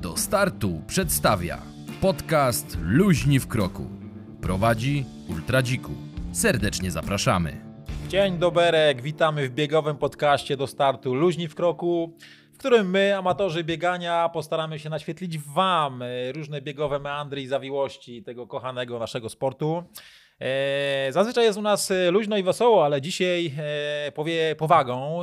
Do 0.00 0.16
startu 0.16 0.82
przedstawia 0.86 1.62
podcast 2.00 2.78
Luźni 2.82 3.40
w 3.40 3.48
kroku. 3.48 3.86
Prowadzi 4.42 5.04
Ultradziku. 5.28 5.92
Serdecznie 6.32 6.90
zapraszamy. 6.90 7.60
Dzień 8.08 8.38
doberek, 8.38 9.02
witamy 9.02 9.48
w 9.48 9.52
biegowym 9.52 9.96
podcaście 9.96 10.56
do 10.56 10.66
startu 10.66 11.14
Luźni 11.14 11.48
w 11.48 11.54
kroku, 11.54 12.16
w 12.52 12.58
którym 12.58 12.90
my, 12.90 13.16
amatorzy 13.16 13.64
biegania, 13.64 14.28
postaramy 14.28 14.78
się 14.78 14.90
naświetlić 14.90 15.38
Wam 15.38 16.02
e, 16.02 16.32
różne 16.32 16.62
biegowe 16.62 16.98
meandry 16.98 17.42
i 17.42 17.46
zawiłości 17.46 18.22
tego 18.22 18.46
kochanego 18.46 18.98
naszego 18.98 19.28
sportu. 19.28 19.84
E, 20.40 21.12
Zazwyczaj 21.12 21.44
jest 21.44 21.58
u 21.58 21.62
nas 21.62 21.90
e, 21.90 22.10
luźno 22.10 22.36
i 22.36 22.42
wesoło, 22.42 22.84
ale 22.84 23.00
dzisiaj 23.00 23.52
e, 24.06 24.12
powie 24.12 24.56
powagą, 24.56 25.20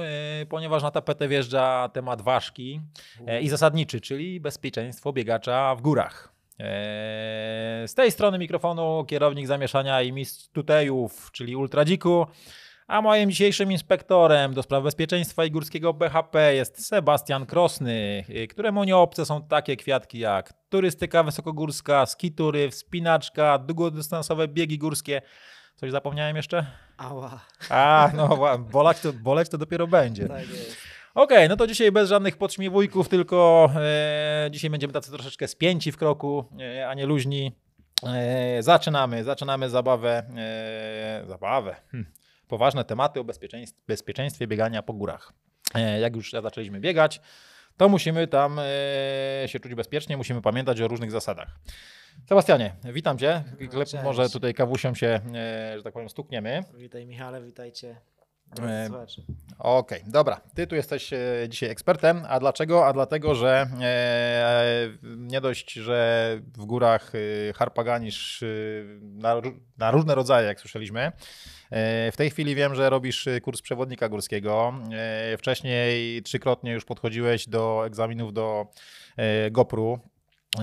ponieważ 0.50 0.84
na 0.84 0.92
tapetę 0.92 1.28
wjeżdża 1.28 1.90
temat 1.90 2.22
ważki 2.22 2.82
i 3.42 3.50
zasadniczy, 3.50 4.02
czyli 4.02 4.40
bezpieczeństwo 4.40 5.14
biegacza 5.14 5.76
w 5.76 5.82
górach. 5.82 6.34
Z 7.88 7.94
tej 7.94 8.12
strony 8.12 8.40
mikrofonu 8.40 9.06
kierownik 9.08 9.48
zamieszania 9.48 10.02
i 10.02 10.12
mistrz 10.12 10.48
tutejów, 10.48 11.32
czyli 11.32 11.56
Ultradziku. 11.56 12.28
A 12.88 13.02
moim 13.02 13.32
dzisiejszym 13.32 13.72
inspektorem 13.72 14.54
do 14.54 14.64
spraw 14.64 14.84
bezpieczeństwa 14.84 15.46
i 15.46 15.52
górskiego 15.52 15.94
BHP 15.94 16.56
jest 16.56 16.88
Sebastian 16.88 17.46
Krosny, 17.46 18.26
y, 18.30 18.48
któremu 18.48 18.84
nieobce 18.84 19.26
są 19.26 19.44
takie 19.44 19.76
kwiatki 19.76 20.20
jak 20.20 20.54
turystyka 20.70 21.24
wysokogórska, 21.24 22.06
skitury, 22.06 22.70
wspinaczka, 22.70 23.58
długodystansowe 23.58 24.48
biegi 24.48 24.78
górskie. 24.78 25.22
Coś 25.76 25.92
zapomniałem 25.92 26.36
jeszcze? 26.36 26.66
Ała, 26.98 27.40
A, 27.70 28.12
no 28.16 28.58
boleć 28.58 29.00
to, 29.00 29.14
boleć 29.14 29.50
to 29.50 29.58
dopiero 29.58 29.88
będzie. 29.88 30.28
tak 30.28 30.50
jest. 30.50 30.78
Okej, 31.16 31.50
no 31.50 31.56
to 31.56 31.68
dzisiaj 31.68 31.92
bez 31.92 32.10
żadnych 32.10 32.38
podśmiewujków, 32.38 33.10
tylko 33.10 33.70
e, 33.76 34.48
dzisiaj 34.52 34.70
będziemy 34.70 34.94
tacy 34.94 35.12
troszeczkę 35.12 35.48
spięci 35.48 35.92
w 35.92 35.98
kroku, 35.98 36.46
e, 36.60 36.90
a 36.90 36.94
nie 36.94 37.06
luźni. 37.06 37.52
E, 38.04 38.64
zaczynamy, 38.64 39.24
zaczynamy 39.24 39.70
zabawę. 39.70 40.24
E, 40.38 41.24
zabawę. 41.28 41.76
Hm. 41.92 42.06
Poważne 42.48 42.84
tematy 42.84 43.20
o 43.20 43.24
bezpieczeństwie, 43.24 43.82
bezpieczeństwie 43.88 44.48
biegania 44.48 44.84
po 44.84 44.94
górach. 44.94 45.34
E, 45.76 46.00
jak 46.00 46.16
już 46.16 46.32
zaczęliśmy 46.32 46.80
biegać, 46.80 47.22
to 47.78 47.90
musimy 47.90 48.28
tam 48.28 48.60
e, 48.60 48.64
się 49.48 49.60
czuć 49.60 49.76
bezpiecznie, 49.76 50.18
musimy 50.18 50.42
pamiętać 50.42 50.82
o 50.82 50.88
różnych 50.88 51.12
zasadach. 51.12 51.48
Sebastianie, 52.30 52.76
witam 52.84 53.18
Cię. 53.18 53.44
Cześć. 53.72 54.04
może 54.04 54.30
tutaj 54.30 54.54
kawusią 54.54 54.94
się, 54.94 55.08
e, 55.08 55.74
że 55.78 55.84
tak 55.84 55.94
powiem, 55.94 56.10
stukniemy. 56.10 56.64
Witaj 56.74 57.06
Michale, 57.06 57.42
witajcie. 57.42 57.96
E. 58.62 58.90
Okej, 59.60 60.04
dobra. 60.08 60.42
Ty 60.56 60.68
tu 60.68 60.76
jesteś 60.76 61.14
e, 61.14 61.20
dzisiaj 61.50 61.70
ekspertem. 61.70 62.24
A 62.30 62.40
dlaczego? 62.40 62.88
A 62.88 62.94
dlatego, 62.94 63.36
że 63.36 63.68
e, 63.82 64.90
nie 65.04 65.42
dość, 65.42 65.74
że 65.74 66.40
w 66.58 66.66
górach 66.66 67.12
harpaganisz 67.56 68.44
na, 69.02 69.36
na 69.78 69.92
różne 69.92 70.16
rodzaje, 70.16 70.48
jak 70.48 70.60
słyszeliśmy. 70.60 71.12
W 72.12 72.14
tej 72.18 72.30
chwili 72.30 72.56
wiem, 72.56 72.76
że 72.76 72.90
robisz 72.90 73.30
kurs 73.42 73.62
przewodnika 73.62 74.10
górskiego. 74.10 74.74
Wcześniej 75.38 76.24
trzykrotnie 76.24 76.72
już 76.72 76.86
podchodziłeś 76.86 77.50
do 77.50 77.84
egzaminów 77.86 78.34
do 78.34 78.68
GoPru. 79.52 80.00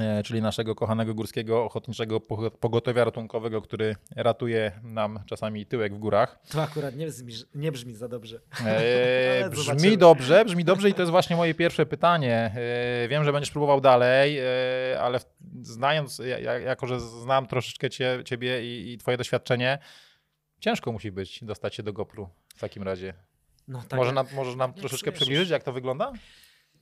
E, 0.00 0.23
Czyli 0.23 0.42
naszego 0.42 0.75
kochanego 0.75 1.14
górskiego 1.14 1.64
ochotniczego 1.64 2.20
po- 2.20 2.50
pogotowia 2.50 3.05
ratunkowego, 3.05 3.62
który 3.62 3.97
ratuje 4.17 4.73
nam 4.83 5.20
czasami 5.27 5.67
tyłek 5.67 5.95
w 5.95 5.98
górach. 5.98 6.39
To 6.50 6.62
akurat 6.62 6.97
nie 6.97 7.06
brzmi, 7.06 7.33
nie 7.55 7.73
brzmi 7.73 7.95
za 7.95 8.09
dobrze. 8.09 8.41
Eee, 8.67 8.67
Ale 9.42 9.50
brzmi 9.50 9.65
zobaczymy. 9.65 9.97
dobrze, 9.97 10.45
brzmi 10.45 10.65
dobrze 10.65 10.89
i 10.91 10.95
to 10.95 11.03
jest 11.03 11.11
właśnie 11.11 11.37
moje 11.37 11.55
pierwsze 11.55 11.87
pytanie. 11.87 12.53
Eee, 12.56 13.09
wiem, 13.09 13.25
że 13.25 13.33
będziesz 13.33 13.50
próbował 13.50 13.81
dalej, 13.81 14.39
eee, 14.39 14.47
ale 15.00 15.20
znając, 15.62 16.19
ja- 16.19 16.39
ja- 16.39 16.59
jako 16.59 16.87
że 16.87 17.00
znam 17.00 17.47
troszeczkę 17.47 17.91
cie, 17.91 18.19
ciebie 18.25 18.65
i, 18.65 18.92
i 18.92 18.98
twoje 18.98 19.17
doświadczenie, 19.17 19.78
ciężko 20.60 20.93
musi 20.93 21.12
być 21.12 21.44
dostać 21.44 21.75
się 21.75 21.83
do 21.83 21.93
GoPru 21.93 22.28
w 22.56 22.60
takim 22.60 22.83
razie. 22.83 23.15
No 23.69 23.83
tak, 23.88 23.99
Może 23.99 24.12
nam, 24.12 24.27
możesz 24.34 24.56
nam 24.56 24.72
troszeczkę 24.75 25.12
przybliżyć, 25.12 25.50
jak 25.50 25.62
to 25.62 25.72
wygląda? 25.72 26.12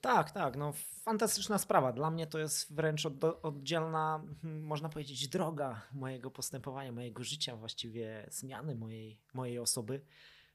Tak, 0.02 0.30
tak, 0.30 0.56
no 0.56 0.72
fantastyczna 1.02 1.58
sprawa. 1.58 1.92
Dla 1.92 2.10
mnie 2.10 2.26
to 2.26 2.38
jest 2.38 2.74
wręcz 2.74 3.06
od, 3.06 3.24
oddzielna, 3.42 4.22
hmm, 4.42 4.62
można 4.62 4.88
powiedzieć, 4.88 5.28
droga 5.28 5.82
mojego 5.92 6.30
postępowania, 6.30 6.92
mojego 6.92 7.24
życia, 7.24 7.56
właściwie 7.56 8.26
zmiany 8.30 8.74
mojej, 8.74 9.18
mojej 9.34 9.58
osoby. 9.58 10.00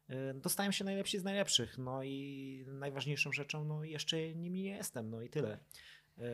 Y, 0.09 0.33
Dostałem 0.33 0.71
się 0.71 0.85
najlepsi 0.85 1.19
z 1.19 1.23
najlepszych, 1.23 1.77
no 1.77 2.03
i 2.03 2.65
najważniejszą 2.67 3.31
rzeczą, 3.31 3.65
no 3.65 3.83
jeszcze 3.83 4.35
nimi 4.35 4.61
nie 4.61 4.75
jestem, 4.75 5.09
no 5.09 5.21
i 5.21 5.29
tyle. 5.29 5.59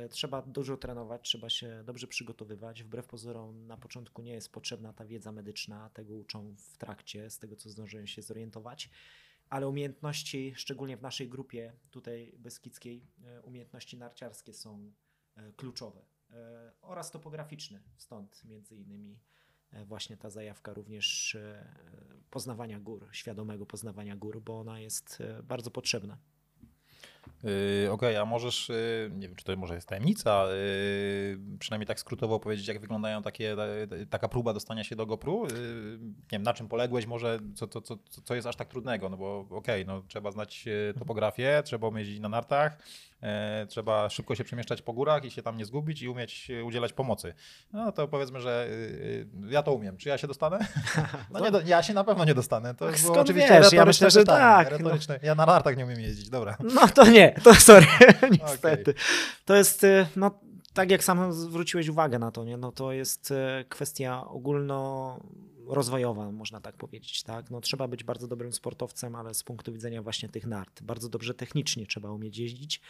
Y, 0.05 0.09
Trzeba 0.09 0.41
dużo 0.41 0.77
trenować, 0.77 1.21
trzeba 1.21 1.49
się 1.49 1.83
dobrze 1.83 2.07
przygotowywać. 2.07 2.83
Wbrew 2.83 3.05
pozorom 3.05 3.67
na 3.67 3.77
początku 3.77 4.21
nie 4.21 4.33
jest 4.33 4.51
potrzebna 4.51 4.93
ta 4.93 5.05
wiedza 5.05 5.31
medyczna, 5.31 5.89
tego 5.89 6.13
uczą 6.13 6.55
w 6.57 6.77
trakcie, 6.77 7.29
z 7.29 7.39
tego 7.39 7.55
co 7.55 7.69
zdążyłem 7.69 8.07
się 8.07 8.21
zorientować. 8.21 8.89
Ale 9.53 9.67
umiejętności, 9.67 10.53
szczególnie 10.55 10.97
w 10.97 11.01
naszej 11.01 11.29
grupie 11.29 11.73
tutaj 11.91 12.33
beskidzkiej, 12.39 13.07
e, 13.23 13.41
umiejętności 13.41 13.97
narciarskie 13.97 14.53
są 14.53 14.93
e, 15.35 15.51
kluczowe 15.51 16.05
e, 16.31 16.71
oraz 16.81 17.11
topograficzne. 17.11 17.81
Stąd 17.97 18.45
między 18.45 18.75
innymi 18.75 19.19
właśnie 19.85 20.17
ta 20.17 20.29
zajawka 20.29 20.73
również 20.73 21.37
poznawania 22.29 22.79
gór, 22.79 23.09
świadomego 23.11 23.65
poznawania 23.65 24.15
gór, 24.15 24.41
bo 24.41 24.59
ona 24.59 24.79
jest 24.79 25.23
bardzo 25.43 25.71
potrzebna. 25.71 26.17
Yy, 27.43 27.91
Okej, 27.91 28.17
a 28.17 28.25
możesz, 28.25 28.69
yy, 28.69 29.11
nie 29.15 29.27
wiem, 29.27 29.35
czy 29.35 29.45
to 29.45 29.55
może 29.55 29.75
jest 29.75 29.87
tajemnica, 29.87 30.45
yy, 30.47 31.57
przynajmniej 31.59 31.87
tak 31.87 31.99
skrótowo 31.99 32.39
powiedzieć, 32.39 32.67
jak 32.67 32.79
wyglądają 32.79 33.23
takie, 33.23 33.55
ta- 33.55 33.95
taka 34.09 34.27
próba 34.27 34.53
dostania 34.53 34.83
się 34.83 34.95
do 34.95 35.05
GoPru? 35.05 35.47
Yy, 35.47 35.97
nie 36.01 36.13
wiem, 36.31 36.43
na 36.43 36.53
czym 36.53 36.67
poległeś 36.67 37.05
może, 37.05 37.39
co, 37.55 37.67
co, 37.67 37.81
co, 37.81 37.97
co 38.23 38.35
jest 38.35 38.47
aż 38.47 38.55
tak 38.55 38.67
trudnego, 38.67 39.09
no 39.09 39.17
bo 39.17 39.45
okej, 39.49 39.85
no 39.85 40.01
trzeba 40.07 40.31
znać 40.31 40.65
e, 40.89 40.93
topografię, 40.99 41.61
trzeba 41.65 41.87
umieć 41.87 42.03
jeździć 42.03 42.21
na 42.21 42.29
nartach, 42.29 42.77
e, 43.21 43.65
trzeba 43.69 44.09
szybko 44.09 44.35
się 44.35 44.43
przemieszczać 44.43 44.81
po 44.81 44.93
górach 44.93 45.25
i 45.25 45.31
się 45.31 45.41
tam 45.41 45.57
nie 45.57 45.65
zgubić 45.65 46.01
i 46.01 46.09
umieć 46.09 46.51
udzielać 46.65 46.93
pomocy. 46.93 47.33
No 47.73 47.91
to 47.91 48.07
powiedzmy, 48.07 48.41
że 48.41 48.67
ja 49.49 49.63
to 49.63 49.73
umiem. 49.73 49.97
Czy 49.97 50.09
ja 50.09 50.17
się 50.17 50.27
dostanę? 50.27 50.59
No 51.31 51.39
nie, 51.39 51.51
do, 51.51 51.61
ja 51.61 51.83
się 51.83 51.93
na 51.93 52.03
pewno 52.03 52.25
nie 52.25 52.33
dostanę. 52.33 52.75
To 52.75 52.87
Ach, 52.87 53.01
było 53.01 53.13
skąd 53.13 53.29
oczywiście 53.29 53.61
wiesz? 53.61 53.73
Ja 53.73 53.85
myślę, 53.85 54.11
że 54.11 54.23
tak, 54.23 54.79
no. 54.79 54.89
Ja 55.21 55.35
na 55.35 55.45
nartach 55.45 55.77
nie 55.77 55.85
umiem 55.85 55.99
jeździć, 55.99 56.29
dobra. 56.29 56.57
No 56.75 56.87
to 56.87 57.05
nie, 57.17 57.35
to 57.43 57.55
sorry, 57.55 57.87
niestety. 58.41 58.93
To 59.45 59.55
jest, 59.55 59.83
e, 59.83 60.07
no 60.15 60.39
tak 60.73 60.91
jak 60.91 61.03
sam 61.03 61.33
zwróciłeś 61.33 61.87
uwagę 61.87 62.19
na 62.19 62.31
to, 62.31 62.43
nie? 62.43 62.57
No 62.57 62.71
to 62.71 62.91
jest 62.91 63.31
e, 63.31 63.65
kwestia 63.69 64.27
ogólnorozwojowa, 64.27 66.31
można 66.31 66.61
tak 66.61 66.77
powiedzieć, 66.77 67.23
tak? 67.23 67.51
No 67.51 67.61
trzeba 67.61 67.87
być 67.87 68.03
bardzo 68.03 68.27
dobrym 68.27 68.53
sportowcem, 68.53 69.15
ale 69.15 69.33
z 69.33 69.43
punktu 69.43 69.73
widzenia 69.73 70.01
właśnie 70.01 70.29
tych 70.29 70.45
nart, 70.45 70.81
bardzo 70.81 71.09
dobrze 71.09 71.33
technicznie 71.33 71.87
trzeba 71.87 72.11
umieć 72.11 72.37
jeździć. 72.37 72.81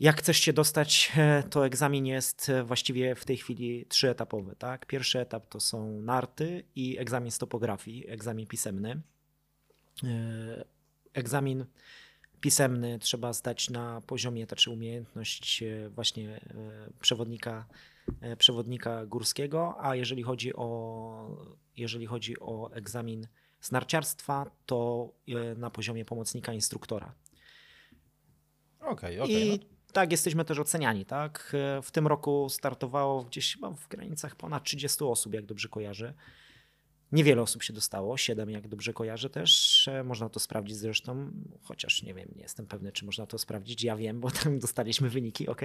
Jak 0.00 0.18
chcesz 0.18 0.38
się 0.38 0.52
dostać, 0.52 1.12
e, 1.16 1.42
to 1.42 1.66
egzamin 1.66 2.06
jest 2.06 2.48
e, 2.48 2.64
właściwie 2.64 3.14
w 3.14 3.24
tej 3.24 3.36
chwili 3.36 3.86
trzyetapowy, 3.88 4.56
tak? 4.56 4.86
Pierwszy 4.86 5.20
etap 5.20 5.48
to 5.48 5.60
są 5.60 6.00
narty 6.00 6.64
i 6.76 6.98
egzamin 6.98 7.30
z 7.30 7.38
topografii, 7.38 8.08
egzamin 8.08 8.46
pisemny. 8.46 9.00
E, 10.04 10.64
Egzamin 11.14 11.64
pisemny 12.40 12.98
trzeba 12.98 13.32
zdać 13.32 13.70
na 13.70 14.00
poziomie, 14.00 14.46
znaczy 14.46 14.70
umiejętność 14.70 15.62
e, 15.62 15.88
właśnie 15.88 16.36
e, 16.36 16.40
przewodnika, 17.00 17.66
e, 18.20 18.36
przewodnika 18.36 19.06
górskiego, 19.06 19.76
a 19.80 19.96
jeżeli 19.96 20.22
chodzi 20.22 20.54
o, 20.54 21.46
jeżeli 21.76 22.06
chodzi 22.06 22.40
o 22.40 22.70
egzamin 22.72 23.26
z 23.60 23.72
narciarstwa, 23.72 24.50
to 24.66 25.10
na 25.56 25.70
poziomie 25.70 26.04
pomocnika 26.04 26.52
instruktora. 26.52 27.14
Okej, 28.80 29.20
okej. 29.20 29.46
I 29.46 29.50
no. 29.58 29.92
tak 29.92 30.12
jesteśmy 30.12 30.44
też 30.44 30.58
oceniani, 30.58 31.04
tak? 31.04 31.56
W 31.82 31.90
tym 31.90 32.06
roku 32.06 32.48
startowało 32.48 33.24
gdzieś 33.24 33.54
chyba 33.54 33.70
w 33.70 33.88
granicach 33.88 34.36
ponad 34.36 34.64
30 34.64 35.04
osób, 35.04 35.34
jak 35.34 35.46
dobrze 35.46 35.68
kojarzę. 35.68 36.14
Niewiele 37.12 37.42
osób 37.42 37.62
się 37.62 37.72
dostało, 37.72 38.16
7 38.16 38.50
jak 38.50 38.68
dobrze 38.68 38.92
kojarzę 38.92 39.30
też. 39.30 39.88
E, 39.88 40.04
Można 40.04 40.28
to 40.28 40.40
sprawdzić 40.40 40.76
zresztą, 40.76 41.30
chociaż 41.62 42.02
nie 42.02 42.14
wiem, 42.14 42.28
nie 42.36 42.42
jestem 42.42 42.66
pewny, 42.66 42.92
czy 42.92 43.04
można 43.04 43.26
to 43.26 43.38
sprawdzić. 43.38 43.82
Ja 43.82 43.96
wiem, 43.96 44.20
bo 44.20 44.30
tam 44.44 44.58
dostaliśmy 44.58 45.08
wyniki, 45.10 45.48
ok. 45.48 45.60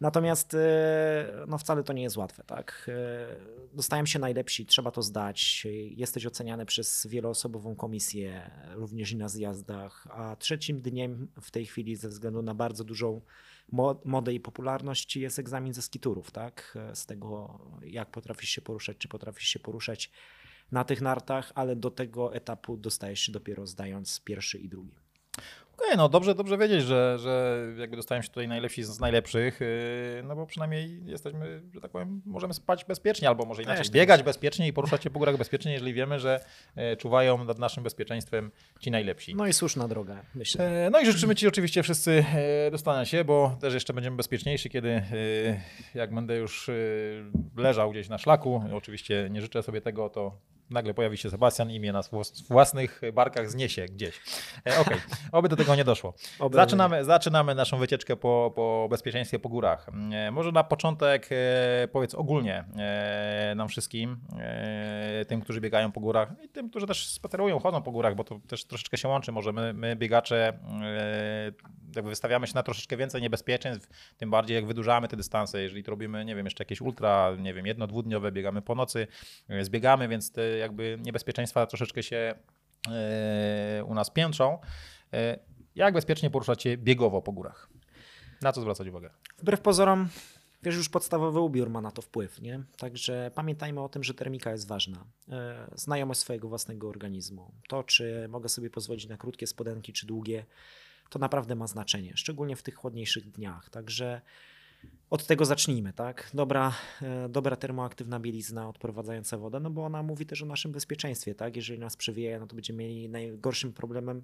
Natomiast 0.00 0.54
e, 0.54 1.44
no 1.48 1.58
wcale 1.58 1.82
to 1.82 1.92
nie 1.92 2.02
jest 2.02 2.16
łatwe, 2.16 2.44
tak? 2.46 2.90
E, 2.92 3.56
Dostają 3.74 4.06
się 4.06 4.18
najlepsi, 4.18 4.66
trzeba 4.66 4.90
to 4.90 5.02
zdać. 5.02 5.66
Jesteś 5.90 6.26
oceniany 6.26 6.66
przez 6.66 7.06
wieloosobową 7.06 7.76
komisję, 7.76 8.50
również 8.74 9.12
i 9.12 9.16
na 9.16 9.28
zjazdach. 9.28 10.06
A 10.10 10.36
trzecim 10.36 10.80
dniem 10.80 11.28
w 11.40 11.50
tej 11.50 11.66
chwili, 11.66 11.96
ze 11.96 12.08
względu 12.08 12.42
na 12.42 12.54
bardzo 12.54 12.84
dużą 12.84 13.20
mo- 13.72 14.00
modę 14.04 14.34
i 14.34 14.40
popularność, 14.40 15.16
jest 15.16 15.38
egzamin 15.38 15.74
ze 15.74 15.82
skiturów, 15.82 16.30
tak? 16.30 16.78
Z 16.94 17.06
tego, 17.06 17.58
jak 17.84 18.10
potrafisz 18.10 18.50
się 18.50 18.60
poruszać, 18.60 18.96
czy 18.98 19.08
potrafisz 19.08 19.48
się 19.48 19.58
poruszać 19.58 20.10
na 20.72 20.84
tych 20.84 21.00
nartach, 21.00 21.52
ale 21.54 21.76
do 21.76 21.90
tego 21.90 22.34
etapu 22.34 22.76
dostajesz 22.76 23.20
się 23.20 23.32
dopiero 23.32 23.66
zdając 23.66 24.20
pierwszy 24.20 24.58
i 24.58 24.68
drugi. 24.68 24.94
Okej, 25.76 25.86
okay, 25.86 25.96
no 25.96 26.08
dobrze, 26.08 26.34
dobrze 26.34 26.58
wiedzieć, 26.58 26.82
że, 26.82 27.18
że 27.18 27.62
jakby 27.78 27.96
dostają 27.96 28.22
się 28.22 28.28
tutaj 28.28 28.48
najlepsi 28.48 28.84
z 28.84 29.00
najlepszych, 29.00 29.60
yy, 29.60 30.22
no 30.24 30.36
bo 30.36 30.46
przynajmniej 30.46 31.00
jesteśmy, 31.06 31.62
że 31.74 31.80
tak 31.80 31.90
powiem, 31.90 32.22
możemy 32.26 32.54
spać 32.54 32.84
bezpiecznie, 32.84 33.28
albo 33.28 33.44
może 33.44 33.62
inaczej, 33.62 33.90
biegać 33.90 34.22
bezpiecznie 34.22 34.68
i 34.68 34.72
poruszać 34.72 35.04
się 35.04 35.10
po 35.10 35.18
górach 35.18 35.36
bezpiecznie, 35.36 35.72
jeżeli 35.72 35.94
wiemy, 35.94 36.20
że 36.20 36.40
yy, 36.76 36.96
czuwają 36.96 37.44
nad 37.44 37.58
naszym 37.58 37.82
bezpieczeństwem 37.82 38.50
ci 38.80 38.90
najlepsi. 38.90 39.34
No 39.34 39.46
i 39.46 39.52
słuszna 39.52 39.88
droga, 39.88 40.22
myślę. 40.34 40.82
Yy, 40.84 40.90
no 40.90 41.00
i 41.00 41.06
życzymy 41.06 41.34
Ci 41.34 41.48
oczywiście 41.48 41.82
wszyscy 41.82 42.24
dostania 42.70 43.04
się, 43.04 43.24
bo 43.24 43.56
też 43.60 43.74
jeszcze 43.74 43.92
będziemy 43.92 44.16
bezpieczniejsi, 44.16 44.70
kiedy 44.70 45.02
jak 45.94 46.14
będę 46.14 46.36
już 46.36 46.70
leżał 47.56 47.90
gdzieś 47.90 48.08
na 48.08 48.18
szlaku, 48.18 48.64
oczywiście 48.72 49.28
nie 49.30 49.40
życzę 49.40 49.62
sobie 49.62 49.80
tego, 49.80 50.10
to 50.10 50.38
nagle 50.70 50.94
pojawi 50.94 51.16
się 51.16 51.30
Sebastian 51.30 51.70
i 51.70 51.80
mnie 51.80 51.92
na 51.92 52.00
własnych 52.48 53.00
barkach 53.12 53.50
zniesie 53.50 53.86
gdzieś. 53.86 54.20
E, 54.66 54.80
Okej, 54.80 54.80
okay. 54.80 54.98
oby 55.32 55.48
do 55.48 55.56
tego 55.56 55.76
nie 55.76 55.84
doszło. 55.84 56.14
Zaczynamy, 56.52 57.04
zaczynamy 57.04 57.54
naszą 57.54 57.78
wycieczkę 57.78 58.16
po, 58.16 58.52
po 58.54 58.86
bezpieczeństwie 58.90 59.38
po 59.38 59.48
górach. 59.48 59.88
E, 60.12 60.30
może 60.30 60.52
na 60.52 60.64
początek 60.64 61.28
e, 61.30 61.88
powiedz 61.88 62.14
ogólnie 62.14 62.64
nam 63.56 63.68
wszystkim, 63.68 64.20
tym, 65.28 65.40
którzy 65.40 65.60
biegają 65.60 65.92
po 65.92 66.00
górach 66.00 66.32
i 66.44 66.48
tym, 66.48 66.70
którzy 66.70 66.86
też 66.86 67.08
spacerują, 67.08 67.58
chodzą 67.58 67.82
po 67.82 67.92
górach, 67.92 68.14
bo 68.14 68.24
to 68.24 68.40
też 68.48 68.64
troszeczkę 68.64 68.98
się 68.98 69.08
łączy. 69.08 69.32
Może 69.32 69.52
my, 69.52 69.72
my 69.72 69.96
biegacze 69.96 70.58
jakby 71.96 72.10
wystawiamy 72.10 72.46
się 72.46 72.54
na 72.54 72.62
troszeczkę 72.62 72.96
więcej 72.96 73.22
niebezpieczeństw, 73.22 73.88
tym 74.16 74.30
bardziej 74.30 74.54
jak 74.54 74.66
wydłużamy 74.66 75.08
te 75.08 75.16
dystanse, 75.16 75.62
jeżeli 75.62 75.82
to 75.82 75.90
robimy, 75.90 76.24
nie 76.24 76.36
wiem, 76.36 76.46
jeszcze 76.46 76.64
jakieś 76.64 76.80
ultra, 76.80 77.32
nie 77.38 77.54
wiem, 77.54 77.66
jedno, 77.66 77.86
dwudniowe, 77.86 78.32
biegamy 78.32 78.62
po 78.62 78.74
nocy, 78.74 79.06
zbiegamy, 79.60 80.08
więc 80.08 80.32
te 80.32 80.55
jakby 80.58 80.98
niebezpieczeństwa 81.02 81.66
troszeczkę 81.66 82.02
się 82.02 82.34
e, 82.90 83.84
u 83.84 83.94
nas 83.94 84.10
piętrzą. 84.10 84.58
E, 85.12 85.38
jak 85.74 85.94
bezpiecznie 85.94 86.30
poruszać 86.30 86.62
się 86.62 86.76
biegowo 86.76 87.22
po 87.22 87.32
górach? 87.32 87.68
Na 88.42 88.52
co 88.52 88.60
zwracać 88.60 88.88
uwagę? 88.88 89.10
Wbrew 89.38 89.60
pozorom, 89.60 90.08
wiesz, 90.62 90.76
już 90.76 90.88
podstawowy 90.88 91.40
ubiór 91.40 91.70
ma 91.70 91.80
na 91.80 91.90
to 91.90 92.02
wpływ, 92.02 92.42
nie? 92.42 92.64
Także 92.78 93.30
pamiętajmy 93.34 93.80
o 93.80 93.88
tym, 93.88 94.04
że 94.04 94.14
termika 94.14 94.50
jest 94.50 94.68
ważna. 94.68 95.04
E, 95.28 95.70
znajomość 95.74 96.20
swojego 96.20 96.48
własnego 96.48 96.88
organizmu. 96.88 97.52
To, 97.68 97.82
czy 97.82 98.26
mogę 98.28 98.48
sobie 98.48 98.70
pozwolić 98.70 99.08
na 99.08 99.16
krótkie 99.16 99.46
spodenki, 99.46 99.92
czy 99.92 100.06
długie, 100.06 100.46
to 101.10 101.18
naprawdę 101.18 101.54
ma 101.54 101.66
znaczenie, 101.66 102.12
szczególnie 102.16 102.56
w 102.56 102.62
tych 102.62 102.74
chłodniejszych 102.74 103.30
dniach. 103.30 103.70
Także 103.70 104.20
od 105.10 105.26
tego 105.26 105.44
zacznijmy, 105.44 105.92
tak? 105.92 106.30
Dobra, 106.34 106.72
e, 107.02 107.28
dobra 107.28 107.56
termoaktywna 107.56 108.20
bielizna 108.20 108.68
odprowadzająca 108.68 109.38
wodę, 109.38 109.60
no 109.60 109.70
bo 109.70 109.84
ona 109.84 110.02
mówi 110.02 110.26
też 110.26 110.42
o 110.42 110.46
naszym 110.46 110.72
bezpieczeństwie, 110.72 111.34
tak? 111.34 111.56
Jeżeli 111.56 111.78
nas 111.78 111.96
przewieje, 111.96 112.40
no 112.40 112.46
to 112.46 112.54
będziemy 112.54 112.78
mieli 112.78 113.08
najgorszym 113.08 113.72
problemem, 113.72 114.22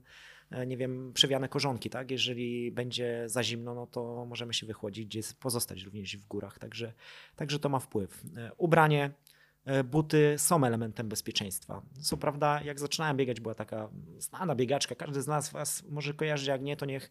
e, 0.51 0.67
nie 0.67 0.77
wiem, 0.77 1.13
przewiane 1.15 1.49
korzonki, 1.49 1.91
tak? 1.91 2.11
Jeżeli 2.11 2.71
będzie 2.73 3.25
za 3.27 3.43
zimno, 3.43 3.75
no 3.75 3.87
to 3.87 4.25
możemy 4.29 4.55
się 4.55 4.67
wychłodzić, 4.67 5.07
gdzie 5.07 5.21
pozostać 5.41 5.83
również 5.83 6.17
w 6.17 6.27
górach, 6.27 6.59
także, 6.59 6.93
także 7.37 7.59
to 7.59 7.69
ma 7.69 7.79
wpływ. 7.79 8.23
E, 8.37 8.51
ubranie, 8.57 9.11
buty 9.85 10.35
są 10.39 10.65
elementem 10.65 11.09
bezpieczeństwa. 11.09 11.83
Co 12.01 12.17
prawda, 12.17 12.61
jak 12.63 12.81
zaczynałem 12.81 13.17
biegać, 13.17 13.41
była 13.41 13.55
taka 13.55 13.89
znana 14.19 14.55
biegaczka, 14.55 14.95
każdy 14.95 15.23
z 15.23 15.27
nas 15.27 15.51
was 15.51 15.85
może 15.89 16.15
kojarzy, 16.15 16.51
jak 16.51 16.63
nie, 16.63 16.77
to 16.77 16.87
niech 16.87 17.11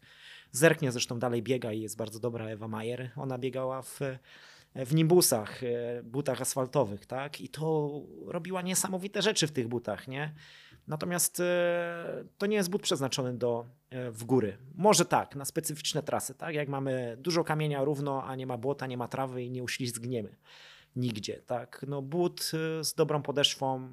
Zerknie 0.52 0.92
zresztą 0.92 1.18
dalej 1.18 1.42
biega 1.42 1.72
i 1.72 1.80
jest 1.80 1.96
bardzo 1.96 2.20
dobra 2.20 2.46
Ewa 2.46 2.68
Majer. 2.68 3.10
Ona 3.16 3.38
biegała 3.38 3.82
w, 3.82 4.00
w 4.74 4.94
nimbusach, 4.94 5.62
e, 5.62 6.02
butach 6.02 6.40
asfaltowych, 6.40 7.06
tak? 7.06 7.40
I 7.40 7.48
to 7.48 7.90
robiła 8.26 8.62
niesamowite 8.62 9.22
rzeczy 9.22 9.46
w 9.46 9.52
tych 9.52 9.68
butach, 9.68 10.08
nie? 10.08 10.34
Natomiast 10.86 11.40
e, 11.40 12.24
to 12.38 12.46
nie 12.46 12.56
jest 12.56 12.70
but 12.70 12.82
przeznaczony 12.82 13.34
do 13.38 13.66
e, 13.90 14.10
w 14.10 14.24
góry. 14.24 14.58
Może 14.74 15.04
tak, 15.04 15.36
na 15.36 15.44
specyficzne 15.44 16.02
trasy, 16.02 16.34
tak? 16.34 16.54
Jak 16.54 16.68
mamy 16.68 17.16
dużo 17.20 17.44
kamienia 17.44 17.84
równo, 17.84 18.24
a 18.24 18.36
nie 18.36 18.46
ma 18.46 18.58
błota, 18.58 18.86
nie 18.86 18.96
ma 18.96 19.08
trawy 19.08 19.42
i 19.42 19.50
nie 19.50 19.62
uślizgniemy 19.62 20.36
nigdzie, 20.96 21.42
tak? 21.46 21.84
No 21.88 22.02
but 22.02 22.40
z 22.82 22.94
dobrą 22.94 23.22
podeszwą, 23.22 23.88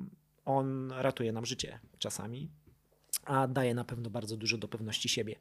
on 0.45 0.91
ratuje 0.91 1.31
nam 1.31 1.45
życie 1.45 1.79
czasami, 1.99 2.49
a 3.25 3.47
daje 3.47 3.73
na 3.73 3.83
pewno 3.83 4.09
bardzo 4.09 4.37
dużo 4.37 4.57
do 4.57 4.67
pewności 4.67 5.09
siebie. 5.09 5.35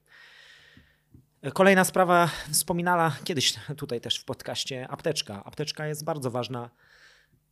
Kolejna 1.54 1.84
sprawa, 1.84 2.30
wspominana 2.52 3.16
kiedyś 3.24 3.54
tutaj 3.76 4.00
też 4.00 4.18
w 4.18 4.24
podcaście, 4.24 4.88
apteczka. 4.88 5.44
Apteczka 5.44 5.86
jest 5.86 6.04
bardzo 6.04 6.30
ważna 6.30 6.70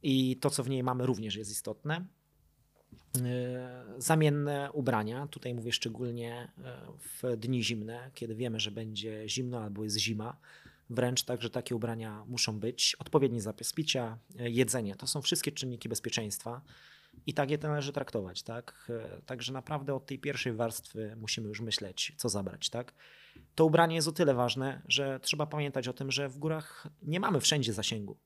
i 0.02 0.36
to, 0.36 0.50
co 0.50 0.62
w 0.64 0.68
niej 0.68 0.82
mamy, 0.82 1.06
również 1.06 1.36
jest 1.36 1.50
istotne. 1.50 2.04
E, 3.24 3.84
zamienne 3.98 4.72
ubrania, 4.72 5.26
tutaj 5.26 5.54
mówię 5.54 5.72
szczególnie 5.72 6.52
e, 6.64 6.76
w 6.98 7.36
dni 7.36 7.64
zimne, 7.64 8.10
kiedy 8.14 8.34
wiemy, 8.34 8.60
że 8.60 8.70
będzie 8.70 9.28
zimno 9.28 9.60
albo 9.60 9.84
jest 9.84 9.96
zima, 9.96 10.36
wręcz 10.90 11.22
także 11.22 11.50
takie 11.50 11.76
ubrania 11.76 12.24
muszą 12.26 12.60
być. 12.60 12.96
Odpowiedni 12.98 13.40
zapis 13.40 13.72
picia, 13.72 14.18
e, 14.38 14.50
jedzenie 14.50 14.94
to 14.94 15.06
są 15.06 15.22
wszystkie 15.22 15.52
czynniki 15.52 15.88
bezpieczeństwa 15.88 16.60
i 17.26 17.34
tak 17.34 17.50
je 17.50 17.58
należy 17.58 17.92
traktować. 17.92 18.42
Tak? 18.42 18.90
Także 19.26 19.52
naprawdę 19.52 19.94
od 19.94 20.06
tej 20.06 20.18
pierwszej 20.18 20.52
warstwy 20.52 21.16
musimy 21.16 21.48
już 21.48 21.60
myśleć, 21.60 22.12
co 22.16 22.28
zabrać. 22.28 22.70
Tak? 22.70 22.92
To 23.54 23.64
ubranie 23.64 23.96
jest 23.96 24.08
o 24.08 24.12
tyle 24.12 24.34
ważne, 24.34 24.82
że 24.88 25.20
trzeba 25.20 25.46
pamiętać 25.46 25.88
o 25.88 25.92
tym, 25.92 26.10
że 26.10 26.28
w 26.28 26.38
górach 26.38 26.86
nie 27.02 27.20
mamy 27.20 27.40
wszędzie 27.40 27.72
zasięgu. 27.72 28.16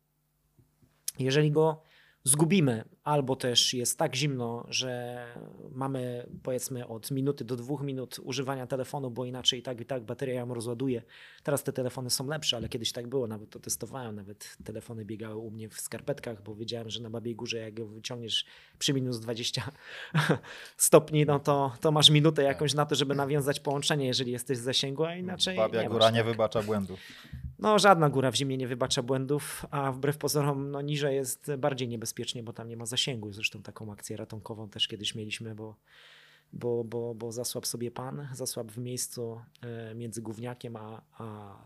Jeżeli 1.19 1.51
go 1.51 1.83
zgubimy, 2.25 2.85
albo 3.05 3.37
też 3.37 3.75
jest 3.75 3.99
tak 3.99 4.17
zimno, 4.17 4.67
że 4.69 5.25
mamy 5.73 6.27
powiedzmy 6.43 6.87
od 6.87 7.11
minuty 7.11 7.45
do 7.45 7.57
dwóch 7.57 7.83
minut 7.83 8.17
używania 8.23 8.67
telefonu, 8.67 9.11
bo 9.11 9.25
inaczej 9.25 9.59
i 9.59 9.63
tak 9.63 9.81
i 9.81 9.85
tak 9.85 10.05
bateria 10.05 10.35
ją 10.35 10.55
rozładuje. 10.55 11.03
Teraz 11.43 11.63
te 11.63 11.73
telefony 11.73 12.11
są 12.11 12.27
lepsze, 12.27 12.57
ale 12.57 12.69
kiedyś 12.69 12.93
tak 12.93 13.09
było, 13.09 13.27
nawet 13.27 13.51
to 13.51 13.61
testowałem, 13.61 14.17
nawet 14.17 14.57
telefony 14.65 15.05
biegały 15.05 15.37
u 15.37 15.51
mnie 15.51 15.69
w 15.69 15.81
skarpetkach, 15.81 16.43
bo 16.43 16.55
wiedziałem, 16.55 16.91
że 16.91 17.03
na 17.03 17.11
Babiej 17.11 17.37
Górze 17.37 17.59
jak 17.59 17.75
go 17.75 17.87
wyciągniesz 17.87 18.45
przy 18.79 18.95
minus 18.95 19.21
20 19.21 19.71
stopni, 20.77 21.27
no 21.27 21.39
to, 21.39 21.73
to 21.81 21.93
masz 21.93 22.11
minutę 22.11 22.43
jakąś 22.43 22.75
na 22.75 22.87
to, 22.87 22.95
żeby 22.95 23.15
nawiązać 23.15 23.61
połączenie, 23.61 24.07
jeżeli 24.07 24.33
jesteś 24.33 24.59
w 24.59 24.63
zasięgu, 24.63 25.05
a 25.05 25.17
inaczej 25.17 25.57
Babia 25.57 25.83
nie 25.83 25.89
Góra 25.89 26.11
nie 26.11 26.19
tak. 26.19 26.27
wybacza 26.27 26.63
błędów. 26.63 27.01
No, 27.61 27.79
żadna 27.79 28.11
góra 28.11 28.31
w 28.31 28.35
zimie 28.35 28.57
nie 28.57 28.69
wybacza 28.69 29.03
błędów, 29.03 29.67
a 29.71 29.93
wbrew 29.93 30.19
pozorom, 30.19 30.71
no, 30.71 30.81
niżej 30.81 31.17
jest 31.17 31.55
bardziej 31.59 31.89
niebezpiecznie, 31.89 32.43
bo 32.43 32.53
tam 32.53 32.69
nie 32.69 32.77
ma 32.77 32.87
zasięgu. 32.87 33.33
Zresztą 33.33 33.63
taką 33.63 33.93
akcję 33.93 34.17
ratunkową 34.17 34.69
też 34.69 34.89
kiedyś 34.89 35.15
mieliśmy, 35.15 35.55
bo, 35.55 35.77
bo, 36.53 36.85
bo, 36.85 37.15
bo 37.15 37.33
zasłab 37.33 37.67
sobie 37.67 37.91
pan, 37.91 38.29
zasłab 38.35 38.73
w 38.73 38.79
miejscu 38.79 39.41
e, 39.63 39.95
między 39.95 40.23
gówniakiem 40.23 40.77
a, 40.77 41.03
a, 41.19 41.59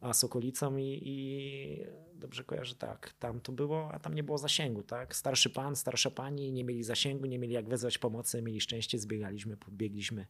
a 0.00 0.12
Sokolicą 0.12 0.76
i, 0.76 1.00
i 1.04 1.84
dobrze 2.14 2.44
kojarzę, 2.44 2.74
tak, 2.74 3.14
tam 3.18 3.40
to 3.40 3.52
było, 3.52 3.92
a 3.92 3.98
tam 3.98 4.14
nie 4.14 4.22
było 4.22 4.38
zasięgu, 4.38 4.82
tak. 4.82 5.16
Starszy 5.16 5.50
pan, 5.50 5.76
starsza 5.76 6.10
pani 6.10 6.52
nie 6.52 6.64
mieli 6.64 6.82
zasięgu, 6.82 7.26
nie 7.26 7.38
mieli 7.38 7.54
jak 7.54 7.68
wezwać 7.68 7.98
pomocy, 7.98 8.42
mieli 8.42 8.60
szczęście, 8.60 8.98
zbiegaliśmy, 8.98 9.56
podbiegliśmy 9.56 10.26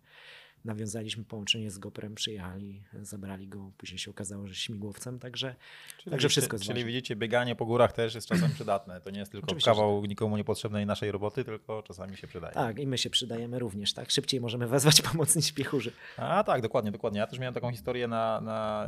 nawiązaliśmy 0.65 1.25
połączenie 1.25 1.71
z 1.71 1.79
Goprem, 1.79 2.15
przyjechali, 2.15 2.83
zabrali 3.03 3.49
go, 3.49 3.71
później 3.79 3.99
się 3.99 4.11
okazało, 4.11 4.47
że 4.47 4.55
śmigłowcem, 4.55 5.19
także, 5.19 5.55
czyli 5.99 6.11
także 6.11 6.29
wszystko 6.29 6.57
jest 6.57 6.67
Czyli 6.67 6.85
widzicie, 6.85 7.17
bieganie 7.17 7.57
po 7.57 7.67
górach 7.67 7.93
też 7.93 8.15
jest 8.15 8.27
czasem 8.27 8.51
przydatne. 8.51 9.01
To 9.01 9.11
nie 9.11 9.19
jest 9.19 9.33
tylko 9.33 9.47
Oczywiście, 9.47 9.71
kawał 9.71 10.01
tak. 10.01 10.11
nikomu 10.11 10.37
niepotrzebnej 10.37 10.87
naszej 10.87 11.13
roboty, 11.13 11.45
tylko 11.45 11.83
czasami 11.83 12.17
się 12.17 12.27
przydaje. 12.27 12.55
Tak, 12.55 12.79
i 12.79 12.87
my 12.87 12.99
się 12.99 13.11
przydajemy 13.11 13.59
również, 13.59 13.93
tak? 13.93 14.11
Szybciej 14.11 14.41
możemy 14.41 14.67
wezwać 14.67 15.03
pomoc 15.13 15.37
niż 15.37 15.53
piechurzy. 15.53 15.93
A 16.17 16.45
tak, 16.45 16.63
dokładnie, 16.63 16.93
dokładnie. 16.93 17.21
Ja 17.21 17.27
też 17.27 17.39
miałem 17.39 17.55
taką 17.55 17.71
historię 17.71 18.09
na, 18.09 18.41
na 18.41 18.87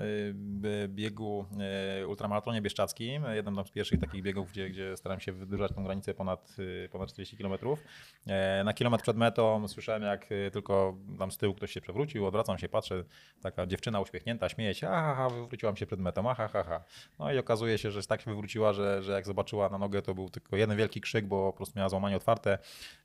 y, 0.64 0.88
biegu 0.88 1.46
y, 2.02 2.06
ultramaratonie 2.06 2.62
bieszczackim, 2.62 3.24
jednym 3.34 3.64
z 3.64 3.70
pierwszych 3.70 4.00
takich 4.00 4.22
biegów, 4.22 4.50
gdzie, 4.50 4.70
gdzie 4.70 4.96
staram 4.96 5.20
się 5.20 5.32
wydłużać 5.32 5.72
tą 5.72 5.84
granicę 5.84 6.14
ponad, 6.14 6.56
y, 6.58 6.88
ponad 6.92 7.08
40 7.08 7.36
km. 7.36 7.54
E, 8.26 8.64
na 8.64 8.74
kilometr 8.74 9.02
przed 9.02 9.16
metą 9.16 9.68
słyszałem, 9.68 10.02
jak 10.02 10.26
tylko 10.52 10.96
tam 11.18 11.30
z 11.30 11.38
tyłu 11.38 11.54
ktoś 11.60 11.72
się 11.72 11.80
przewrócił, 11.80 12.26
odwracam 12.26 12.58
się, 12.58 12.68
patrzę, 12.68 13.04
taka 13.42 13.66
dziewczyna 13.66 14.00
uśmiechnięta, 14.00 14.48
śmieje 14.48 14.74
się, 14.74 14.88
aha, 14.88 15.28
wywróciłam 15.28 15.76
się 15.76 15.86
przed 15.86 16.00
metą, 16.00 16.30
aha, 16.30 16.48
ha, 16.52 16.62
ha. 16.62 16.84
No 17.18 17.32
i 17.32 17.38
okazuje 17.38 17.78
się, 17.78 17.90
że 17.90 18.02
tak 18.02 18.20
się 18.20 18.30
wywróciła, 18.30 18.72
że, 18.72 19.02
że 19.02 19.12
jak 19.12 19.26
zobaczyła 19.26 19.68
na 19.68 19.78
nogę, 19.78 20.02
to 20.02 20.14
był 20.14 20.30
tylko 20.30 20.56
jeden 20.56 20.76
wielki 20.76 21.00
krzyk, 21.00 21.26
bo 21.26 21.52
po 21.52 21.56
prostu 21.56 21.78
miała 21.78 21.88
złamanie 21.88 22.16
otwarte. 22.16 22.58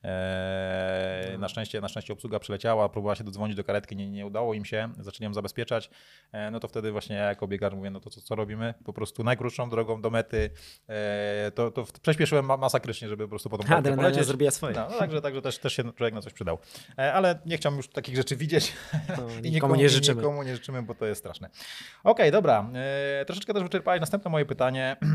Eee, 0.04 1.38
na, 1.38 1.48
szczęście, 1.50 1.82
na 1.82 1.88
szczęście 1.88 2.14
obsługa 2.14 2.40
przyleciała, 2.40 2.90
próbowała 2.90 3.16
się 3.16 3.24
dodzwonić 3.24 3.58
do 3.58 3.64
karetki, 3.64 3.96
nie, 3.96 4.10
nie 4.10 4.26
udało 4.26 4.54
im 4.54 4.66
się, 4.66 4.90
zaczęli 5.00 5.26
ją 5.26 5.34
zabezpieczać. 5.34 5.90
Eee, 6.34 6.52
no 6.52 6.60
to 6.60 6.68
wtedy 6.68 6.92
właśnie 6.92 7.16
ja 7.16 7.24
jako 7.24 7.48
biegacz 7.48 7.74
mówię, 7.74 7.90
no 7.90 8.00
to 8.00 8.10
co, 8.10 8.22
co 8.22 8.36
robimy? 8.36 8.74
Po 8.86 8.94
prostu 8.94 9.24
najkrótszą 9.24 9.70
drogą 9.70 10.02
do 10.02 10.10
mety. 10.10 10.50
Eee, 10.88 11.52
to, 11.52 11.72
to 11.72 11.86
prześpieszyłem 12.02 12.46
masakrycznie, 12.46 13.08
żeby 13.08 13.24
po 13.24 13.30
prostu 13.30 13.50
potem 13.50 13.84
polecieć. 13.96 14.26
zrobiła 14.26 14.52
swoje. 14.52 14.76
No, 14.76 14.88
no, 14.92 15.00
także, 15.00 15.22
także 15.22 15.42
też, 15.42 15.58
też 15.58 15.74
się 15.74 15.94
człowiek 15.94 16.14
na 16.14 16.22
coś 16.22 16.34
przydał. 16.34 16.58
Eee, 16.98 17.12
ale 17.12 17.40
nie 17.46 17.58
chciałbym 17.58 17.78
już 17.78 17.88
takich 17.88 18.16
rzeczy 18.16 18.36
widzieć. 18.46 18.74
No, 19.18 19.28
I 19.44 19.52
nikomu, 19.52 19.76
nie 19.76 19.90
życzymy. 19.90 20.22
Nikomu 20.22 20.44
nie 20.44 20.56
życzymy, 20.56 20.84
bo 20.84 20.96
to 20.96 21.06
jest 21.06 21.20
straszne. 21.20 21.48
Okej, 21.48 21.60
okay, 22.04 22.32
dobra. 22.32 22.70
E, 22.74 23.26
troszeczkę 23.26 23.54
też 23.54 23.64
wyczerpałeś 23.64 24.00
następne 24.00 24.32
moje 24.32 24.46
pytanie. 24.46 24.96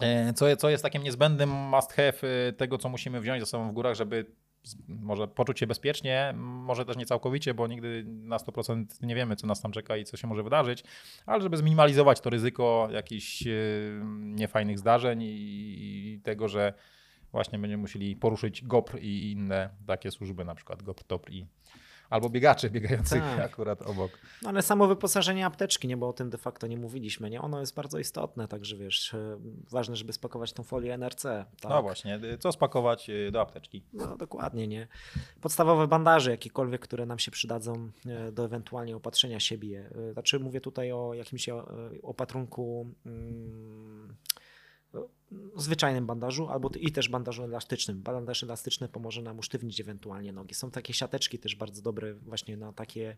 E, 0.00 0.32
co, 0.32 0.56
co 0.56 0.70
jest 0.70 0.82
takim 0.82 1.02
niezbędnym 1.02 1.50
must 1.50 1.92
have 1.92 2.12
e, 2.48 2.52
tego, 2.52 2.78
co 2.78 2.88
musimy 2.88 3.20
wziąć 3.20 3.40
ze 3.40 3.46
sobą 3.46 3.70
w 3.70 3.72
górach, 3.72 3.94
żeby 3.94 4.26
może 4.88 5.28
poczuć 5.28 5.58
się 5.58 5.66
bezpiecznie, 5.66 6.34
może 6.36 6.84
też 6.84 6.96
nie 6.96 7.06
całkowicie, 7.06 7.54
bo 7.54 7.66
nigdy 7.66 8.04
na 8.06 8.36
100% 8.36 8.84
nie 9.02 9.14
wiemy, 9.14 9.36
co 9.36 9.46
nas 9.46 9.60
tam 9.60 9.72
czeka 9.72 9.96
i 9.96 10.04
co 10.04 10.16
się 10.16 10.26
może 10.26 10.42
wydarzyć, 10.42 10.84
ale 11.26 11.42
żeby 11.42 11.56
zminimalizować 11.56 12.20
to 12.20 12.30
ryzyko 12.30 12.88
jakichś 12.92 13.46
e, 13.46 13.50
niefajnych 14.20 14.78
zdarzeń 14.78 15.22
i 15.22 16.20
tego, 16.24 16.48
że 16.48 16.74
właśnie 17.32 17.58
będziemy 17.58 17.80
musieli 17.80 18.16
poruszyć 18.16 18.64
GOPR 18.64 18.98
i 19.00 19.32
inne 19.32 19.70
takie 19.86 20.10
służby, 20.10 20.44
na 20.44 20.54
przykład 20.54 20.82
GOPR, 20.82 21.04
TOPR 21.04 21.30
i 21.30 21.46
albo 22.10 22.30
biegaczy 22.30 22.70
biegających 22.70 23.22
tak. 23.22 23.40
akurat 23.40 23.82
obok. 23.82 24.10
No 24.42 24.48
ale 24.48 24.62
samo 24.62 24.86
wyposażenie 24.86 25.46
apteczki, 25.46 25.88
nie, 25.88 25.96
bo 25.96 26.08
o 26.08 26.12
tym 26.12 26.30
de 26.30 26.38
facto 26.38 26.66
nie 26.66 26.76
mówiliśmy, 26.76 27.30
nie? 27.30 27.40
Ono 27.40 27.60
jest 27.60 27.74
bardzo 27.74 27.98
istotne, 27.98 28.48
także 28.48 28.76
wiesz, 28.76 29.14
e, 29.14 29.38
ważne, 29.70 29.96
żeby 29.96 30.12
spakować 30.12 30.52
tą 30.52 30.62
folię 30.62 30.94
NRC. 30.94 31.22
Tak? 31.60 31.70
No 31.70 31.82
właśnie, 31.82 32.20
co 32.38 32.52
spakować 32.52 33.10
e, 33.10 33.30
do 33.30 33.40
apteczki? 33.40 33.84
No 33.92 34.16
dokładnie, 34.16 34.68
nie? 34.68 34.88
Podstawowe 35.40 35.88
bandaże, 35.88 36.30
jakiekolwiek, 36.30 36.80
które 36.80 37.06
nam 37.06 37.18
się 37.18 37.30
przydadzą 37.30 37.90
e, 38.06 38.32
do 38.32 38.44
ewentualnie 38.44 38.96
opatrzenia 38.96 39.40
siebie. 39.40 39.90
Znaczy 40.12 40.40
mówię 40.40 40.60
tutaj 40.60 40.92
o 40.92 41.14
jakimś 41.14 41.48
opatrunku 42.02 42.86
mm, 43.06 44.16
zwyczajnym 45.56 46.06
bandażu, 46.06 46.48
albo 46.48 46.70
i 46.80 46.92
też 46.92 47.08
bandażu 47.08 47.44
elastycznym. 47.44 48.02
Bandaż 48.02 48.42
elastyczny 48.42 48.88
pomoże 48.88 49.22
nam 49.22 49.38
usztywnić 49.38 49.80
ewentualnie 49.80 50.32
nogi. 50.32 50.54
Są 50.54 50.70
takie 50.70 50.94
siateczki 50.94 51.38
też 51.38 51.56
bardzo 51.56 51.82
dobre 51.82 52.14
właśnie 52.14 52.56
na 52.56 52.72
takie 52.72 53.16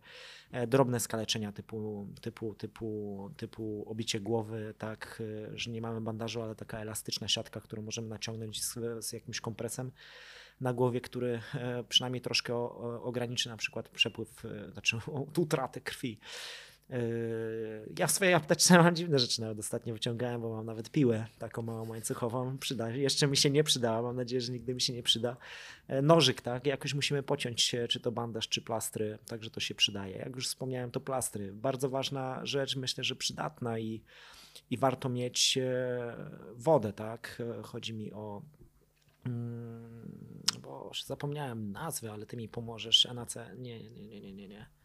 e, 0.50 0.66
drobne 0.66 1.00
skaleczenia 1.00 1.52
typu, 1.52 2.06
typu, 2.20 2.54
typu, 2.54 3.30
typu 3.36 3.84
obicie 3.88 4.20
głowy, 4.20 4.74
tak, 4.78 5.22
e, 5.52 5.58
że 5.58 5.70
nie 5.70 5.80
mamy 5.80 6.00
bandażu, 6.00 6.42
ale 6.42 6.54
taka 6.54 6.78
elastyczna 6.78 7.28
siatka, 7.28 7.60
którą 7.60 7.82
możemy 7.82 8.08
naciągnąć 8.08 8.64
z, 8.64 8.78
z 9.00 9.12
jakimś 9.12 9.40
kompresem 9.40 9.92
na 10.60 10.72
głowie, 10.72 11.00
który 11.00 11.40
e, 11.54 11.84
przynajmniej 11.84 12.20
troszkę 12.20 12.54
ograniczy 13.02 13.48
na 13.48 13.56
przykład 13.56 13.88
przepływ, 13.88 14.42
znaczy 14.72 14.96
utratę 15.38 15.80
krwi. 15.80 16.18
Yy, 16.90 17.92
ja 17.98 18.06
w 18.06 18.10
swojej 18.10 18.34
apteczce 18.34 18.78
mam 18.78 18.96
dziwne 18.96 19.18
rzeczy 19.18 19.40
nawet 19.40 19.58
ostatnio 19.58 19.94
wyciągałem, 19.94 20.40
bo 20.40 20.50
mam 20.50 20.66
nawet 20.66 20.90
piłę 20.90 21.26
taką 21.38 21.62
małą 21.62 21.88
łańcuchową. 21.88 22.58
Przyda. 22.58 22.90
Jeszcze 22.90 23.26
mi 23.26 23.36
się 23.36 23.50
nie 23.50 23.64
przydała, 23.64 24.02
mam 24.02 24.16
nadzieję, 24.16 24.40
że 24.40 24.52
nigdy 24.52 24.74
mi 24.74 24.80
się 24.80 24.92
nie 24.92 25.02
przyda. 25.02 25.36
Yy, 25.88 26.02
nożyk, 26.02 26.40
tak? 26.40 26.66
Jakoś 26.66 26.94
musimy 26.94 27.22
pociąć 27.22 27.62
się, 27.62 27.88
czy 27.88 28.00
to 28.00 28.12
bandaż, 28.12 28.48
czy 28.48 28.62
plastry, 28.62 29.18
także 29.26 29.50
to 29.50 29.60
się 29.60 29.74
przydaje. 29.74 30.16
Jak 30.16 30.36
już 30.36 30.48
wspomniałem, 30.48 30.90
to 30.90 31.00
plastry. 31.00 31.52
Bardzo 31.52 31.88
ważna 31.88 32.46
rzecz, 32.46 32.76
myślę, 32.76 33.04
że 33.04 33.16
przydatna 33.16 33.78
i, 33.78 34.02
i 34.70 34.76
warto 34.76 35.08
mieć 35.08 35.56
yy, 35.56 35.64
wodę, 36.54 36.92
tak? 36.92 37.42
Chodzi 37.62 37.94
mi 37.94 38.12
o 38.12 38.42
mm, 39.26 40.22
bo 40.62 40.90
zapomniałem 41.06 41.72
nazwy, 41.72 42.10
ale 42.10 42.26
ty 42.26 42.36
mi 42.36 42.48
pomożesz. 42.48 43.08
NAC, 43.14 43.36
nie, 43.58 43.90
nie, 43.90 44.06
nie, 44.06 44.20
nie, 44.20 44.32
nie, 44.32 44.48
nie. 44.48 44.81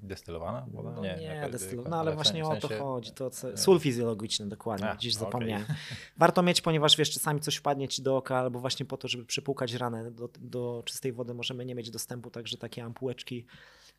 Destylowana 0.00 0.66
woda? 0.72 0.90
No 0.90 1.02
nie, 1.02 1.16
nie 1.16 1.48
destylowana, 1.50 1.90
no 1.96 2.00
ale 2.00 2.14
właśnie 2.14 2.42
w 2.42 2.46
sensie... 2.46 2.66
o 2.66 2.68
to 2.68 2.78
chodzi. 2.84 3.12
To, 3.12 3.30
co, 3.30 3.56
sól 3.56 3.80
fizjologiczny, 3.80 4.48
dokładnie, 4.48 4.90
A, 4.90 4.96
dziś 4.96 5.16
okay. 5.16 5.24
zapomniałem. 5.24 5.66
Warto 6.16 6.42
mieć, 6.42 6.60
ponieważ 6.60 6.96
wiesz, 6.96 7.10
czasami 7.10 7.40
coś 7.40 7.56
wpadnie 7.56 7.88
ci 7.88 8.02
do 8.02 8.16
oka, 8.16 8.36
albo 8.38 8.58
właśnie 8.58 8.86
po 8.86 8.96
to, 8.96 9.08
żeby 9.08 9.24
przypłukać 9.24 9.74
ranę 9.74 10.10
do, 10.10 10.28
do 10.40 10.82
czystej 10.84 11.12
wody 11.12 11.34
możemy 11.34 11.64
nie 11.64 11.74
mieć 11.74 11.90
dostępu, 11.90 12.30
także 12.30 12.58
takie 12.58 12.84
ampułeczki 12.84 13.46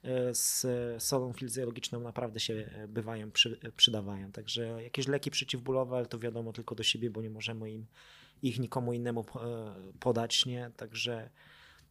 e, 0.03 0.33
z 0.33 0.65
solą 1.03 1.33
fizjologiczną 1.33 1.99
naprawdę 1.99 2.39
się 2.39 2.53
e, 2.53 2.87
bywają, 2.87 3.31
przy, 3.31 3.59
e, 3.63 3.71
przydawają. 3.71 4.31
Także 4.31 4.83
jakieś 4.83 5.07
leki 5.07 5.31
przeciwbólowe, 5.31 5.97
ale 5.97 6.05
to 6.05 6.19
wiadomo 6.19 6.53
tylko 6.53 6.75
do 6.75 6.83
siebie, 6.83 7.09
bo 7.09 7.21
nie 7.21 7.29
możemy 7.29 7.71
im 7.71 7.85
ich 8.41 8.59
nikomu 8.59 8.93
innemu 8.93 9.25
podać, 9.99 10.45
nie? 10.45 10.71
Także 10.77 11.29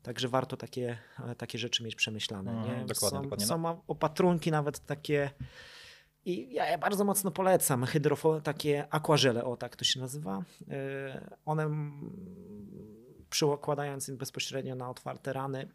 Także 0.03 0.29
warto 0.29 0.57
takie, 0.57 0.99
takie 1.39 1.59
rzeczy 1.59 1.85
mieć 1.85 1.97
przemyślane. 1.97 2.51
Mm, 2.51 2.65
nie? 2.65 2.87
Dokładnie, 2.87 3.19
są, 3.19 3.23
dokładnie. 3.23 3.47
są 3.47 3.59
no. 3.59 3.83
opatrunki 3.87 4.51
nawet 4.51 4.87
takie 4.87 5.31
i 6.27 6.55
ja 6.55 6.71
je 6.71 6.79
bardzo 6.79 7.05
mocno 7.05 7.31
polecam. 7.31 7.85
Hydrofo, 7.85 8.41
takie 8.41 8.87
aquażele, 8.91 9.45
o 9.45 9.57
tak 9.57 9.77
to 9.77 9.85
się 9.85 10.01
nazywa. 10.01 10.45
E, 10.71 11.37
one 11.45 11.71
przykładając 13.31 14.09
im 14.09 14.17
bezpośrednio 14.17 14.75
na 14.75 14.91
otwarte 14.91 15.33
rany, 15.33 15.69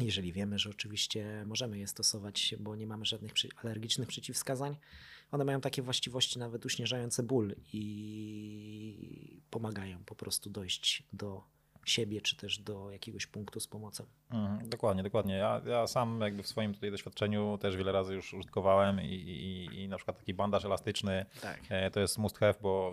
jeżeli 0.00 0.32
wiemy, 0.32 0.58
że 0.58 0.70
oczywiście 0.70 1.44
możemy 1.46 1.78
je 1.78 1.86
stosować, 1.86 2.54
bo 2.60 2.76
nie 2.76 2.86
mamy 2.86 3.04
żadnych 3.04 3.32
alergicznych 3.64 4.08
przeciwwskazań, 4.08 4.76
one 5.30 5.44
mają 5.44 5.60
takie 5.60 5.82
właściwości 5.82 6.38
nawet 6.38 6.66
uśnieżające 6.66 7.22
ból 7.22 7.54
i 7.72 9.42
pomagają 9.50 10.04
po 10.04 10.14
prostu 10.14 10.50
dojść 10.50 11.02
do 11.12 11.44
siebie, 11.90 12.20
czy 12.20 12.36
też 12.36 12.58
do 12.58 12.90
jakiegoś 12.90 13.26
punktu 13.26 13.60
z 13.60 13.66
pomocą. 13.66 14.04
Mhm, 14.30 14.68
dokładnie, 14.68 15.02
dokładnie. 15.02 15.34
Ja, 15.34 15.60
ja 15.66 15.86
sam 15.86 16.20
jakby 16.20 16.42
w 16.42 16.46
swoim 16.46 16.74
tutaj 16.74 16.90
doświadczeniu 16.90 17.58
też 17.58 17.76
wiele 17.76 17.92
razy 17.92 18.14
już 18.14 18.34
użytkowałem 18.34 19.00
i, 19.00 19.14
i, 19.14 19.80
i 19.82 19.88
na 19.88 19.96
przykład 19.96 20.18
taki 20.18 20.34
bandaż 20.34 20.64
elastyczny 20.64 21.26
tak. 21.42 21.60
E, 21.68 21.90
to 21.90 22.00
jest 22.00 22.18
must 22.18 22.38
have, 22.38 22.54
bo 22.62 22.92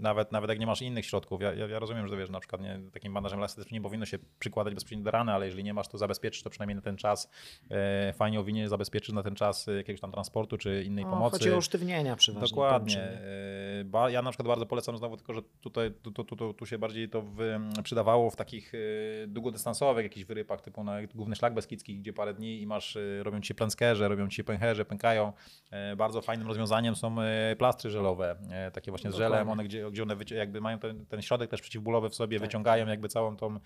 nawet, 0.00 0.32
nawet 0.32 0.50
jak 0.50 0.58
nie 0.58 0.66
masz 0.66 0.82
innych 0.82 1.06
środków, 1.06 1.42
ja, 1.42 1.54
ja, 1.54 1.66
ja 1.66 1.78
rozumiem, 1.78 2.08
że 2.08 2.16
wiesz, 2.16 2.30
na 2.30 2.40
przykład 2.40 2.62
nie, 2.62 2.80
takim 2.92 3.14
bandażem 3.14 3.38
elastycznym 3.38 3.74
nie 3.74 3.82
powinno 3.82 4.06
się 4.06 4.18
przykładać 4.38 4.74
bezpośrednio 4.74 5.04
do 5.04 5.10
rany, 5.10 5.32
ale 5.32 5.46
jeżeli 5.46 5.64
nie 5.64 5.74
masz, 5.74 5.88
to 5.88 5.98
zabezpieczyć 5.98 6.42
to 6.42 6.50
przynajmniej 6.50 6.76
na 6.76 6.82
ten 6.82 6.96
czas. 6.96 7.30
E, 7.70 8.12
fajnie 8.12 8.40
owinienie 8.40 8.68
zabezpieczyć 8.68 9.14
na 9.14 9.22
ten 9.22 9.34
czas 9.34 9.66
jakiegoś 9.76 10.00
tam 10.00 10.12
transportu 10.12 10.58
czy 10.58 10.84
innej 10.84 11.04
no, 11.04 11.10
pomocy. 11.10 11.38
Chodzi 11.38 11.52
o 11.52 11.56
usztywnienia 11.56 12.16
przeważnie. 12.16 12.48
Dokładnie. 12.48 13.02
E, 13.02 14.10
ja 14.10 14.22
na 14.22 14.30
przykład 14.30 14.48
bardzo 14.48 14.66
polecam 14.66 14.96
znowu, 14.96 15.16
tylko 15.16 15.32
że 15.32 15.42
tutaj 15.60 15.92
tu, 16.02 16.10
tu, 16.10 16.24
tu, 16.24 16.54
tu 16.54 16.66
się 16.66 16.78
bardziej 16.78 17.08
to 17.08 17.22
w, 17.22 17.38
przydawało 17.82 18.30
w 18.30 18.36
takich 18.36 18.72
e, 18.74 19.26
długodystansowych 19.26 20.04
jakichś 20.04 20.26
wyrypach, 20.26 20.60
typu 20.60 20.84
na 20.84 21.06
główny 21.14 21.36
szlak 21.36 21.54
beskidzki, 21.54 21.98
gdzie 21.98 22.12
parę 22.12 22.34
dni 22.34 22.62
i 22.62 22.66
masz, 22.66 22.96
e, 22.96 23.22
robią 23.22 23.40
ci 23.40 23.54
plęskerze, 23.54 24.08
robią 24.08 24.28
ci 24.28 24.44
pęcherze, 24.44 24.84
pękają. 24.84 25.32
E, 25.70 25.96
bardzo 25.96 26.22
fajnym 26.22 26.48
rozwiązaniem 26.48 26.96
są 26.96 27.20
e, 27.20 27.56
plastry 27.56 27.90
żelowe, 27.90 28.36
takie 28.72 28.90
właśnie 28.90 29.12
z 29.12 29.14
żelem, 29.14 29.50
one, 29.50 29.64
gdzie, 29.64 29.85
gdzie 29.90 30.02
one 30.02 30.16
jakby 30.30 30.60
mają 30.60 30.78
ten, 30.78 31.06
ten 31.06 31.22
środek 31.22 31.50
też 31.50 31.60
przeciwbólowy 31.60 32.10
w 32.10 32.14
sobie, 32.14 32.38
tak. 32.38 32.48
wyciągają 32.48 32.86
jakby 32.86 33.08
całą 33.08 33.36
tą 33.36 33.58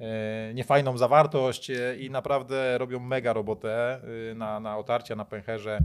e, 0.00 0.54
niefajną 0.54 0.98
zawartość 0.98 1.70
e, 1.70 1.96
i 1.96 2.10
naprawdę 2.10 2.78
robią 2.78 3.00
mega 3.00 3.32
robotę 3.32 4.00
e, 4.30 4.34
na, 4.34 4.60
na 4.60 4.78
otarcia, 4.78 5.16
na 5.16 5.24
pęcherze, 5.24 5.78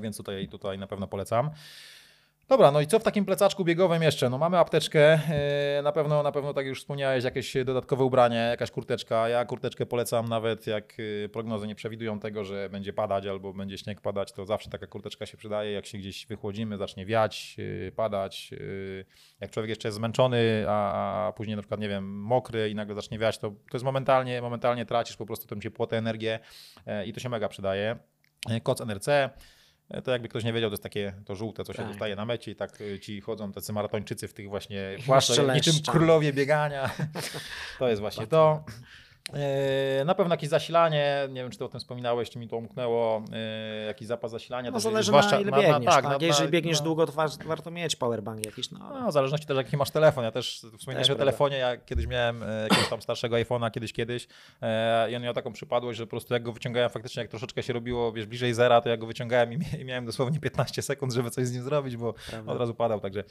więc 0.00 0.16
tutaj, 0.16 0.48
tutaj 0.48 0.78
na 0.78 0.86
pewno 0.86 1.06
polecam. 1.06 1.50
Dobra, 2.52 2.70
no 2.70 2.80
i 2.80 2.86
co 2.86 2.98
w 2.98 3.02
takim 3.02 3.24
plecaczku 3.24 3.64
biegowym 3.64 4.02
jeszcze? 4.02 4.30
No 4.30 4.38
mamy 4.38 4.58
apteczkę, 4.58 5.20
e, 5.78 5.82
na 5.82 5.92
pewno, 5.92 6.22
na 6.22 6.32
pewno 6.32 6.54
tak 6.54 6.66
już 6.66 6.80
wspomniałeś, 6.80 7.24
jakieś 7.24 7.54
dodatkowe 7.64 8.04
ubranie, 8.04 8.36
jakaś 8.36 8.70
kurteczka. 8.70 9.28
Ja 9.28 9.44
kurteczkę 9.44 9.86
polecam 9.86 10.28
nawet 10.28 10.66
jak 10.66 10.96
e, 11.24 11.28
prognozy 11.28 11.66
nie 11.66 11.74
przewidują 11.74 12.20
tego, 12.20 12.44
że 12.44 12.68
będzie 12.70 12.92
padać 12.92 13.26
albo 13.26 13.52
będzie 13.52 13.78
śnieg 13.78 14.00
padać, 14.00 14.32
to 14.32 14.46
zawsze 14.46 14.70
taka 14.70 14.86
kurteczka 14.86 15.26
się 15.26 15.36
przydaje. 15.36 15.72
Jak 15.72 15.86
się 15.86 15.98
gdzieś 15.98 16.26
wychłodzimy, 16.26 16.76
zacznie 16.76 17.06
wiać, 17.06 17.56
e, 17.88 17.92
padać. 17.92 18.50
Jak 19.40 19.50
człowiek 19.50 19.68
jeszcze 19.70 19.88
jest 19.88 19.96
zmęczony, 19.96 20.64
a, 20.68 21.26
a 21.26 21.32
później 21.32 21.56
na 21.56 21.62
przykład, 21.62 21.80
nie 21.80 21.88
wiem, 21.88 22.20
mokry 22.20 22.70
i 22.70 22.74
nagle 22.74 22.94
zacznie 22.94 23.18
wiać, 23.18 23.38
to, 23.38 23.50
to 23.50 23.56
jest 23.72 23.84
momentalnie, 23.84 24.42
momentalnie 24.42 24.86
tracisz 24.86 25.16
po 25.16 25.26
prostu 25.26 25.46
tę 25.46 25.60
ciepłotę, 25.60 25.98
energię 25.98 26.38
i 27.06 27.12
to 27.12 27.20
się 27.20 27.28
mega 27.28 27.48
przydaje. 27.48 27.96
Koc 28.62 28.80
NRC. 28.80 29.30
E, 29.92 30.02
to 30.02 30.10
jakby 30.10 30.28
ktoś 30.28 30.44
nie 30.44 30.52
wiedział, 30.52 30.70
to 30.70 30.72
jest 30.72 30.82
takie 30.82 31.12
to 31.24 31.34
żółte, 31.34 31.64
co 31.64 31.72
się 31.72 31.78
tak. 31.78 31.88
dostaje 31.88 32.16
na 32.16 32.24
mecie 32.24 32.50
i 32.50 32.56
tak 32.56 32.78
e, 32.80 33.00
ci 33.00 33.20
chodzą 33.20 33.52
tacy 33.52 33.72
maratończycy 33.72 34.28
w 34.28 34.34
tych 34.34 34.48
właśnie 34.48 34.96
płaszczach, 35.06 35.54
niczym 35.54 35.74
królowie 35.86 36.32
biegania. 36.32 36.90
To 37.78 37.88
jest 37.88 38.00
właśnie 38.00 38.26
to. 38.26 38.64
E, 39.32 40.04
na 40.04 40.14
pewno 40.14 40.34
jakieś 40.34 40.48
zasilanie, 40.48 41.28
nie 41.28 41.42
wiem 41.42 41.50
czy 41.50 41.58
to 41.58 41.64
o 41.64 41.68
tym 41.68 41.80
wspominałeś, 41.80 42.30
czy 42.30 42.38
mi 42.38 42.48
to 42.48 42.56
umknęło, 42.56 43.24
e, 43.32 43.86
jakiś 43.86 44.08
zapas 44.08 44.30
zasilania. 44.30 44.70
No 44.70 44.80
zależy 44.80 45.12
na 45.12 45.40
ile 45.40 45.52
biegniesz, 45.52 45.84
na, 45.84 45.92
tak, 45.92 46.04
tak? 46.04 46.20
Na, 46.20 46.26
jeżeli 46.26 46.50
biegniesz 46.50 46.78
na, 46.78 46.84
długo, 46.84 47.06
to 47.06 47.12
warto 47.46 47.70
mieć 47.70 47.96
powerbank 47.96 48.46
jakiś. 48.46 48.70
No, 48.70 48.78
no 48.78 49.08
w 49.08 49.12
zależności 49.12 49.46
też 49.46 49.56
jaki 49.56 49.76
masz 49.76 49.90
telefon. 49.90 50.24
Ja 50.24 50.30
też 50.30 50.66
wspominałem 50.78 51.12
o 51.12 51.14
telefonie, 51.14 51.56
ja 51.56 51.76
kiedyś 51.76 52.06
miałem 52.06 52.42
e, 52.42 52.62
jakiegoś 52.62 52.88
tam 52.88 53.02
starszego 53.02 53.36
iPhone'a 53.36 53.70
kiedyś, 53.70 53.92
kiedyś 53.92 54.26
i 55.10 55.16
on 55.16 55.22
miał 55.22 55.34
taką 55.34 55.52
przypadłość, 55.52 55.98
że 55.98 56.06
po 56.06 56.10
prostu 56.10 56.34
jak 56.34 56.42
go 56.42 56.52
wyciągałem 56.52 56.90
faktycznie, 56.90 57.20
jak 57.22 57.30
troszeczkę 57.30 57.62
się 57.62 57.72
robiło, 57.72 58.12
wiesz, 58.12 58.26
bliżej 58.26 58.54
zera, 58.54 58.80
to 58.80 58.88
ja 58.88 58.96
go 58.96 59.06
wyciągałem 59.06 59.52
i 59.80 59.84
miałem 59.84 60.06
dosłownie 60.06 60.40
15 60.40 60.82
sekund, 60.82 61.12
żeby 61.12 61.30
coś 61.30 61.46
z 61.46 61.52
nim 61.52 61.62
zrobić, 61.62 61.96
bo 61.96 62.12
Prawda. 62.12 62.52
od 62.52 62.58
razu 62.58 62.74
padał, 62.74 63.00
także 63.00 63.24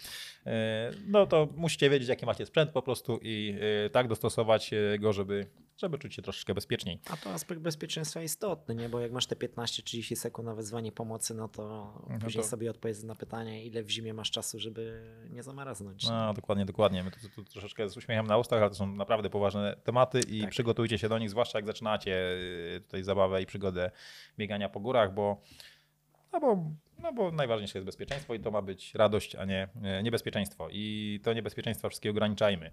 no 1.08 1.26
to 1.26 1.48
musicie 1.56 1.90
wiedzieć, 1.90 2.10
jaki 2.10 2.26
macie 2.26 2.46
sprzęt 2.46 2.72
po 2.72 2.82
prostu 2.82 3.20
i 3.22 3.60
tak 3.92 4.08
dostosować 4.08 4.72
go, 5.00 5.14
żeby 5.14 5.48
żeby 5.82 5.98
czuć 5.98 6.16
się 6.16 6.22
troszeczkę 6.22 6.54
bezpieczniej. 6.54 7.00
A 7.10 7.18
to 7.18 7.30
aspekt 7.30 7.62
bezpieczeństwa 7.62 8.22
istotny, 8.22 8.76
nie? 8.76 8.90
bo 8.90 9.00
jak 9.00 9.12
masz 9.12 9.28
te 9.28 9.36
15-30 9.36 10.16
sekund 10.16 10.46
na 10.46 10.56
wezwanie 10.56 10.92
pomocy, 10.92 11.34
no 11.34 11.48
to 11.48 11.64
no 12.10 12.20
później 12.20 12.44
to... 12.44 12.50
sobie 12.50 12.70
odpowiedz 12.70 13.04
na 13.04 13.16
pytanie, 13.16 13.66
ile 13.66 13.84
w 13.84 13.90
zimie 13.90 14.14
masz 14.14 14.32
czasu, 14.32 14.60
żeby 14.60 15.04
nie 15.30 15.44
zamarznąć. 15.44 16.08
No, 16.08 16.34
dokładnie, 16.34 16.66
dokładnie. 16.66 17.04
My 17.04 17.12
tu, 17.12 17.20
tu, 17.20 17.30
tu, 17.30 17.44
troszeczkę 17.44 17.90
z 17.90 17.98
uśmiechem 17.98 18.28
na 18.28 18.38
ustach, 18.38 18.62
ale 18.62 18.70
to 18.70 18.76
są 18.76 18.88
naprawdę 18.96 19.30
poważne 19.30 19.78
tematy 19.84 20.20
i 20.28 20.42
tak. 20.42 20.50
przygotujcie 20.50 20.98
się 20.98 21.10
do 21.10 21.20
nich, 21.20 21.30
zwłaszcza 21.30 21.58
jak 21.58 21.66
zaczynacie 21.66 22.32
y, 22.76 22.82
tutaj 22.82 23.04
zabawę 23.04 23.42
i 23.42 23.46
przygodę 23.46 23.92
biegania 24.38 24.70
po 24.70 24.80
górach, 24.80 25.14
bo 25.14 25.42
no 26.34 26.40
bo, 26.40 26.72
no 27.00 27.14
bo 27.14 27.32
najważniejsze 27.32 27.78
jest 27.78 27.86
bezpieczeństwo 27.86 28.34
i 28.34 28.40
to 28.40 28.52
ma 28.52 28.62
być 28.62 28.96
radość, 28.96 29.36
a 29.36 29.46
nie 29.46 29.68
niebezpieczeństwo. 30.04 30.68
I 30.72 31.20
to 31.24 31.34
niebezpieczeństwo 31.34 31.90
wszystkie 31.90 32.10
ograniczajmy. 32.10 32.72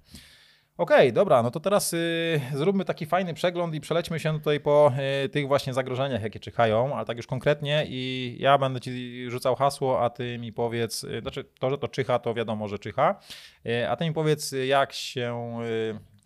Okej, 0.78 1.12
dobra, 1.12 1.42
no 1.42 1.50
to 1.50 1.61
teraz 1.61 1.92
y, 1.92 2.40
zróbmy 2.54 2.85
taki 2.85 3.06
fajny 3.06 3.35
przegląd 3.35 3.75
i 3.75 3.80
przelećmy 3.80 4.20
się 4.20 4.32
tutaj 4.32 4.61
po 4.61 4.92
y, 5.25 5.28
tych 5.28 5.49
właśnie 5.49 5.75
zagrożeniach, 5.75 6.23
jakie 6.23 6.40
czyhają, 6.40 6.97
ale 6.97 7.06
tak 7.06 7.16
już 7.16 7.26
konkretnie 7.26 7.85
i 7.88 8.37
ja 8.40 8.58
będę 8.58 8.80
ci 8.80 9.25
rzucał 9.30 9.56
hasło, 9.56 10.04
a 10.04 10.11
ty 10.11 10.38
mi 10.38 10.52
powiedz, 10.52 11.04
y, 11.04 11.20
znaczy 11.20 11.44
to, 11.61 11.70
że 11.70 11.78
to 11.78 11.88
czyha, 11.88 12.18
to 12.18 12.35
wiadomo, 12.35 12.68
że 12.68 12.78
czyha, 12.78 13.20
y, 13.66 13.88
a 13.88 13.97
ty 13.97 14.04
mi 14.04 14.12
powiedz, 14.12 14.52
y, 14.52 14.66
jak 14.66 14.92
się 14.92 15.58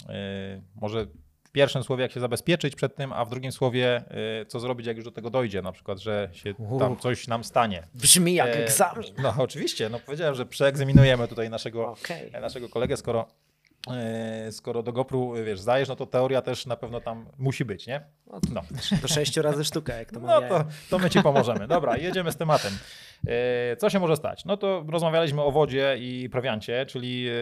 y, 0.09 0.13
y, 0.13 0.63
może 0.81 1.07
w 1.45 1.51
pierwszym 1.53 1.83
słowie, 1.83 2.03
jak 2.03 2.13
się 2.13 2.21
zabezpieczyć 2.21 2.75
przed 2.75 2.97
tym, 2.97 3.13
a 3.13 3.25
w 3.25 3.31
drugim 3.31 3.53
słowie, 3.53 4.05
co 4.49 4.61
zrobić, 4.61 4.87
jak 4.87 4.97
już 4.97 5.05
do 5.05 5.11
tego 5.13 5.31
dojdzie, 5.31 5.63
na 5.63 5.73
przykład, 5.73 5.99
że 5.99 6.29
się 6.33 6.55
tam 6.79 6.97
coś 6.97 7.29
nam 7.29 7.45
stanie. 7.45 7.87
Brzmi 7.95 8.35
jak 8.35 8.49
E, 8.49 8.65
egzamin. 8.65 9.05
No 9.23 9.35
oczywiście, 9.39 9.89
no 9.89 9.99
powiedziałem, 10.07 10.35
że 10.35 10.47
przeegzaminujemy 10.47 11.29
tutaj 11.29 11.51
naszego 11.51 11.89
Okej. 11.89 12.31
naszego 12.41 12.69
kolegę, 12.69 12.97
skoro, 12.97 13.27
skoro 14.51 14.83
do 14.83 14.93
GoPru 14.93 15.35
wiesz, 15.45 15.61
zdajesz, 15.61 15.89
no 15.89 15.97
to 15.97 16.07
teoria 16.07 16.43
też 16.43 16.67
na 16.67 16.77
pewno 16.77 17.01
tam 17.01 17.27
musi 17.39 17.65
być, 17.65 17.87
nie? 17.87 18.01
No, 18.53 18.63
To 19.03 19.09
sześciu 19.09 19.43
razy 19.43 19.65
sztuka, 19.65 19.95
jak 19.95 20.13
to 20.13 20.21
no 20.21 20.27
to, 20.27 20.41
mawiają. 20.41 20.65
to 20.91 20.99
my 20.99 21.11
ci 21.11 21.23
pomożemy. 21.23 21.69
Dobra, 21.69 21.97
jedziemy 21.97 22.33
z 22.33 22.37
tematem. 22.37 22.73
E, 23.27 23.77
Co 23.77 23.91
się 23.91 23.99
może 24.01 24.17
stać? 24.17 24.45
No 24.45 24.57
to 24.57 24.85
rozmawialiśmy 24.89 25.43
o 25.43 25.51
wodzie 25.53 25.97
i 25.99 26.29
prowiancie, 26.33 26.87
czyli 26.87 27.29
e, 27.29 27.33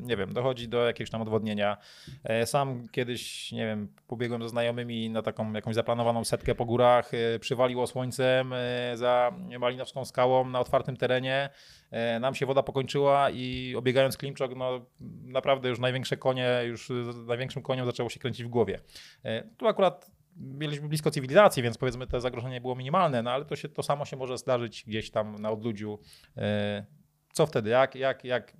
nie 0.00 0.16
wiem, 0.16 0.32
dochodzi 0.32 0.68
do 0.68 0.84
jakiegoś 0.86 1.10
tam 1.10 1.22
odwodnienia. 1.22 1.76
E, 2.24 2.46
Sam 2.46 2.88
kiedyś, 2.92 3.52
nie 3.52 3.66
wiem, 3.66 3.88
pobiegłem 4.06 4.42
ze 4.42 4.48
znajomymi 4.48 5.10
na 5.10 5.22
taką 5.22 5.52
jakąś 5.52 5.74
zaplanowaną 5.74 6.24
setkę 6.24 6.54
po 6.54 6.64
górach, 6.64 7.10
e, 7.14 7.38
przywaliło 7.38 7.86
słońcem 7.86 8.52
e, 8.52 8.96
za 8.96 9.32
Malinowską 9.58 10.04
skałą 10.04 10.44
na 10.48 10.60
otwartym 10.60 10.96
terenie. 10.96 11.50
E, 11.90 12.20
Nam 12.20 12.34
się 12.34 12.46
woda 12.46 12.62
pokończyła 12.62 13.30
i 13.30 13.74
obiegając 13.76 14.16
Klimczok, 14.16 14.56
no 14.56 14.86
naprawdę 15.24 15.68
już 15.68 15.78
największe 15.78 16.16
konie, 16.16 16.60
już 16.66 16.92
największym 17.26 17.62
koniem 17.62 17.86
zaczęło 17.86 18.08
się 18.08 18.20
kręcić 18.20 18.44
w 18.44 18.48
głowie. 18.48 18.80
E, 19.24 19.42
Tu 19.56 19.66
akurat 19.68 20.10
byliśmy 20.36 20.88
blisko 20.88 21.10
cywilizacji, 21.10 21.62
więc 21.62 21.78
powiedzmy 21.78 22.06
te 22.06 22.20
zagrożenie 22.20 22.60
było 22.60 22.74
minimalne, 22.76 23.22
no 23.22 23.30
ale 23.30 23.44
to, 23.44 23.56
się, 23.56 23.68
to 23.68 23.82
samo 23.82 24.04
się 24.04 24.16
może 24.16 24.38
zdarzyć 24.38 24.84
gdzieś 24.86 25.10
tam 25.10 25.38
na 25.38 25.50
odludziu. 25.50 25.98
E, 26.36 26.86
Co 27.32 27.46
wtedy? 27.46 27.70
Jak, 27.70 27.94
jak, 27.94 28.24
jak, 28.24 28.56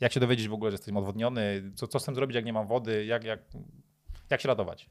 jak 0.00 0.12
się 0.12 0.20
dowiedzieć 0.20 0.48
w 0.48 0.52
ogóle, 0.52 0.70
że 0.70 0.74
jestem 0.74 0.96
odwodniony? 0.96 1.72
Co, 1.74 1.86
co 1.86 2.00
z 2.00 2.04
tym 2.04 2.14
zrobić, 2.14 2.34
jak 2.34 2.44
nie 2.44 2.52
mam 2.52 2.66
wody? 2.66 3.04
Jak, 3.04 3.24
jak, 3.24 3.40
jak 4.30 4.40
się 4.40 4.48
ratować? 4.48 4.88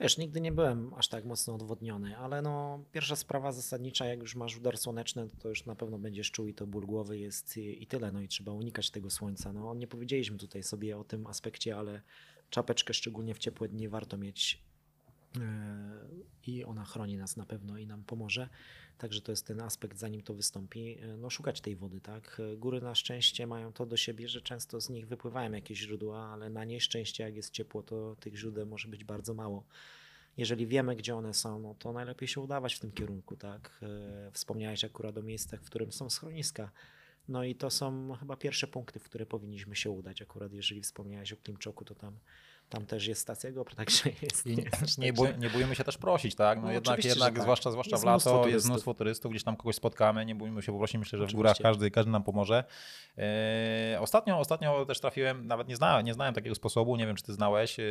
Wiesz, 0.00 0.18
nigdy 0.18 0.40
nie 0.40 0.52
byłem 0.52 0.94
aż 0.94 1.08
tak 1.08 1.24
mocno 1.24 1.54
odwodniony, 1.54 2.18
ale 2.18 2.42
no 2.42 2.84
pierwsza 2.92 3.16
sprawa 3.16 3.52
zasadnicza, 3.52 4.06
jak 4.06 4.20
już 4.20 4.34
masz 4.34 4.56
udar 4.56 4.78
słoneczny, 4.78 5.28
to 5.38 5.48
już 5.48 5.66
na 5.66 5.74
pewno 5.74 5.98
będziesz 5.98 6.30
czuł 6.30 6.46
i 6.46 6.54
to 6.54 6.66
ból 6.66 6.86
głowy 6.86 7.18
jest 7.18 7.56
i, 7.56 7.82
i 7.82 7.86
tyle, 7.86 8.12
no 8.12 8.20
i 8.20 8.28
trzeba 8.28 8.52
unikać 8.52 8.90
tego 8.90 9.10
słońca. 9.10 9.52
No 9.52 9.74
nie 9.74 9.86
powiedzieliśmy 9.86 10.38
tutaj 10.38 10.62
sobie 10.62 10.98
o 10.98 11.04
tym 11.04 11.26
aspekcie, 11.26 11.76
ale 11.76 12.02
czapeczkę 12.50 12.94
szczególnie 12.94 13.34
w 13.34 13.38
ciepłe 13.38 13.68
dni 13.68 13.88
warto 13.88 14.18
mieć 14.18 14.62
i 16.46 16.64
ona 16.64 16.84
chroni 16.84 17.16
nas 17.16 17.36
na 17.36 17.46
pewno 17.46 17.78
i 17.78 17.86
nam 17.86 18.04
pomoże. 18.04 18.48
Także 18.98 19.20
to 19.20 19.32
jest 19.32 19.46
ten 19.46 19.60
aspekt, 19.60 19.98
zanim 19.98 20.22
to 20.22 20.34
wystąpi, 20.34 20.84
yy, 20.84 21.16
no 21.16 21.30
szukać 21.30 21.60
tej 21.60 21.76
wody, 21.76 22.00
tak. 22.00 22.42
Góry 22.56 22.80
na 22.80 22.94
szczęście 22.94 23.46
mają 23.46 23.72
to 23.72 23.86
do 23.86 23.96
siebie, 23.96 24.28
że 24.28 24.42
często 24.42 24.80
z 24.80 24.90
nich 24.90 25.06
wypływają 25.06 25.52
jakieś 25.52 25.78
źródła, 25.78 26.20
ale 26.20 26.50
na 26.50 26.64
nieszczęście 26.64 27.24
jak 27.24 27.36
jest 27.36 27.50
ciepło, 27.50 27.82
to 27.82 28.16
tych 28.20 28.36
źródeł 28.36 28.66
może 28.66 28.88
być 28.88 29.04
bardzo 29.04 29.34
mało 29.34 29.64
jeżeli 30.38 30.66
wiemy, 30.66 30.96
gdzie 30.96 31.16
one 31.16 31.34
są, 31.34 31.58
no 31.58 31.74
to 31.74 31.92
najlepiej 31.92 32.28
się 32.28 32.40
udawać 32.40 32.74
w 32.74 32.80
tym 32.80 32.92
kierunku, 32.92 33.36
tak? 33.36 33.80
E, 33.82 34.30
Wspomniałeś 34.32 34.84
akurat 34.84 35.16
o 35.18 35.22
miejscach, 35.22 35.62
w 35.62 35.66
którym 35.66 35.92
są 35.92 36.10
schroniska. 36.10 36.70
No 37.28 37.44
i 37.44 37.54
to 37.54 37.70
są 37.70 38.14
chyba 38.20 38.36
pierwsze 38.36 38.66
punkty, 38.66 39.00
w 39.00 39.04
które 39.04 39.26
powinniśmy 39.26 39.76
się 39.76 39.90
udać. 39.90 40.22
Akurat 40.22 40.52
jeżeli 40.52 40.80
wspomniałeś 40.80 41.32
o 41.32 41.36
Klimczoku, 41.36 41.84
to 41.84 41.94
tam, 41.94 42.18
tam 42.68 42.86
też 42.86 43.06
jest 43.06 43.20
stacja 43.20 43.52
GoPro, 43.52 43.74
także 43.76 44.10
jest. 44.22 44.46
I 44.46 44.50
nie, 44.50 44.56
nie, 44.56 44.70
także- 45.12 45.38
nie 45.38 45.50
bójmy 45.50 45.74
się 45.74 45.84
też 45.84 45.98
prosić, 45.98 46.34
tak? 46.34 46.58
No, 46.58 46.64
No 46.64 46.72
jednak, 46.72 47.04
jednak 47.04 47.34
tak. 47.34 47.42
zwłaszcza, 47.42 47.70
zwłaszcza 47.70 47.94
Jest 47.94 48.02
w 48.02 48.06
lato 48.06 48.30
mnóstwo 48.30 48.48
jest 48.48 48.66
mnóstwo 48.68 48.94
turystów, 48.94 49.30
gdzieś 49.30 49.44
tam 49.44 49.56
kogoś 49.56 49.76
spotkamy, 49.76 50.26
nie 50.26 50.34
bójmy 50.34 50.62
się 50.62 50.72
poprosić, 50.72 50.96
myślę, 50.98 51.18
że 51.18 51.24
w 51.24 51.28
Oczywiście. 51.28 51.36
górach 51.36 51.56
każdy, 51.58 51.90
każdy 51.90 52.12
nam 52.12 52.22
pomoże. 52.22 52.64
E, 53.18 53.98
ostatnio, 54.00 54.38
ostatnio 54.38 54.86
też 54.86 55.00
trafiłem, 55.00 55.46
nawet 55.46 55.68
nie 55.68 55.76
znałem, 55.76 56.06
nie 56.06 56.14
znałem 56.14 56.34
takiego 56.34 56.54
sposobu, 56.54 56.96
nie 56.96 57.06
wiem 57.06 57.16
czy 57.16 57.22
ty 57.22 57.32
znałeś, 57.32 57.80
e, 57.80 57.84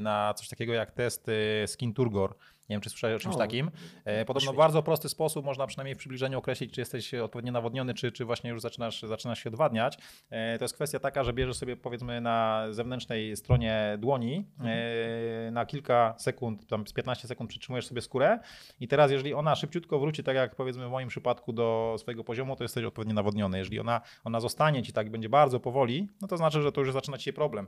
na 0.00 0.34
coś 0.34 0.48
takiego 0.48 0.72
jak 0.72 0.90
test 0.90 1.26
e, 1.28 1.68
Skin 1.68 1.94
Turgor. 1.94 2.34
Nie 2.68 2.74
wiem, 2.74 2.80
czy 2.80 2.90
słyszałeś 2.90 3.16
o 3.16 3.18
czymś 3.18 3.34
O, 3.34 3.38
takim. 3.38 3.70
E, 4.04 4.24
Podobno 4.24 4.40
świetnie. 4.40 4.54
w 4.54 4.58
bardzo 4.58 4.82
prosty 4.82 5.08
sposób 5.08 5.44
można 5.44 5.66
przynajmniej 5.66 5.94
w 5.94 5.98
przybliżeniu 5.98 6.38
określić, 6.38 6.72
czy 6.74 6.80
jesteś 6.80 7.14
odpowiednio 7.14 7.52
nawodniony, 7.52 7.94
czy, 7.94 8.12
czy 8.12 8.24
właśnie 8.24 8.50
już 8.50 8.60
zaczynasz, 8.60 9.02
zaczynasz 9.02 9.42
się 9.42 9.50
odwadniać. 9.50 9.98
E, 10.30 10.58
To 10.58 10.64
jest 10.64 10.74
kwestia 10.74 10.98
taka, 10.98 11.24
że 11.24 11.32
bierzesz 11.32 11.56
sobie 11.56 11.76
powiedzmy 11.76 12.20
na 12.20 12.66
zewnętrznej 12.70 13.36
stronie 13.36 13.96
dłoni 13.98 14.46
e, 14.60 15.50
na 15.50 15.66
kilka 15.66 16.14
sekund, 16.18 16.66
tam 16.66 16.86
z 16.86 16.92
15 16.92 17.28
sekund 17.28 17.50
przytrzymujesz 17.50 17.86
sobie 17.86 18.00
skórę 18.00 18.38
i 18.80 18.88
teraz 18.88 19.10
jeżeli 19.10 19.34
ona 19.34 19.54
szybciutko 19.56 19.98
wróci, 19.98 20.24
tak 20.24 20.36
jak 20.36 20.54
powiedzmy 20.54 20.88
w 20.88 20.90
moim 20.90 21.08
przypadku 21.08 21.52
do 21.52 21.96
swojego 21.98 22.24
poziomu, 22.24 22.56
to 22.56 22.64
jesteś 22.64 22.84
odpowiednio 22.84 23.14
nawodniony. 23.14 23.58
Jeżeli 23.58 23.80
ona, 23.80 24.00
ona 24.24 24.40
zostanie 24.40 24.82
ci 24.82 24.92
tak 24.92 25.10
będzie 25.10 25.28
bardzo 25.28 25.60
powoli, 25.60 26.08
no 26.20 26.28
to 26.28 26.36
znaczy, 26.36 26.62
że 26.62 26.72
to 26.72 26.80
już 26.80 26.92
zaczyna 26.92 27.18
ci 27.18 27.24
się 27.24 27.32
problem. 27.32 27.66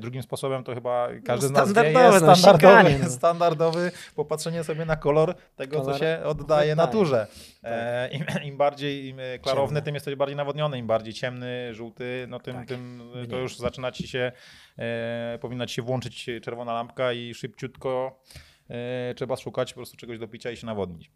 Drugim 0.00 0.22
sposobem 0.22 0.64
to 0.64 0.74
chyba 0.74 1.08
każdy 1.24 1.46
z 1.46 1.50
nas 1.50 1.72
wie, 1.72 1.82
jest 1.92 2.24
no, 2.24 2.36
standardowy, 2.36 2.98
no. 3.02 3.10
standardowy 3.20 3.92
popatrzenie 4.14 4.64
sobie 4.64 4.84
na 4.84 4.96
kolor 4.96 5.34
tego, 5.56 5.76
co 5.78 5.84
Kolor 5.84 6.00
się 6.00 6.20
oddaje 6.24 6.74
naturze. 6.76 7.26
E, 7.62 8.08
im, 8.08 8.24
Im 8.44 8.56
bardziej 8.56 9.06
im 9.08 9.20
e, 9.20 9.38
klarowny, 9.38 9.68
Ciemny. 9.68 9.82
tym 9.82 9.94
jesteś 9.94 10.14
bardziej 10.14 10.36
nawodniony. 10.36 10.78
Im 10.78 10.86
bardziej 10.86 11.14
ciemny, 11.14 11.74
żółty, 11.74 12.26
no 12.28 12.40
tym, 12.40 12.54
Tak. 12.54 12.68
tym 12.68 13.02
to 13.30 13.36
już 13.36 13.56
zaczyna 13.56 13.92
ci 13.92 14.08
się, 14.08 14.32
e, 14.78 15.38
powinna 15.40 15.66
ci 15.66 15.74
się 15.74 15.82
włączyć 15.82 16.30
czerwona 16.42 16.72
lampka 16.72 17.12
i 17.12 17.34
szybciutko 17.34 18.20
e, 18.70 19.14
trzeba 19.14 19.36
szukać 19.36 19.72
po 19.72 19.78
prostu 19.78 19.96
czegoś 19.96 20.18
do 20.18 20.28
picia 20.28 20.50
i 20.50 20.56
się 20.56 20.66
nawodnić. 20.66 21.10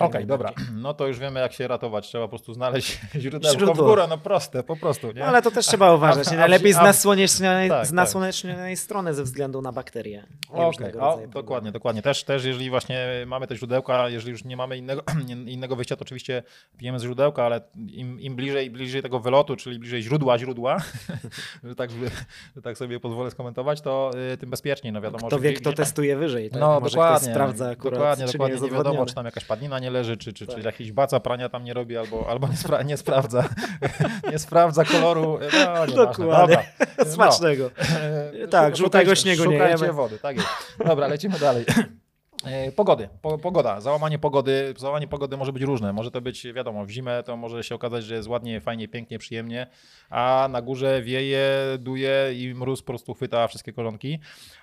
Okej, 0.00 0.26
dobra. 0.26 0.50
najbardziej. 0.56 0.78
No 0.88 0.94
to 0.94 1.06
już 1.06 1.18
wiemy, 1.18 1.40
jak 1.40 1.52
się 1.52 1.68
ratować. 1.68 2.08
Trzeba 2.08 2.24
po 2.24 2.28
prostu 2.28 2.54
znaleźć 2.54 3.00
źródełko 3.22 3.56
w 3.56 3.60
Źródło. 3.60 3.86
górę, 3.86 4.06
no 4.08 4.18
proste, 4.18 4.62
po 4.62 4.76
prostu. 4.76 5.06
Nie? 5.06 5.20
No 5.20 5.26
ale 5.26 5.42
to 5.42 5.50
też 5.50 5.66
trzeba 5.66 5.94
uważać. 5.94 6.30
Najlepiej 6.30 6.72
z 6.72 6.76
nasłonecznej, 6.76 7.68
tak, 7.68 7.86
z 7.86 7.88
tak. 7.88 7.96
nasłonecznej 7.96 8.76
strony 8.76 9.14
ze 9.14 9.22
względu 9.22 9.62
na 9.62 9.72
bakterie. 9.72 10.26
Okej, 10.50 10.66
różnego 10.66 11.00
o, 11.00 11.10
rodzaju 11.10 11.28
dokładnie, 11.28 11.72
dokładnie. 11.72 12.02
Też, 12.02 12.24
też 12.24 12.44
jeżeli 12.44 12.70
właśnie 12.70 13.06
mamy 13.26 13.46
te 13.46 13.56
źródełka, 13.56 14.08
jeżeli 14.08 14.32
już 14.32 14.44
nie 14.44 14.56
mamy 14.56 14.76
innego, 14.76 15.02
innego 15.46 15.76
wyjścia, 15.76 15.96
to 15.96 16.02
oczywiście 16.02 16.42
pijemy 16.78 16.98
z 16.98 17.02
źródełka, 17.02 17.44
ale 17.44 17.60
im, 17.76 18.20
im 18.20 18.36
bliżej, 18.36 18.70
bliżej 18.70 19.02
tego 19.02 19.20
wylotu, 19.20 19.56
czyli 19.56 19.78
bliżej 19.78 20.02
źródła 20.02 20.38
źródła, 20.38 20.76
że, 21.68 21.74
tak, 21.74 21.90
że, 22.56 22.62
tak 22.62 22.78
sobie 22.78 23.00
pozwolę 23.00 23.30
skomentować, 23.30 23.80
to 23.80 24.10
y, 24.34 24.36
tym 24.36 24.50
bezpieczniej. 24.50 24.92
No 24.92 25.00
wiadomo, 25.00 25.26
Kto 25.26 25.36
że 25.36 25.42
wie, 25.42 25.52
kto 25.52 25.72
testuje 25.72 26.16
wyżej. 26.16 26.50
Tak? 26.50 26.60
No 26.60 26.80
Może 26.80 26.90
dokładnie. 26.96 27.30
sprawdza 27.30 27.70
akurat, 27.70 27.94
dokładnie, 27.94 28.26
dokładnie. 28.26 28.60
nie, 28.60 28.70
wiadomo, 28.70 29.06
czy 29.06 29.14
tam 29.14 29.24
jakaś 29.24 29.44
padnina 29.44 29.78
nie 29.78 29.87
leży, 29.90 30.16
czy, 30.16 30.32
czy, 30.32 30.46
czy 30.46 30.54
Tak. 30.54 30.64
jakiś 30.64 30.92
baca 30.92 31.20
prania 31.20 31.48
tam 31.48 31.64
nie 31.64 31.74
robi, 31.74 31.96
albo, 31.96 32.26
albo 32.30 32.46
nie, 32.48 32.54
spra- 32.54 32.84
nie 32.84 32.96
sprawdza. 32.96 33.48
nie 34.32 34.38
sprawdza 34.38 34.84
koloru. 34.84 35.38
No, 35.52 35.86
nieważne. 35.86 35.96
Dokładnie. 35.96 36.64
Dobra. 36.98 37.12
Smacznego. 37.12 37.70
E, 38.44 38.48
Tak, 38.48 38.76
żółtego 38.76 39.14
śniegu 39.14 39.44
nie 39.44 39.56
jemy. 39.56 39.92
wody, 39.92 40.18
tak 40.18 40.36
jest. 40.36 40.48
Dobra, 40.86 41.06
lecimy 41.06 41.38
dalej. 41.38 41.64
E, 42.48 42.72
Pogody, 42.72 43.08
po, 43.22 43.38
pogoda, 43.38 43.80
załamanie 43.80 44.18
pogody, 44.18 44.74
załamanie 44.76 45.08
pogody 45.08 45.36
może 45.36 45.52
być 45.52 45.62
różne. 45.62 45.92
Może 45.92 46.10
to 46.10 46.20
być, 46.20 46.46
wiadomo, 46.52 46.84
w 46.84 46.90
zimę 46.90 47.22
to 47.22 47.36
może 47.36 47.64
się 47.64 47.74
okazać, 47.74 48.04
że 48.04 48.14
jest 48.14 48.28
ładnie, 48.28 48.60
fajnie, 48.60 48.88
pięknie, 48.88 49.18
przyjemnie, 49.18 49.66
a 50.10 50.48
na 50.50 50.62
górze 50.62 51.02
wieje, 51.02 51.48
duje 51.78 52.32
i 52.34 52.54
mróz 52.54 52.82
po 52.82 52.86
prostu 52.86 53.14
chwyta 53.14 53.48
wszystkie 53.48 53.72
koronki. 53.72 54.18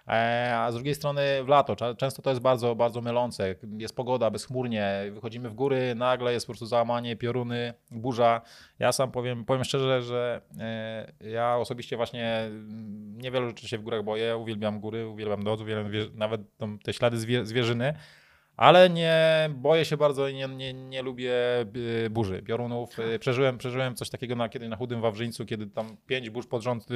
E, 0.08 0.56
A 0.58 0.72
z 0.72 0.76
drugiej 0.76 0.96
strony 0.96 1.22
w 1.44 1.48
lato, 1.48 1.76
często 1.96 2.22
to 2.22 2.30
jest 2.30 2.42
bardzo, 2.42 2.76
bardzo 2.76 3.02
mylące. 3.02 3.56
Jest 3.78 3.96
pogoda 3.96 4.32
bezchmurnie, 4.32 5.12
wychodzimy 5.12 5.50
w 5.50 5.54
góry, 5.54 5.96
nagle 5.96 6.34
jest 6.34 6.46
po 6.46 6.54
prostu 6.54 6.66
załamanie, 6.66 7.16
pioruny, 7.16 7.74
burza. 7.92 8.42
Ja 8.80 8.92
sam 8.92 9.12
powiem, 9.12 9.46
powiem 9.46 9.64
szczerze, 9.64 10.02
że 10.02 10.42
e, 10.60 11.30
ja 11.30 11.58
osobiście 11.58 11.98
właśnie 11.98 12.50
niewiele 13.18 13.48
rzeczy 13.48 13.68
się 13.68 13.78
w 13.78 13.82
górach 13.82 14.04
boję. 14.04 14.38
Uwielbiam 14.38 14.80
góry, 14.80 15.08
uwielbiam 15.08 15.44
noc, 15.44 15.62
uwielbiam 15.62 15.92
nawet 16.14 16.42
te 16.84 16.94
ślady 16.94 17.18
zwie, 17.18 17.46
zwierzyny. 17.76 17.94
Ale 18.58 18.90
nie 18.90 19.50
boję 19.56 19.86
się 19.86 19.98
bardzo 19.98 20.28
i 20.28 20.36
nie, 20.36 20.48
nie, 20.48 20.74
nie 20.74 21.02
lubię 21.02 21.34
y, 22.06 22.10
burzy, 22.10 22.42
piorunów. 22.42 23.00
Y, 23.00 23.20
Przeżyłem, 23.20 23.58
przeżyłem 23.58 23.96
coś 23.96 24.10
takiego 24.10 24.36
na, 24.36 24.50
kiedy 24.50 24.70
na 24.70 24.76
Chudym 24.76 25.02
Wawrzyńcu, 25.02 25.46
kiedy 25.46 25.68
tam 25.68 25.98
pięć 26.08 26.30
burz 26.30 26.48
pod 26.48 26.62
rząd 26.62 26.92
y, 26.92 26.96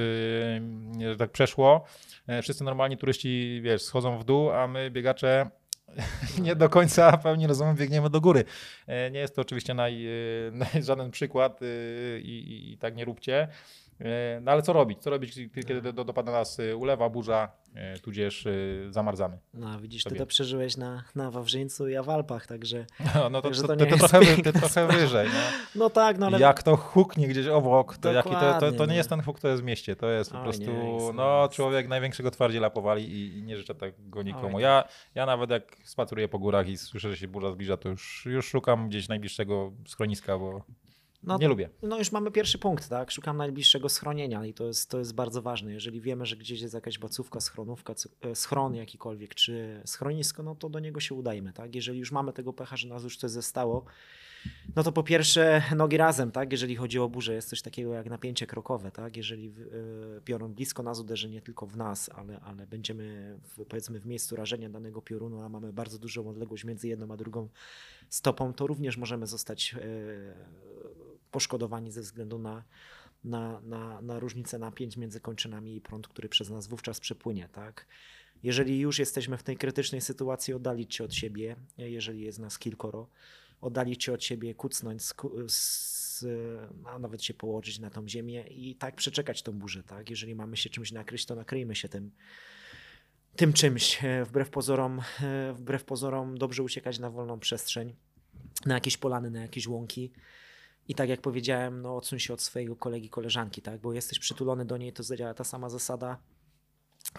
że 0.99 1.17
tak 1.17 1.31
przeszło. 1.31 1.85
E, 2.27 2.41
Wszyscy 2.41 2.63
normalni 2.63 2.97
turyści, 2.97 3.61
wiesz, 3.63 3.81
schodzą 3.81 4.17
w 4.17 4.23
dół, 4.23 4.51
a 4.51 4.67
my 4.67 4.91
biegacze 4.91 5.49
nie 6.41 6.55
do 6.55 6.69
końca 6.69 7.17
pełni 7.17 7.47
rozumem 7.47 7.75
biegniemy 7.75 8.09
do 8.09 8.21
góry. 8.21 8.43
Nie 9.11 9.19
jest 9.19 9.35
to 9.35 9.41
oczywiście 9.41 9.73
naj, 9.73 10.07
naj, 10.51 10.83
żaden 10.83 11.11
przykład 11.11 11.61
y, 11.61 12.21
i, 12.23 12.39
i, 12.39 12.73
i 12.73 12.77
tak 12.77 12.95
nie 12.95 13.05
róbcie. 13.05 13.47
E, 14.01 14.39
no 14.41 14.51
ale 14.51 14.61
co 14.61 14.73
robić? 14.73 14.99
Co 14.99 15.09
robić, 15.09 15.39
kiedy 15.67 15.93
do, 15.93 16.03
dopada 16.05 16.31
nas 16.31 16.59
y, 16.59 16.75
ulewa, 16.75 17.09
burza, 17.09 17.51
e, 17.75 17.99
tudzież 17.99 18.45
y, 18.45 18.87
zamarzamy? 18.89 19.39
No 19.53 19.79
widzisz, 19.79 20.03
Sobie. 20.03 20.15
ty 20.15 20.19
to 20.19 20.25
przeżyłeś 20.25 20.77
na, 20.77 21.03
na 21.15 21.31
Wawrzyńcu 21.31 21.87
i 21.87 21.93
ja 21.93 22.03
w 22.03 22.09
Alpach, 22.09 22.47
także 22.47 22.85
No, 23.15 23.29
no 23.29 23.41
to, 23.41 23.47
Także 23.47 23.61
to, 23.61 23.67
to 23.67 23.75
to, 23.75 23.85
nie 23.85 23.91
to, 23.91 23.95
jest 23.95 24.73
trochę, 24.73 24.87
wyżej. 24.87 25.27
No. 25.27 25.39
no 25.83 25.89
tak, 25.89 26.17
no 26.17 26.25
ale 26.25 26.39
Jak 26.39 26.63
to 26.63 26.77
huknie 26.77 27.27
gdzieś 27.27 27.47
obok, 27.47 27.97
to, 27.97 28.11
jaki 28.11 28.29
to, 28.29 28.71
to, 28.71 28.85
nie 28.85 28.91
nie. 28.91 28.95
jest 28.97 29.09
ten 29.09 29.21
huk, 29.21 29.39
to 29.39 29.47
jest 29.47 29.61
w 29.61 29.65
mieście. 29.65 29.95
To 29.95 30.09
jest 30.09 30.31
po 30.31 30.37
prostu, 30.43 30.71
nie, 30.71 31.13
no 31.13 31.41
jest. 31.43 31.53
człowiek 31.53 31.87
największego 31.87 32.31
twardziela 32.31 32.69
powali 32.69 33.11
i, 33.11 33.37
i 33.37 33.43
nie 33.43 33.57
życzę 33.57 33.75
tego 33.75 34.23
nikomu. 34.23 34.57
Oj. 34.57 34.63
Ja, 34.63 34.83
ja 35.15 35.25
nawet 35.25 35.49
jak 35.49 35.77
spaceruję 35.83 36.27
po 36.27 36.39
górach 36.39 36.67
i 36.67 36.77
słyszę, 36.77 37.09
że 37.09 37.17
się 37.17 37.27
burza 37.27 37.51
zbliża, 37.51 37.77
to 37.77 37.89
już, 37.89 38.25
już 38.25 38.47
szukam 38.47 38.89
gdzieś 38.89 39.07
najbliższego 39.07 39.71
schroniska, 39.87 40.37
bo 40.37 40.63
no, 41.23 41.37
nie 41.37 41.47
lubię. 41.47 41.69
no 41.81 41.97
już 41.97 42.11
mamy 42.11 42.31
pierwszy 42.31 42.57
punkt, 42.57 42.89
tak? 42.89 43.11
Szukam 43.11 43.37
najbliższego 43.37 43.89
schronienia 43.89 44.45
i 44.45 44.53
to 44.53 44.67
jest, 44.67 44.89
to 44.89 44.99
jest 44.99 45.15
bardzo 45.15 45.41
ważne. 45.41 45.73
Jeżeli 45.73 46.01
wiemy, 46.01 46.25
że 46.25 46.37
gdzieś 46.37 46.61
jest 46.61 46.73
jakaś 46.73 46.97
bacówka, 46.97 47.39
schronówka, 47.39 47.93
e, 48.21 48.35
schron 48.35 48.75
jakikolwiek, 48.75 49.35
czy 49.35 49.81
schronisko, 49.85 50.43
no 50.43 50.55
to 50.55 50.69
do 50.69 50.79
niego 50.79 50.99
się 50.99 51.15
udajmy, 51.15 51.53
tak? 51.53 51.75
Jeżeli 51.75 51.99
już 51.99 52.11
mamy 52.11 52.33
tego 52.33 52.53
pecha, 52.53 52.77
że 52.77 52.87
nas 52.87 53.03
już 53.03 53.17
coś 53.17 53.31
zestało, 53.31 53.85
no 54.75 54.83
to 54.83 54.91
po 54.91 55.03
pierwsze 55.03 55.61
nogi 55.75 55.97
razem, 55.97 56.31
tak? 56.31 56.51
Jeżeli 56.51 56.75
chodzi 56.75 56.99
o 56.99 57.09
burzę, 57.09 57.33
jest 57.33 57.49
coś 57.49 57.61
takiego 57.61 57.93
jak 57.93 58.09
napięcie 58.09 58.47
krokowe, 58.47 58.91
tak? 58.91 59.17
Jeżeli 59.17 59.53
y, 60.17 60.21
piorun 60.25 60.53
blisko 60.53 60.83
nas 60.83 60.99
uderzy 60.99 61.29
nie 61.29 61.41
tylko 61.41 61.65
w 61.65 61.77
nas, 61.77 62.09
ale, 62.15 62.39
ale 62.39 62.67
będziemy 62.67 63.37
w, 63.43 63.65
powiedzmy 63.65 63.99
w 63.99 64.05
miejscu 64.05 64.35
rażenia 64.35 64.69
danego 64.69 65.01
piorunu, 65.01 65.41
a 65.41 65.49
mamy 65.49 65.73
bardzo 65.73 65.99
dużą 65.99 66.29
odległość 66.29 66.63
między 66.63 66.87
jedną 66.87 67.13
a 67.13 67.17
drugą 67.17 67.47
stopą, 68.09 68.53
to 68.53 68.67
również 68.67 68.97
możemy 68.97 69.27
zostać 69.27 69.75
y, 69.77 70.68
poszkodowani 71.31 71.91
ze 71.91 72.01
względu 72.01 72.39
na, 72.39 72.63
na, 73.23 73.61
na, 73.61 74.01
na 74.01 74.19
różnicę 74.19 74.59
napięć 74.59 74.97
między 74.97 75.19
kończynami 75.19 75.75
i 75.75 75.81
prąd, 75.81 76.07
który 76.07 76.29
przez 76.29 76.49
nas 76.49 76.67
wówczas 76.67 76.99
przepłynie, 76.99 77.49
tak? 77.51 77.85
Jeżeli 78.43 78.79
już 78.79 78.99
jesteśmy 78.99 79.37
w 79.37 79.43
tej 79.43 79.57
krytycznej 79.57 80.01
sytuacji, 80.01 80.53
oddalić 80.53 80.95
się 80.95 81.03
od 81.03 81.13
siebie, 81.13 81.55
jeżeli 81.77 82.21
jest 82.21 82.39
nas 82.39 82.59
kilkoro, 82.59 83.07
oddalić 83.61 84.03
się 84.03 84.13
od 84.13 84.23
siebie, 84.23 84.55
kucnąć, 84.55 85.01
z, 85.47 86.25
a 86.85 86.99
nawet 86.99 87.23
się 87.23 87.33
położyć 87.33 87.79
na 87.79 87.89
tą 87.89 88.07
ziemię 88.07 88.47
i 88.47 88.75
tak 88.75 88.95
przeczekać 88.95 89.41
tą 89.41 89.51
burzę, 89.51 89.83
tak? 89.83 90.09
Jeżeli 90.09 90.35
mamy 90.35 90.57
się 90.57 90.69
czymś 90.69 90.91
nakryć, 90.91 91.25
to 91.25 91.35
nakryjmy 91.35 91.75
się 91.75 91.89
tym, 91.89 92.11
tym 93.35 93.53
czymś. 93.53 93.99
Wbrew 94.25 94.49
pozorom, 94.49 95.01
wbrew 95.53 95.83
pozorom 95.83 96.37
dobrze 96.37 96.63
uciekać 96.63 96.99
na 96.99 97.09
wolną 97.09 97.39
przestrzeń, 97.39 97.95
na 98.65 98.73
jakieś 98.73 98.97
polany, 98.97 99.31
na 99.31 99.41
jakieś 99.41 99.67
łąki. 99.67 100.11
I 100.89 100.95
tak 100.95 101.09
jak 101.09 101.21
powiedziałem, 101.21 101.81
no 101.81 101.95
odsuń 101.97 102.19
się 102.19 102.33
od 102.33 102.41
swojego 102.41 102.75
kolegi, 102.75 103.09
koleżanki, 103.09 103.61
tak? 103.61 103.81
Bo 103.81 103.93
jesteś 103.93 104.19
przytulony 104.19 104.65
do 104.65 104.77
niej, 104.77 104.93
to 104.93 105.03
zadziała 105.03 105.33
ta 105.33 105.43
sama 105.43 105.69
zasada, 105.69 106.17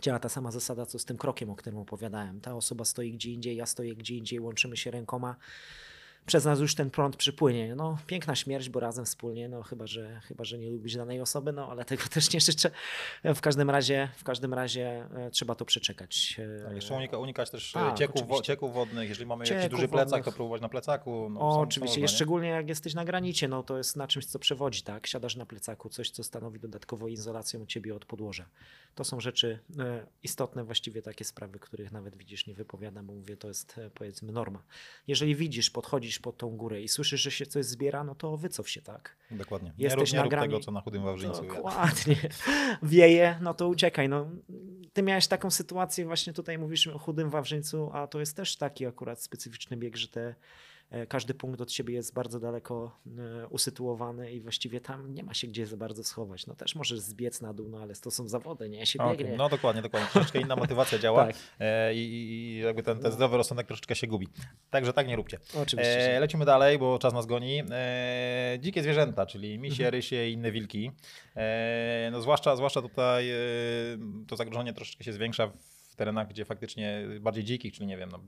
działa 0.03 0.19
ta 0.19 0.29
sama 0.29 0.51
zasada, 0.51 0.87
co 0.87 0.99
z 0.99 1.05
tym 1.05 1.17
krokiem, 1.17 1.51
o 1.51 1.57
którym 1.57 1.79
opowiadałem. 1.79 2.41
Ta 2.41 2.55
osoba 2.55 2.85
stoi 2.85 3.13
gdzie 3.13 3.31
indziej, 3.31 3.57
ja 3.57 3.67
stoję 3.67 3.97
gdzie 3.97 4.17
indziej, 4.17 4.41
łączymy 4.41 4.77
się 4.77 4.91
rękoma. 4.91 5.37
Przez 6.27 6.45
nas 6.45 6.61
już 6.61 6.75
ten 6.75 6.91
prąd 6.91 7.17
przypłynie. 7.17 7.75
No, 7.75 7.99
piękna 8.07 8.35
śmierć, 8.35 8.69
bo 8.69 8.81
razem 8.81 9.05
wspólnie, 9.05 9.49
no 9.49 9.63
chyba, 9.63 9.87
że, 9.87 10.21
chyba, 10.25 10.45
że 10.45 10.59
nie 10.59 10.71
lubisz 10.71 10.97
danej 10.97 11.21
osoby, 11.21 11.53
no 11.53 11.71
ale 11.71 11.85
tego 11.85 12.03
też 12.15 12.33
nie 12.33 12.41
życzę. 12.41 12.71
W 13.25 13.41
każdym 13.41 13.71
razie, 13.71 14.09
w 14.17 14.25
każdym 14.25 14.55
razie 14.55 15.07
e, 15.17 15.31
trzeba 15.31 15.55
to 15.55 15.65
przeczekać. 15.65 16.41
E, 16.61 16.65
Tak, 16.65 16.75
jeszcze 16.75 16.95
unika, 16.95 17.19
unikać 17.19 17.51
też 17.51 17.73
Tak, 17.73 17.99
cieków, 17.99 18.29
wo, 18.29 18.43
cieków 18.43 18.75
wodnych. 18.75 19.09
Jeżeli 19.09 19.27
mamy 19.27 19.45
jakiś 19.45 19.63
Cieków 19.63 19.71
duży 19.71 19.89
plecak, 19.89 20.09
wodnych. 20.09 20.25
to 20.25 20.33
próbować 20.33 20.63
na 20.63 20.69
plecaku. 20.69 21.29
No, 21.31 21.41
O, 21.41 21.61
oczywiście, 21.61 22.09
szczególnie 22.09 22.49
jak 22.49 22.69
jesteś 22.69 22.95
na 22.95 23.05
granicie, 23.05 23.49
no 23.49 23.63
to 23.63 23.79
jest 23.79 23.97
na 23.97 24.09
czymś, 24.09 24.27
co 24.27 24.39
przewodzi, 24.39 24.83
tak? 24.83 25.07
Siadasz 25.07 25.37
na 25.37 25.47
plecaku, 25.47 25.89
coś, 25.89 26.11
co 26.11 26.25
stanowi 26.25 26.61
dodatkową 26.61 27.07
izolację 27.07 27.67
ciebie 27.67 27.95
od 27.95 28.05
podłoża. 28.05 28.45
To 28.95 29.05
są 29.05 29.21
rzeczy 29.21 29.59
e, 29.79 30.07
istotne, 30.23 30.65
właściwie 30.65 31.03
takie 31.03 31.25
sprawy, 31.25 31.59
których 31.59 31.93
nawet 31.93 32.17
widzisz, 32.17 32.47
nie 32.47 32.55
wypowiadam, 32.55 33.07
bo 33.07 33.13
mówię, 33.13 33.37
to 33.37 33.49
jest 33.49 33.79
e, 33.79 33.91
powiedzmy 33.91 34.33
norma. 34.33 34.63
Jeżeli 35.07 35.37
widzisz, 35.37 35.71
podchodzisz 35.71 36.10
pod 36.19 36.37
tą 36.37 36.57
górę 36.57 36.83
i 36.83 36.89
słyszysz, 36.89 37.21
że 37.21 37.31
się 37.31 37.47
coś 37.47 37.65
zbiera, 37.65 38.05
no 38.05 38.15
to 38.15 38.37
wycof 38.37 38.69
się, 38.69 38.83
tak? 38.83 39.17
Dokładnie. 39.31 39.73
Nie 39.79 39.85
Jesteś 39.85 40.01
rób, 40.01 40.13
nie 40.13 40.17
na 40.17 40.23
rób 40.23 40.31
grani- 40.31 40.49
tego, 40.53 40.61
co 40.61 40.71
na 40.73 40.81
chudym 40.81 41.03
Wawrzyńcu. 41.03 41.43
Dokładnie. 41.47 42.17
Wieje, 42.83 43.39
no 43.41 43.55
to 43.55 43.69
uciekaj. 43.69 44.09
No. 44.09 44.27
Ty 44.93 45.03
miałeś 45.03 45.27
taką 45.27 45.51
sytuację, 45.51 46.05
właśnie 46.05 46.33
tutaj 46.33 46.59
mówisz 46.59 46.87
o 46.87 46.99
chudym 46.99 47.31
Wawrzyńcu, 47.31 47.91
a 47.93 48.07
to 48.07 48.21
jest 48.21 48.37
też 48.37 48.57
taki 48.57 48.87
akurat 48.87 49.23
specyficzny 49.23 49.77
bieg, 49.77 49.97
że 49.97 50.09
te, 50.09 50.35
każdy 51.09 51.35
punkt 51.35 51.61
od 51.61 51.73
siebie 51.73 51.95
jest 51.95 52.15
bardzo 52.15 52.41
daleko 52.41 53.01
e, 53.43 53.47
usytuowany 53.49 54.33
i 54.33 54.41
właściwie 54.41 54.81
tam 54.81 55.15
nie 55.15 55.23
ma 55.23 55.35
się 55.35 55.47
gdzie 55.47 55.67
za 55.67 55.77
bardzo 55.77 56.05
schować. 56.05 56.47
No 56.47 56.55
też 56.55 56.75
możesz 56.75 57.01
zbiec 57.01 57.41
na 57.41 57.55
dół, 57.55 57.69
no 57.69 57.79
ale 57.79 57.95
to 57.95 58.11
są 58.11 58.29
zawody, 58.29 58.69
nie? 58.69 58.87
Się 58.87 58.99
Okej, 58.99 59.17
biegnie. 59.19 59.37
No 59.37 59.49
dokładnie, 59.49 59.83
dokładnie. 59.83 60.09
Troszeczkę 60.13 60.41
inna 60.41 60.57
motywacja 60.57 60.99
działa 61.05 61.27
Tak. 61.27 61.37
e, 61.61 61.95
i, 61.95 62.61
jakby 62.65 62.83
ten, 62.83 62.99
ten 62.99 63.13
zdrowy 63.13 63.37
rozsądek 63.37 63.67
troszeczkę 63.67 63.95
się 63.95 64.07
gubi. 64.07 64.29
Także 64.71 64.93
tak 64.93 65.09
nie 65.09 65.17
róbcie. 65.17 65.39
Oczywiście. 65.63 66.17
E, 66.17 66.21
lecimy 66.21 66.45
dalej, 66.45 66.79
bo 66.79 66.99
czas 66.99 67.13
nas 67.13 67.27
goni. 67.27 67.63
E, 67.71 68.59
dzikie 68.61 68.83
zwierzęta, 68.83 69.27
czyli 69.27 69.59
misie, 69.59 69.85
Mhm. 69.85 69.93
rysie 69.93 70.27
i 70.29 70.33
inne 70.33 70.53
wilki. 70.53 70.91
E, 71.37 72.09
no 72.13 72.21
zwłaszcza, 72.21 72.57
zwłaszcza 72.57 72.83
tutaj 72.83 73.31
e, 73.31 73.37
to 74.29 74.37
zagrożenie 74.37 74.73
troszeczkę 74.73 75.05
się 75.05 75.13
zwiększa 75.13 75.53
w 75.89 75.97
terenach, 75.97 76.29
gdzie 76.29 76.45
faktycznie 76.45 77.03
bardziej 77.21 77.45
dzikich, 77.45 77.73
czyli 77.75 77.87
nie 77.87 77.97
wiem, 77.97 78.09
no, 78.13 78.21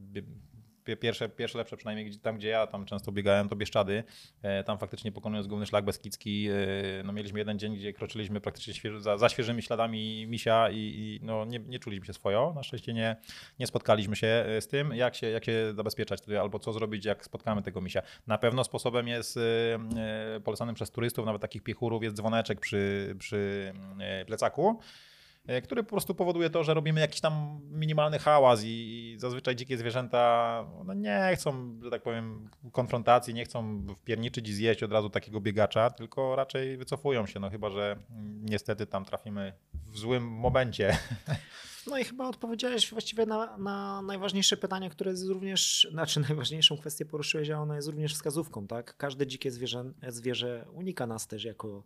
pierwsze, 1.01 1.29
pierwsze 1.29 1.59
lepsze 1.59 1.77
przynajmniej 1.77 2.19
tam, 2.19 2.37
gdzie 2.37 2.49
ja 2.49 2.67
tam 2.67 2.85
często 2.85 3.13
biegałem, 3.13 3.49
to 3.49 3.57
Bieszczady. 3.57 4.05
E, 4.43 4.65
tam 4.65 4.79
faktycznie 4.79 5.13
pokonując 5.13 5.47
główny 5.47 5.67
szlak 5.67 5.85
Beskidzki, 5.85 6.49
e, 6.49 7.03
no 7.05 7.13
mieliśmy 7.13 7.39
jeden 7.39 7.59
dzień, 7.59 7.77
gdzie 7.77 7.93
kroczyliśmy 7.93 8.41
praktycznie 8.41 8.75
świeży, 8.75 9.01
za, 9.01 9.19
za 9.19 9.29
świeżymi 9.29 9.63
śladami 9.63 10.27
misia 10.27 10.71
i, 10.71 10.77
i 10.77 11.21
no, 11.23 11.45
nie, 11.45 11.59
nie 11.59 11.79
czuliśmy 11.79 12.07
się 12.07 12.13
swojo. 12.13 12.53
Na 12.57 12.63
szczęście 12.63 12.95
nie, 12.95 13.17
nie 13.59 13.67
spotkaliśmy 13.67 14.17
się 14.17 14.27
e, 14.27 14.61
z 14.61 14.69
tym, 14.69 14.95
jak 14.95 15.15
się, 15.15 15.27
jak 15.27 15.45
się 15.45 15.75
zabezpieczać 15.75 16.21
albo 16.41 16.59
co 16.59 16.73
zrobić, 16.73 17.05
jak 17.05 17.25
spotkamy 17.25 17.63
tego 17.63 17.81
misia. 17.81 18.03
Na 18.27 18.39
pewno 18.39 18.65
sposobem 18.65 19.09
jest 19.09 19.39
polecanym 20.45 20.75
przez 20.75 20.91
turystów, 20.91 21.27
nawet 21.27 21.43
takich 21.43 21.63
piechurów, 21.63 22.03
jest 22.03 22.17
dzwoneczek 22.17 22.61
przy, 22.61 23.15
przy 23.19 23.73
plecaku 24.27 24.81
który 25.65 25.83
po 25.83 25.91
prostu 25.91 26.15
powoduje 26.15 26.51
to, 26.51 26.65
że 26.65 26.75
robimy 26.75 27.01
jakiś 27.01 27.21
tam 27.21 27.61
minimalny 27.71 28.19
hałas 28.19 28.61
i, 28.65 29.17
zazwyczaj 29.19 29.57
dzikie 29.57 29.79
zwierzęta 29.79 30.65
no 30.85 30.95
nie 30.95 31.33
chcą, 31.37 31.79
że 31.83 31.91
tak 31.91 32.03
powiem, 32.03 32.51
konfrontacji, 32.73 33.35
nie 33.35 33.45
chcą 33.45 33.87
wpierniczyć 33.97 34.49
i 34.49 34.55
zjeść 34.55 34.83
od 34.83 34.93
razu 34.93 35.11
takiego 35.11 35.41
biegacza, 35.41 35.91
tylko 35.91 36.37
raczej 36.37 36.77
wycofują 36.77 37.27
się, 37.27 37.41
no 37.41 37.51
chyba, 37.51 37.71
że 37.71 37.97
niestety 38.41 38.87
tam 38.87 39.05
trafimy 39.05 39.53
w 39.87 39.99
złym 39.99 40.29
momencie. 40.29 40.99
No 41.87 41.99
i 41.99 42.05
chyba 42.05 42.29
odpowiedziałeś 42.29 42.91
właściwie 42.91 43.27
na, 43.27 43.57
na 43.57 44.03
najważniejsze 44.03 44.57
pytanie, 44.57 44.91
które 44.91 45.11
jest 45.11 45.29
również, 45.29 45.89
znaczy 45.91 46.21
najważniejszą 46.29 46.79
kwestię 46.79 47.05
poruszyłeś, 47.05 47.51
a 47.51 47.59
ona 47.59 47.77
jest 47.77 47.89
również 47.89 48.15
wskazówką, 48.15 48.67
tak? 48.67 48.97
Każde 48.97 49.27
dzikie 49.27 49.51
zwierzę, 49.51 49.85
zwierzę 50.09 50.67
unika 50.73 51.07
nas 51.07 51.27
też 51.27 51.45
jako, 51.45 51.83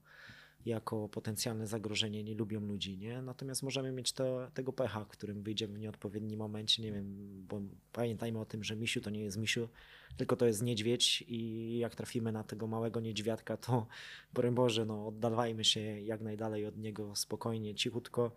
jako 0.67 1.09
potencjalne 1.09 1.67
zagrożenie, 1.67 2.25
nie 2.25 2.35
lubią 2.35 2.61
ludzi, 2.61 2.99
nie? 2.99 3.23
Natomiast 3.23 3.63
możemy 3.63 3.93
mieć 3.93 4.13
to, 4.13 4.51
tego 4.55 4.73
pecha, 4.73 5.05
którym 5.05 5.43
wyjdziemy 5.43 5.75
w 5.75 5.79
nieodpowiednim 5.79 6.39
momencie, 6.39 6.83
nie 6.83 6.93
wiem, 6.93 7.17
bo 7.49 7.61
pamiętajmy 7.93 8.41
o 8.41 8.45
tym, 8.45 8.65
że 8.65 8.77
misiu 8.77 9.01
to 9.01 9.11
nie 9.11 9.21
jest 9.21 9.37
misiu, 9.37 9.69
tylko 10.17 10.37
to 10.37 10.47
jest 10.47 10.63
niedźwiedź 10.63 11.25
i 11.29 11.79
jak 11.79 11.95
trafimy 11.95 12.33
na 12.33 12.45
tego 12.45 12.67
małego 12.67 13.01
niedźwiadka, 13.01 13.57
to 13.57 13.87
broń 14.35 14.55
Boże, 14.55 14.85
no 14.85 15.07
oddawajmy 15.07 15.65
się 15.65 15.81
jak 16.01 16.21
najdalej 16.21 16.67
od 16.67 16.77
niego 16.79 17.17
spokojnie, 17.17 17.75
cichutko, 17.75 18.31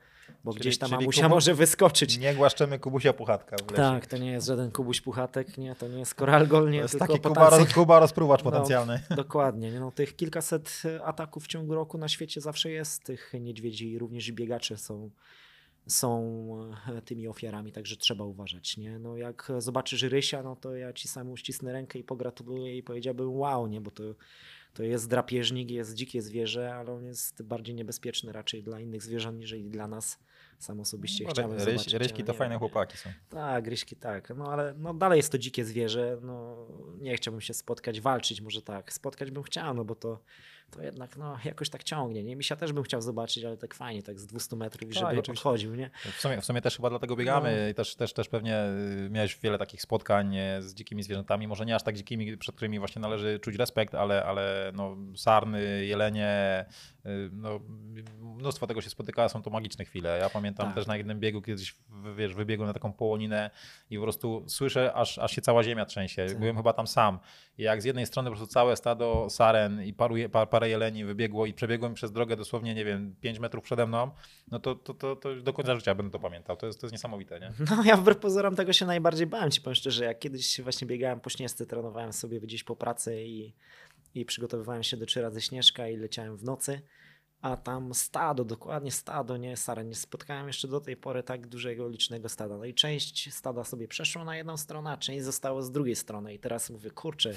bo 0.43 0.51
Czyli- 0.53 0.62
gdzieś 0.62 0.77
ta 0.77 0.88
mamusia 0.88 1.21
Kubu- 1.21 1.29
może 1.29 1.55
wyskoczyć. 1.55 2.17
Nie 2.17 2.36
głaszczemy 2.36 2.79
Kubusia 2.79 3.13
Puchatka 3.13 3.55
w 3.58 3.62
lesie. 3.62 3.75
Tak, 3.75 4.08
to 4.08 4.17
nie 4.17 4.32
jest 4.32 4.47
żaden 4.47 4.71
kubuś 4.71 5.01
puchatek, 5.01 5.58
nie, 5.58 5.75
to 5.75 5.88
nie 5.88 5.99
jest 5.99 6.15
koralgol, 6.15 6.69
nie, 6.69 6.79
to 6.79 6.84
jest 6.84 6.99
taki 6.99 7.19
Kuba, 7.19 7.65
Kuba 7.73 7.99
rozpruwacz 7.99 8.43
No. 8.43 8.51
potencjalny. 8.51 9.03
Dokładnie, 9.15 9.71
nie, 9.71 9.79
no, 9.79 9.91
tych 9.91 10.15
kilkaset 10.15 10.84
ataków 11.03 11.43
w 11.43 11.47
ciągu 11.47 11.75
roku 11.75 11.97
na 11.97 12.08
świecie 12.08 12.41
zawsze 12.41 12.71
jest, 12.71 13.03
tych 13.03 13.34
niedźwiedzi, 13.39 13.97
również 13.99 14.27
i 14.27 14.34
biegacze 14.34 14.77
są, 14.77 15.10
są 15.89 16.49
e, 16.88 17.02
tymi 17.02 17.28
ofiarami, 17.28 17.71
także 17.71 17.95
trzeba 17.95 18.23
uważać. 18.23 18.78
Nie? 18.78 18.99
No, 18.99 19.17
jak 19.17 19.52
zobaczysz 19.58 20.02
rysia, 20.02 20.43
no 20.43 20.56
to 20.56 20.75
ja 20.75 20.93
ci 20.93 21.08
sam 21.08 21.32
uścisnę 21.32 21.73
rękę 21.73 21.99
i 21.99 22.04
pogratuluję 22.04 22.78
i 22.78 22.84
powiedziałbym 22.84 23.32
wow, 23.32 23.67
nie? 23.67 23.82
bo 23.82 23.91
to, 23.91 24.04
to 24.73 24.84
jest 24.84 25.10
drapieżnik, 25.10 25.71
jest 25.71 25.93
dzikie 25.93 26.21
zwierzę, 26.21 26.75
ale 26.75 26.91
on 26.91 27.06
jest 27.06 27.43
bardziej 27.43 27.75
niebezpieczny 27.75 28.32
raczej 28.32 28.63
dla 28.63 28.80
innych 28.80 29.04
zwierząt 29.04 29.39
niż 29.39 29.54
dla 29.54 29.88
nas. 29.88 30.19
Sam 30.60 30.80
osobiście 30.80 31.23
No, 31.23 31.30
chciałem 31.30 31.52
ryś, 31.52 31.63
zobaczyć. 31.63 31.93
ryśki 31.93 32.23
to 32.23 32.32
nie 32.32 32.38
fajne 32.38 32.58
chłopaki 32.58 32.97
są. 32.97 33.10
Tak, 33.30 33.63
gryźki 33.63 33.95
tak. 33.95 34.34
No 34.38 34.52
ale 34.52 34.73
no, 34.78 34.93
dalej 34.93 35.17
jest 35.17 35.32
to 35.32 35.38
dzikie 35.38 35.65
zwierzę. 35.65 36.17
No, 36.21 36.67
nie 36.97 37.15
chciałbym 37.15 37.41
się 37.41 37.54
spotkać, 37.54 38.02
walczyć 38.02 38.41
może 38.41 38.62
tak. 38.62 38.93
Spotkać 38.93 39.32
bym 39.32 39.43
chciał, 39.43 39.73
no 39.73 39.86
bo 39.86 39.95
to, 39.95 40.19
to 40.71 40.82
jednak 40.82 41.17
no, 41.17 41.38
jakoś 41.45 41.69
tak 41.69 41.84
ciągnie. 41.84 42.23
Nie? 42.23 42.36
Misia 42.36 42.55
też 42.55 42.73
bym 42.73 42.84
chciał 42.84 43.01
zobaczyć, 43.01 43.43
ale 43.43 43.58
tak 43.58 43.73
fajnie, 43.73 44.03
tak 44.03 44.19
z 44.19 44.25
200 44.25 44.55
metrów, 44.55 44.82
i 44.82 44.86
Tak, 44.86 44.93
żeby 44.93 45.08
oczywiście. 45.19 45.32
odchodził, 45.32 45.75
nie? 45.75 45.89
W 46.17 46.21
sumie, 46.21 46.41
w 46.41 46.45
sumie 46.45 46.62
też 46.62 46.75
chyba 46.75 46.89
dlatego 46.89 47.15
biegamy 47.15 47.62
No. 47.63 47.67
i 47.69 47.73
też, 47.73 47.95
też, 47.95 48.13
też 48.13 48.29
pewnie 48.29 48.63
y, 49.05 49.10
miałeś 49.10 49.38
wiele 49.43 49.58
takich 49.58 49.82
spotkań 49.82 50.36
z 50.60 50.73
dzikimi 50.73 51.03
zwierzętami, 51.03 51.47
może 51.47 51.65
nie 51.65 51.75
aż 51.75 51.84
tak 51.84 51.95
dzikimi, 51.95 52.38
przed 52.38 52.55
którymi 52.55 52.79
właśnie 52.79 53.01
należy 53.01 53.39
czuć 53.39 53.55
respekt, 53.55 53.95
ale, 53.95 54.25
ale 54.25 54.71
no, 54.75 54.97
sarny, 55.15 55.86
jelenie, 55.86 56.65
y, 57.05 57.10
no, 57.34 57.60
mnóstwo 58.21 58.67
tego 58.67 58.82
się 58.82 58.89
spotyka, 58.89 59.29
są 59.29 59.41
to 59.41 59.49
magiczne 59.49 59.86
chwile. 59.86 60.19
Ja 60.21 60.29
pamiętam 60.29 60.65
Tak. 60.65 60.75
też 60.75 60.88
na 60.88 60.97
jednym 60.97 61.19
biegu 61.19 61.41
kiedyś, 61.41 61.75
wiesz, 62.15 62.34
wybiegłem 62.34 62.67
na 62.67 62.73
taką 62.73 62.93
połoninę 62.93 63.49
i 63.89 63.95
po 63.97 64.03
prostu 64.03 64.43
słyszę, 64.47 64.93
aż, 64.93 65.17
aż 65.17 65.32
się 65.32 65.41
cała 65.41 65.63
ziemia 65.63 65.86
trzęsie. 65.86 66.25
Tak. 66.25 66.39
Byłem 66.39 66.58
chyba 66.58 66.73
tam 66.73 66.88
sam. 66.88 67.19
I 67.58 67.63
jak 67.63 67.82
z 67.82 67.86
jednej 67.86 68.05
strony 68.05 68.29
po 68.29 68.36
prostu 68.36 68.53
całe 68.53 68.75
stado 68.75 69.29
saren 69.29 69.84
i 69.84 69.93
paru, 69.93 70.17
je- 70.17 70.29
par, 70.29 70.49
parę 70.59 70.69
jeleni 70.69 71.05
wybiegło 71.05 71.45
i 71.45 71.53
przebiegłem 71.53 71.93
przez 71.93 72.11
drogę 72.11 72.35
dosłownie, 72.35 72.75
nie 72.75 72.85
wiem, 72.85 73.15
5 73.21 73.39
metrów 73.39 73.63
przede 73.63 73.87
mną, 73.87 74.11
no 74.51 74.59
to, 74.59 74.75
to, 74.75 74.93
to, 74.93 75.15
to 75.15 75.35
do 75.35 75.53
końca 75.53 75.75
życia 75.75 75.95
będę 75.95 76.11
to 76.11 76.19
pamiętał. 76.19 76.57
To 76.57 76.67
jest, 76.67 76.81
to 76.81 76.85
jest 76.87 76.91
niesamowite, 76.91 77.39
nie? 77.39 77.51
No 77.69 77.83
ja 77.83 77.97
wbrew 77.97 78.17
pozorom 78.17 78.55
tego 78.55 78.73
się 78.73 78.85
najbardziej 78.85 79.27
bałem, 79.27 79.51
ci 79.51 79.61
powiem 79.61 79.75
szczerze. 79.75 80.05
Jak 80.05 80.19
kiedyś 80.19 80.61
właśnie 80.61 80.87
biegałem 80.87 81.19
po 81.19 81.29
Śnieżce, 81.29 81.65
trenowałem 81.65 82.13
sobie 82.13 82.41
gdzieś 82.41 82.63
po 82.63 82.75
pracy 82.75 83.23
i, 83.23 83.53
i 84.15 84.25
przygotowywałem 84.25 84.83
się 84.83 84.97
do 84.97 85.05
trzy 85.05 85.21
razy 85.21 85.41
Śnieżka 85.41 85.87
i 85.87 85.97
leciałem 85.97 86.37
w 86.37 86.43
nocy, 86.43 86.81
a 87.41 87.57
tam 87.57 87.93
stado, 87.93 88.45
dokładnie 88.45 88.91
stado, 88.91 89.37
nie 89.37 89.57
Sara, 89.57 89.83
nie 89.83 89.95
spotkałem 89.95 90.47
jeszcze 90.47 90.67
do 90.67 90.81
tej 90.81 90.97
pory 90.97 91.23
tak 91.23 91.47
dużego, 91.47 91.89
licznego 91.89 92.29
stada. 92.29 92.57
No 92.57 92.65
i 92.65 92.73
część 92.73 93.33
stada 93.33 93.63
sobie 93.63 93.87
przeszło 93.87 94.23
na 94.23 94.37
jedną 94.37 94.57
stronę, 94.57 94.91
a 94.91 94.97
część 94.97 95.23
zostało 95.23 95.63
z 95.63 95.71
drugiej 95.71 95.95
strony 95.95 96.33
i 96.33 96.39
teraz 96.39 96.69
mówię, 96.69 96.91
kurczę, 96.91 97.33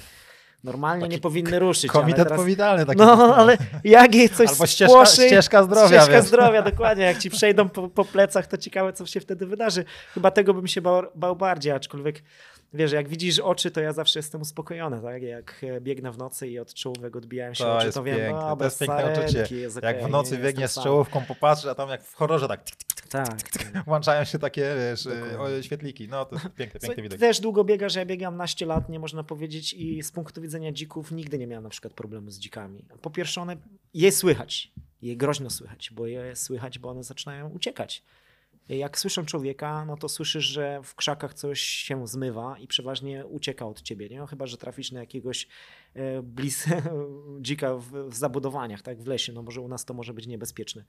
normalnie 0.63 1.01
Taki 1.01 1.15
nie 1.15 1.21
powinny 1.21 1.59
ruszyć, 1.59 1.91
Komitet 1.91 2.23
teraz... 2.23 2.39
powitalny 2.39 2.85
taki. 2.85 2.99
No, 2.99 3.35
ale 3.35 3.57
jak 3.83 4.15
jej 4.15 4.29
coś 4.29 4.49
Albo 4.49 4.65
ścieżka, 4.65 4.93
spłoszy, 4.93 5.27
ścieżka 5.27 5.63
zdrowia, 5.63 5.87
Ścieżka 5.87 6.11
wiesz. 6.11 6.25
zdrowia, 6.25 6.61
dokładnie. 6.71 7.03
Jak 7.03 7.17
ci 7.17 7.29
przejdą 7.29 7.69
po, 7.69 7.87
po 7.87 8.05
plecach, 8.05 8.47
to 8.47 8.57
ciekawe, 8.57 8.93
co 8.93 9.05
się 9.05 9.19
wtedy 9.19 9.45
wydarzy. 9.45 9.85
Chyba 10.13 10.31
tego 10.31 10.53
bym 10.53 10.67
się 10.67 10.81
bał, 10.81 11.03
bał 11.15 11.35
bardziej, 11.35 11.71
aczkolwiek 11.71 12.23
wiesz, 12.73 12.91
jak 12.91 13.09
widzisz 13.09 13.39
oczy, 13.39 13.71
to 13.71 13.81
ja 13.81 13.93
zawsze 13.93 14.19
jestem 14.19 14.41
uspokojony, 14.41 15.01
tak? 15.01 15.21
Jak 15.21 15.61
e, 15.63 15.81
biegnę 15.81 16.11
w 16.11 16.17
nocy 16.17 16.47
i 16.47 16.59
od 16.59 16.73
czołówek 16.73 17.15
odbijają 17.15 17.53
się 17.53 17.63
To 17.63 17.77
oczy, 17.77 17.91
to 17.91 18.03
wiem, 18.03 18.17
piękne, 18.17 18.33
no, 18.41 18.55
to 18.57 18.63
jest 18.63 18.79
piękne 18.79 19.13
uczucie. 19.25 19.55
jest 19.55 19.75
Jak 19.83 19.95
okej, 19.97 20.07
w 20.07 20.11
nocy 20.11 20.31
nie 20.37 20.43
biegniesz 20.43 20.61
jestem 20.61 20.81
z 20.81 20.85
czołówką, 20.85 21.21
popatrzysz, 21.25 21.65
a 21.65 21.75
tam 21.75 21.89
jak 21.89 22.03
w 22.03 22.13
horrorze 22.13 22.47
tak 22.47 22.63
tyk, 22.63 23.07
Tak. 23.09 23.37
włączają 23.85 24.23
się 24.23 24.39
takie 24.39 24.75
wiesz, 24.77 25.03
Dokładnie. 25.03 25.39
o, 25.59 25.61
świetliki. 25.61 26.07
No 26.07 26.25
to 26.25 26.35
piękny, 26.57 26.79
Co, 26.79 26.87
piękny 26.87 27.03
widok. 27.03 27.19
też 27.19 27.39
długo 27.39 27.63
biegasz, 27.63 27.95
ja 27.95 28.05
biegam 28.05 28.37
naście 28.37 28.65
lat, 28.65 28.89
nie 28.89 28.99
można 28.99 29.23
powiedzieć 29.23 29.73
i 29.73 30.03
z 30.03 30.11
punktu 30.11 30.41
widzenia 30.41 30.71
dzików 30.71 31.11
nigdy 31.11 31.37
nie 31.37 31.47
miałem 31.47 31.63
na 31.63 31.69
przykład 31.69 31.93
problemu 31.93 32.31
z 32.31 32.39
dzikami. 32.39 32.85
Po 33.01 33.09
pierwsze 33.09 33.41
one, 33.41 33.57
je 33.93 34.11
słychać, 34.11 34.71
je 35.01 35.15
groźno 35.17 35.49
słychać, 35.49 35.91
bo 35.91 36.07
je 36.07 36.35
słychać, 36.35 36.79
bo 36.79 36.89
one 36.89 37.03
zaczynają 37.03 37.49
uciekać. 37.49 38.03
Jak 38.69 38.99
słyszą 38.99 39.25
człowieka, 39.25 39.85
no 39.85 39.97
to 39.97 40.09
słyszysz, 40.09 40.45
że 40.45 40.81
w 40.83 40.95
krzakach 40.95 41.33
coś 41.33 41.61
się 41.61 42.07
zmywa 42.07 42.57
i 42.59 42.67
przeważnie 42.67 43.25
ucieka 43.25 43.65
od 43.65 43.81
ciebie, 43.81 44.09
nie? 44.09 44.27
Chyba, 44.27 44.47
że 44.47 44.57
trafisz 44.57 44.91
na 44.91 44.99
jakiegoś 44.99 45.47
e, 45.93 46.21
blis 46.21 46.65
dzika 47.41 47.75
w, 47.75 47.91
w 48.09 48.15
zabudowaniach, 48.15 48.81
tak, 48.81 49.01
w 49.01 49.07
lesie, 49.07 49.33
no 49.33 49.41
może 49.41 49.61
u 49.61 49.67
nas 49.67 49.85
to 49.85 49.93
może 49.93 50.13
być 50.13 50.27
niebezpieczne. 50.27 50.85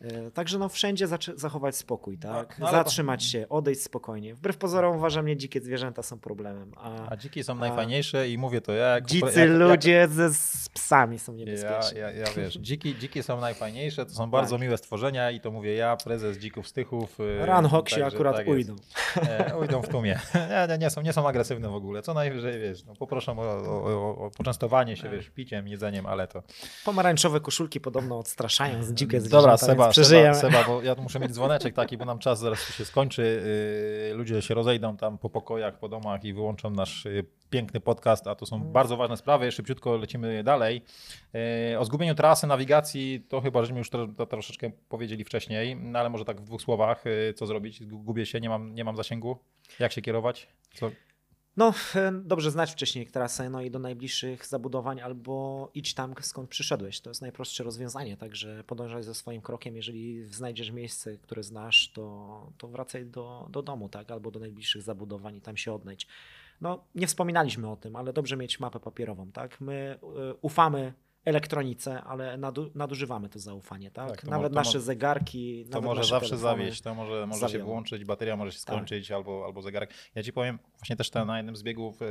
E, 0.00 0.30
Także 0.30 0.58
no 0.58 0.68
wszędzie 0.68 1.06
zachować 1.36 1.76
spokój, 1.76 2.18
tak? 2.18 2.58
no 2.58 2.66
ale 2.68 2.78
to- 2.78 2.84
Zatrzymać 2.84 3.24
się, 3.24 3.48
odejść 3.48 3.82
spokojnie. 3.82 4.34
Wbrew 4.34 4.56
pozorom 4.56 4.96
uważam, 4.96 5.26
nie 5.26 5.36
dzikie 5.36 5.60
zwierzęta 5.60 6.02
są 6.02 6.18
problemem, 6.18 6.72
a, 6.76 7.08
A 7.10 7.16
dziki 7.16 7.44
są 7.44 7.52
A- 7.52 7.56
najfajniejsze 7.56 8.28
i 8.28 8.38
mówię 8.38 8.60
to 8.60 8.72
ja. 8.72 8.86
Jak, 8.86 9.06
dzicy 9.06 9.40
jak, 9.40 9.50
ludzie 9.50 10.08
ze 10.10 10.30
z 10.34 10.68
psami 10.68 11.18
są 11.18 11.36
Jak, 11.36 11.40
ja, 11.48 11.54
niebezpieczni. 11.54 11.98
ja, 12.00 12.10
ja 12.10 12.26
wiesz, 12.36 12.54
dziki, 12.68 12.98
dziki 12.98 13.22
są 13.22 13.40
najfajniejsze, 13.40 14.06
to 14.06 14.12
są 14.12 14.30
bardzo 14.30 14.56
Tak. 14.56 14.60
miłe 14.62 14.78
stworzenia 14.78 15.30
i 15.30 15.40
to 15.40 15.50
mówię 15.50 15.74
ja, 15.74 15.96
prezes 15.96 16.38
dzików 16.38 16.68
stychów. 16.68 17.18
yy, 17.18 17.46
Ranhok 17.46 17.88
się 17.88 18.06
akurat 18.06 18.36
tak 18.36 18.48
ujdą. 18.48 18.76
E, 19.28 19.56
ujdą 19.58 19.82
w 19.82 19.88
tłumie. 19.88 20.20
Nie, 20.50 20.66
nie, 20.68 20.78
nie, 20.78 20.90
są, 20.90 21.02
nie 21.02 21.12
są 21.12 21.28
agresywne 21.28 21.68
w 21.68 21.74
ogóle. 21.74 22.02
Co 22.02 22.14
najwyżej, 22.14 22.60
wiesz, 22.60 22.84
no, 22.84 22.94
poproszę 22.94 23.32
o, 23.32 23.34
o, 23.42 23.84
o, 23.84 24.26
o 24.26 24.30
poczęstowanie 24.30 24.96
się, 24.96 25.02
Tak. 25.02 25.12
wiesz, 25.12 25.30
piciem, 25.30 25.68
jedzeniem, 25.68 26.06
ale 26.06 26.28
to... 26.28 26.42
Pomarańczowe 26.84 27.40
koszulki 27.40 27.80
podobno 27.80 28.18
odstraszają 28.18 28.82
z 28.82 28.92
dzikie 28.92 29.20
zwierzęta, 29.20 29.36
Dobra, 29.40 29.56
Seba, 29.56 29.85
Seba, 29.92 30.02
przeżyjemy. 30.04 30.34
Seba, 30.34 30.64
bo 30.64 30.82
ja 30.82 30.94
tu 30.94 31.02
muszę 31.02 31.20
mieć 31.20 31.32
dzwoneczek 31.32 31.74
taki, 31.74 31.96
bo 31.96 32.04
nam 32.04 32.18
czas 32.18 32.38
zaraz 32.38 32.74
się 32.74 32.84
skończy. 32.84 33.42
Yy, 34.10 34.14
ludzie 34.16 34.42
się 34.42 34.54
rozejdą 34.54 34.96
tam 34.96 35.18
po 35.18 35.30
pokojach, 35.30 35.78
po 35.78 35.88
domach 35.88 36.24
i 36.24 36.32
wyłączą 36.34 36.70
nasz 36.70 37.04
yy, 37.04 37.24
piękny 37.50 37.80
podcast, 37.80 38.26
a 38.26 38.34
to 38.34 38.46
są 38.46 38.60
bardzo 38.60 38.96
ważne 38.96 39.16
sprawy. 39.16 39.52
Szybciutko 39.52 39.96
lecimy 39.96 40.44
dalej. 40.44 40.82
Yy, 41.70 41.78
o 41.78 41.84
zgubieniu 41.84 42.14
trasy, 42.14 42.46
nawigacji, 42.46 43.26
to 43.28 43.40
chyba 43.40 43.62
żeśmy 43.62 43.78
już 43.78 43.90
troszeczkę 44.30 44.70
powiedzieli 44.88 45.24
wcześniej, 45.24 45.76
no 45.76 45.98
ale 45.98 46.10
może 46.10 46.24
tak 46.24 46.40
w 46.40 46.44
dwóch 46.44 46.62
słowach, 46.62 47.04
co 47.34 47.46
zrobić? 47.46 47.82
Gu- 47.82 48.02
Gubię 48.04 48.26
się, 48.26 48.40
nie 48.40 48.48
mam, 48.48 48.74
nie 48.74 48.84
mam 48.84 48.96
zasięgu. 48.96 49.38
Jak 49.80 49.92
się 49.92 50.02
kierować? 50.02 50.48
Co? 50.74 50.90
No, 51.56 51.74
e, 51.94 52.12
dobrze 52.12 52.50
znać 52.50 52.72
wcześniej 52.72 53.06
trasę, 53.06 53.50
no 53.50 53.62
i 53.62 53.70
do 53.70 53.78
najbliższych 53.78 54.46
zabudowań, 54.46 55.00
albo 55.00 55.70
idź 55.74 55.94
tam, 55.94 56.14
skąd 56.20 56.50
przyszedłeś. 56.50 57.00
To 57.00 57.10
jest 57.10 57.22
najprostsze 57.22 57.64
rozwiązanie, 57.64 58.16
także 58.16 58.64
podążaj 58.66 59.02
ze 59.02 59.14
swoim 59.14 59.42
krokiem. 59.42 59.76
Jeżeli 59.76 60.24
znajdziesz 60.24 60.70
miejsce, 60.70 61.18
które 61.18 61.42
znasz, 61.42 61.92
to, 61.92 62.52
to 62.58 62.68
wracaj 62.68 63.06
do, 63.06 63.48
do 63.50 63.62
domu, 63.62 63.88
tak? 63.88 64.10
Albo 64.10 64.30
do 64.30 64.40
najbliższych 64.40 64.82
zabudowań 64.82 65.36
i 65.36 65.40
tam 65.40 65.56
się 65.56 65.72
odnajdź. 65.72 66.06
No, 66.60 66.84
nie 66.94 67.06
wspominaliśmy 67.06 67.70
o 67.70 67.76
tym, 67.76 67.96
ale 67.96 68.12
dobrze 68.12 68.36
mieć 68.36 68.60
mapę 68.60 68.80
papierową, 68.80 69.32
tak? 69.32 69.60
My 69.60 69.98
e, 70.02 70.34
ufamy 70.40 70.92
elektronice, 71.30 72.02
ale 72.02 72.36
nadu, 72.36 72.70
nadużywamy 72.74 73.28
to 73.28 73.38
zaufanie, 73.38 73.90
tak? 73.90 74.08
Tak, 74.10 74.20
to 74.22 74.30
nawet 74.30 74.52
to 74.52 74.54
mo- 74.54 74.60
nasze 74.64 74.80
zegarki, 74.80 75.64
To 75.64 75.70
nawet 75.70 75.84
może 75.84 76.04
zawsze 76.04 76.30
telefony. 76.30 76.52
zawieść, 76.58 76.80
to 76.80 76.94
może, 76.94 77.26
może 77.26 77.48
się 77.48 77.58
wyłączyć, 77.58 78.04
bateria 78.04 78.36
może 78.36 78.52
się 78.52 78.58
Tak. 78.58 78.62
skończyć 78.62 79.10
albo, 79.10 79.44
albo 79.46 79.62
zegarek. 79.62 79.90
Ja 80.14 80.22
ci 80.22 80.32
powiem, 80.32 80.58
właśnie 80.78 80.96
też 80.96 81.10
te- 81.10 81.24
na 81.24 81.36
jednym 81.36 81.56
z 81.56 81.62
biegów, 81.62 82.02
e, 82.02 82.06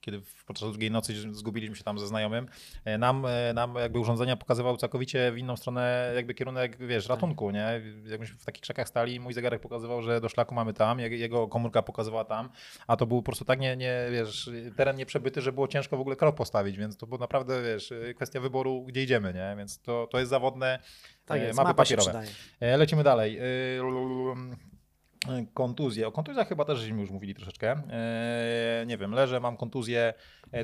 kiedy 0.00 0.20
w- 0.20 0.44
podczas 0.44 0.70
drugiej 0.70 0.90
nocy 0.90 1.34
zgubiliśmy 1.34 1.76
się 1.76 1.84
tam 1.84 1.98
ze 1.98 2.06
znajomym, 2.06 2.46
e, 2.84 2.98
nam, 2.98 3.26
e, 3.26 3.52
nam 3.54 3.74
jakby 3.74 3.98
urządzenia 3.98 4.36
pokazywały 4.36 4.76
całkowicie 4.78 5.32
w 5.32 5.38
inną 5.38 5.56
stronę 5.56 6.12
jakby 6.16 6.34
kierunek, 6.34 6.76
wiesz, 6.86 7.08
ratunku, 7.08 7.50
nie? 7.50 7.80
Jak 8.06 8.20
myśmy 8.20 8.38
w 8.38 8.44
takich 8.44 8.62
krzakach 8.62 8.88
stali, 8.88 9.20
mój 9.20 9.32
zegarek 9.32 9.60
pokazywał, 9.62 10.02
że 10.02 10.20
do 10.20 10.28
szlaku 10.28 10.54
mamy 10.54 10.74
tam, 10.74 10.98
jego- 11.00 11.16
jego 11.16 11.48
komórka 11.48 11.82
pokazywała 11.82 12.24
tam, 12.24 12.48
a 12.86 12.96
to 12.96 13.06
był 13.06 13.16
po 13.18 13.22
prostu 13.24 13.44
tak 13.44 13.60
nie, 13.60 13.76
nie 13.76 14.08
wiesz, 14.12 14.50
teren 14.76 14.96
nieprzebyty, 14.96 15.40
że 15.40 15.52
było 15.52 15.68
ciężko 15.68 15.96
w 15.96 16.00
ogóle 16.00 16.16
krok 16.16 16.36
postawić, 16.36 16.76
więc 16.78 16.96
to 16.96 17.06
było 17.06 17.18
naprawdę, 17.18 17.62
wiesz, 17.62 17.92
kwestia 18.16 18.40
wyboru, 18.40 18.51
gdzie 18.86 19.02
idziemy, 19.02 19.34
nie? 19.34 19.54
Więc 19.58 19.80
to, 19.80 20.06
to 20.10 20.18
jest 20.18 20.30
zawodne, 20.30 20.78
Tak 21.26 21.40
e, 21.40 21.44
jest, 21.44 21.56
mapy 21.56 21.74
papierowe. 21.74 22.22
E, 22.60 22.76
Lecimy 22.76 23.02
dalej. 23.02 23.38
E, 23.38 23.42
Kontuzje. 25.54 26.08
O 26.08 26.12
kontuzjach 26.12 26.48
chyba 26.48 26.64
też 26.64 26.78
żeśmy 26.78 27.00
już 27.00 27.10
mówili 27.10 27.34
troszeczkę. 27.34 27.82
Nie 28.86 28.98
wiem, 28.98 29.12
leżę, 29.12 29.40
mam 29.40 29.56
kontuzję. 29.56 30.14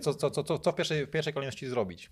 Co, 0.02 0.14
co, 0.14 0.30
co, 0.30 0.58
co, 0.58 0.72
w, 0.72 0.74
pierwszej, 0.74 1.06
w 1.06 1.10
pierwszej 1.10 1.32
kolejności 1.32 1.66
zrobić? 1.68 2.10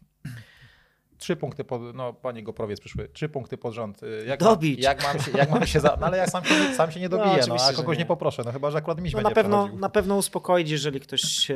Trzy 1.18 1.36
punkty 1.36 1.64
pod, 1.64 1.94
no 1.94 2.12
panie 2.12 2.42
Goprowiec 2.42 2.80
przyszły, 2.80 3.08
trzy 3.08 3.28
punkty 3.28 3.58
pod 3.58 3.74
rząd. 3.74 4.00
Jak 4.26 4.40
Dobić. 4.40 4.76
Mam, 4.76 4.82
jak 4.82 5.02
mam 5.02 5.18
się, 5.22 5.30
jak 5.38 5.50
mam 5.50 5.66
się 5.66 5.80
za, 5.80 5.96
no 6.00 6.06
ale 6.06 6.18
ja 6.18 6.26
sam 6.26 6.44
się, 6.44 6.74
sam 6.74 6.90
się 6.90 7.00
nie 7.00 7.08
No, 7.08 7.16
dobiję, 7.16 7.36
no, 7.36 7.42
oczywiście, 7.42 7.68
a 7.68 7.72
kogoś 7.72 7.96
nie. 7.96 8.02
nie. 8.02 8.06
poproszę, 8.06 8.42
no 8.46 8.52
chyba, 8.52 8.70
że 8.70 8.78
akurat 8.78 9.00
miś 9.00 9.12
No 9.12 9.20
na 9.20 9.30
pewno, 9.30 9.68
na 9.68 9.88
pewno 9.88 10.16
uspokoić, 10.16 10.70
jeżeli 10.70 11.00
ktoś, 11.00 11.50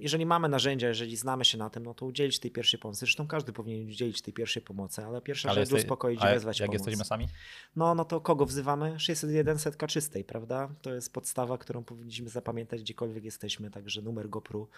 jeżeli 0.00 0.26
mamy 0.26 0.48
narzędzia, 0.48 0.88
jeżeli 0.88 1.16
znamy 1.16 1.44
się 1.44 1.58
na 1.58 1.70
tym, 1.70 1.82
no 1.82 1.94
to 1.94 2.06
udzielić 2.06 2.38
tej 2.38 2.50
pierwszej 2.50 2.80
pomocy. 2.80 2.98
Zresztą 3.00 3.26
każdy 3.26 3.52
powinien 3.52 3.88
udzielić 3.88 4.22
tej 4.22 4.34
pierwszej 4.34 4.62
pomocy, 4.62 5.04
ale 5.04 5.22
pierwsza 5.22 5.48
Ale 5.48 5.60
rzecz 5.60 5.70
jeste- 5.70 5.76
uspokoić 5.84 6.20
i 6.20 6.24
wezwać 6.24 6.60
jak 6.60 6.66
pomoc. 6.68 6.80
jesteśmy 6.86 7.04
sami? 7.04 7.28
No, 7.76 7.94
no 7.94 8.04
to 8.04 8.20
kogo 8.20 8.46
wzywamy? 8.46 9.00
601 9.00 9.58
setka 9.58 9.86
czystej, 9.86 10.24
prawda? 10.24 10.68
To 10.82 10.94
jest 10.94 11.12
podstawa, 11.12 11.58
którą 11.58 11.84
powinniśmy 11.84 12.28
zapamiętać 12.28 12.80
gdziekolwiek 12.82 13.24
jesteśmy, 13.24 13.70
także 13.70 14.02
numer 14.02 14.28
GoPro 14.28 14.68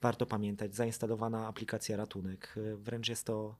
warto 0.00 0.26
pamiętać. 0.26 0.74
Zainstalowana 0.74 1.46
aplikacja 1.46 1.96
Ratunek. 1.96 2.54
Wręcz 2.76 3.08
jest 3.08 3.26
to 3.26 3.56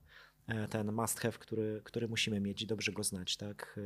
e, 0.47 0.67
ten 0.67 0.91
must 0.91 1.19
have, 1.19 1.37
który, 1.37 1.81
który 1.83 2.07
musimy 2.07 2.39
mieć 2.39 2.61
i 2.61 2.67
dobrze 2.67 2.91
go 2.91 3.03
znać, 3.03 3.37
tak? 3.37 3.79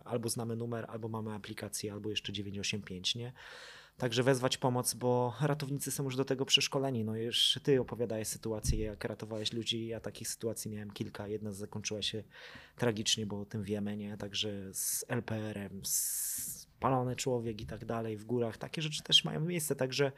E, 0.00 0.04
Albo 0.04 0.28
znamy 0.28 0.56
numer, 0.56 0.86
albo 0.88 1.08
mamy 1.08 1.34
aplikację, 1.34 1.92
albo 1.92 2.10
jeszcze 2.10 2.32
985, 2.32 3.14
nie? 3.14 3.32
Także 3.98 4.22
wezwać 4.22 4.56
pomoc, 4.56 4.94
bo 4.94 5.34
ratownicy 5.40 5.90
są 5.90 6.04
już 6.04 6.16
do 6.16 6.24
tego 6.24 6.46
przeszkoleni. 6.46 7.04
No 7.04 7.16
już 7.16 7.58
ty 7.62 7.80
opowiadałeś 7.80 8.28
sytuację, 8.28 8.84
jak 8.84 9.04
ratowałeś 9.04 9.52
ludzi. 9.52 9.86
Ja 9.86 10.00
takich 10.00 10.28
sytuacji 10.28 10.70
miałem 10.70 10.90
kilka. 10.90 11.28
Jedna 11.28 11.52
zakończyła 11.52 12.02
się 12.02 12.24
tragicznie, 12.76 13.26
bo 13.26 13.40
o 13.40 13.44
tym 13.44 13.62
wiemy, 13.62 13.96
nie? 13.96 14.16
Także 14.16 14.74
z 14.74 15.04
LPR-em, 15.08 15.80
spalony 15.84 17.16
człowiek 17.16 17.60
i 17.60 17.66
tak 17.66 17.84
dalej 17.84 18.16
w 18.16 18.24
górach. 18.24 18.58
Takie 18.58 18.82
rzeczy 18.82 19.02
też 19.02 19.24
mają 19.24 19.40
miejsce, 19.40 19.76
także 19.76 20.12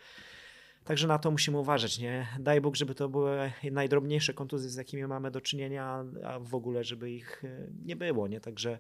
Także 0.85 1.09
na 1.09 1.19
to 1.19 1.31
musimy 1.31 1.59
uważać, 1.59 1.99
nie? 1.99 2.27
Daj 2.39 2.61
Bóg, 2.61 2.77
żeby 2.77 2.95
to 2.95 3.09
były 3.09 3.53
najdrobniejsze 3.73 4.35
kontuzje, 4.35 4.71
z 4.71 4.77
jakimi 4.77 5.07
mamy 5.07 5.31
do 5.31 5.41
czynienia, 5.41 6.05
a 6.25 6.39
w 6.39 6.55
ogóle, 6.55 6.85
żeby 6.85 7.11
ich 7.11 7.45
e, 7.45 7.67
nie 7.85 7.97
było, 7.97 8.29
nie? 8.29 8.41
Także 8.41 8.79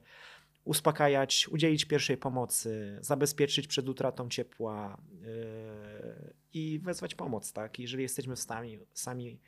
uspokajać, 0.68 1.48
udzielić 1.48 1.84
pierwszej 1.84 2.16
pomocy, 2.16 2.98
zabezpieczyć 3.00 3.66
przed 3.66 3.88
utratą 3.88 4.28
ciepła 4.28 5.00
yy, 5.20 6.34
i 6.52 6.78
wezwać 6.78 7.14
pomoc, 7.14 7.52
tak? 7.52 7.78
Jeżeli 7.78 8.02
jesteśmy 8.02 8.36
sami, 8.36 8.78
sami 8.92 9.40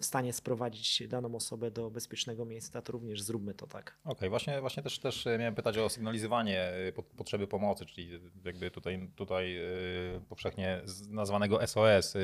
w 0.00 0.04
stanie 0.04 0.32
sprowadzić 0.32 1.02
daną 1.08 1.34
osobę 1.34 1.70
do 1.70 1.90
bezpiecznego 1.90 2.44
miejsca, 2.44 2.82
to 2.82 2.92
również 2.92 3.22
zróbmy 3.22 3.54
to 3.54 3.66
tak. 3.66 3.98
Okej, 4.04 4.12
okay, 4.12 4.30
właśnie, 4.30 4.60
właśnie 4.60 4.82
też, 4.82 4.98
też 4.98 5.24
miałem 5.38 5.54
pytać 5.54 5.78
o 5.78 5.88
sygnalizowanie 5.88 6.60
e, 6.60 6.92
potrzeby 7.16 7.46
pomocy, 7.46 7.86
czyli 7.86 8.20
jakby 8.44 8.70
tutaj, 8.70 9.10
tutaj 9.16 9.60
powszechnie 10.28 10.82
nazwanego 11.08 11.66
SOS. 11.66 12.14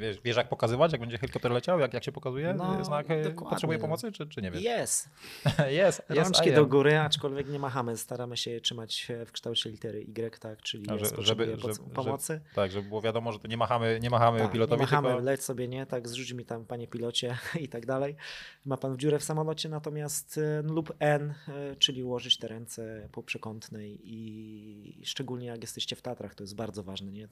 Wiesz, 0.00 0.20
wiesz 0.24 0.36
jak 0.36 0.48
pokazywać, 0.48 0.92
jak 0.92 1.00
będzie 1.00 1.18
helikopter 1.18 1.52
leciał, 1.52 1.80
jak, 1.80 1.94
jak 1.94 2.04
się 2.04 2.12
pokazuje 2.12 2.54
no, 2.54 2.84
znak 2.84 3.06
potrzebuje 3.50 3.78
pomocy, 3.78 4.12
czy, 4.12 4.26
czy 4.26 4.42
nie 4.42 4.50
wiesz? 4.50 4.62
Jest. 4.62 5.08
jest. 5.68 6.02
Rączki 6.08 6.52
do 6.52 6.66
góry, 6.66 6.98
aczkolwiek 6.98 7.48
nie 7.48 7.58
machamy, 7.58 7.96
staramy 7.96 8.36
się 8.36 8.60
trzymać 8.60 9.12
w 9.26 9.32
kształcie 9.32 9.70
litery 9.70 10.06
Y, 10.18 10.38
tak, 10.38 10.62
czyli 10.62 10.90
A, 10.90 10.94
jest, 10.94 11.16
żeby, 11.18 11.56
żeby, 11.58 11.74
pomocy. 11.94 12.32
Żeby, 12.32 12.54
tak, 12.54 12.70
żeby 12.70 12.88
było 12.88 13.02
wiadomo, 13.02 13.32
że 13.32 13.38
to 13.38 13.48
nie 13.48 13.56
machamy, 13.56 13.98
nie 14.02 14.10
machamy 14.10 14.38
tak, 14.38 14.52
pilotowi, 14.52 14.80
nie 14.80 14.86
machamy, 14.86 15.08
tylko... 15.08 15.24
leć 15.24 15.44
sobie, 15.44 15.68
nie, 15.68 15.86
tak, 15.86 16.08
zrzuć 16.08 16.32
mi 16.32 16.44
tam, 16.44 16.64
panie 16.64 16.88
pilocie 17.02 17.36
i 17.60 17.68
tak 17.68 17.86
dalej. 17.86 18.16
Ma 18.64 18.76
pan 18.76 18.94
w 18.94 18.96
dziurę 18.96 19.18
w 19.18 19.24
samolocie, 19.24 19.68
natomiast 19.68 20.38
e, 20.38 20.62
lub 20.62 20.92
N, 20.98 21.34
e, 21.48 21.76
czyli 21.76 22.02
ułożyć 22.02 22.38
te 22.38 22.48
ręce 22.48 23.08
po 23.12 23.22
przekątnej 23.22 24.00
i 24.04 25.00
szczególnie 25.04 25.46
jak 25.46 25.62
jesteście 25.62 25.96
w 25.96 26.02
Tatrach, 26.02 26.34
to 26.34 26.44
jest 26.44 26.54
bardzo 26.54 26.82
ważne, 26.82 27.12
nie, 27.12 27.28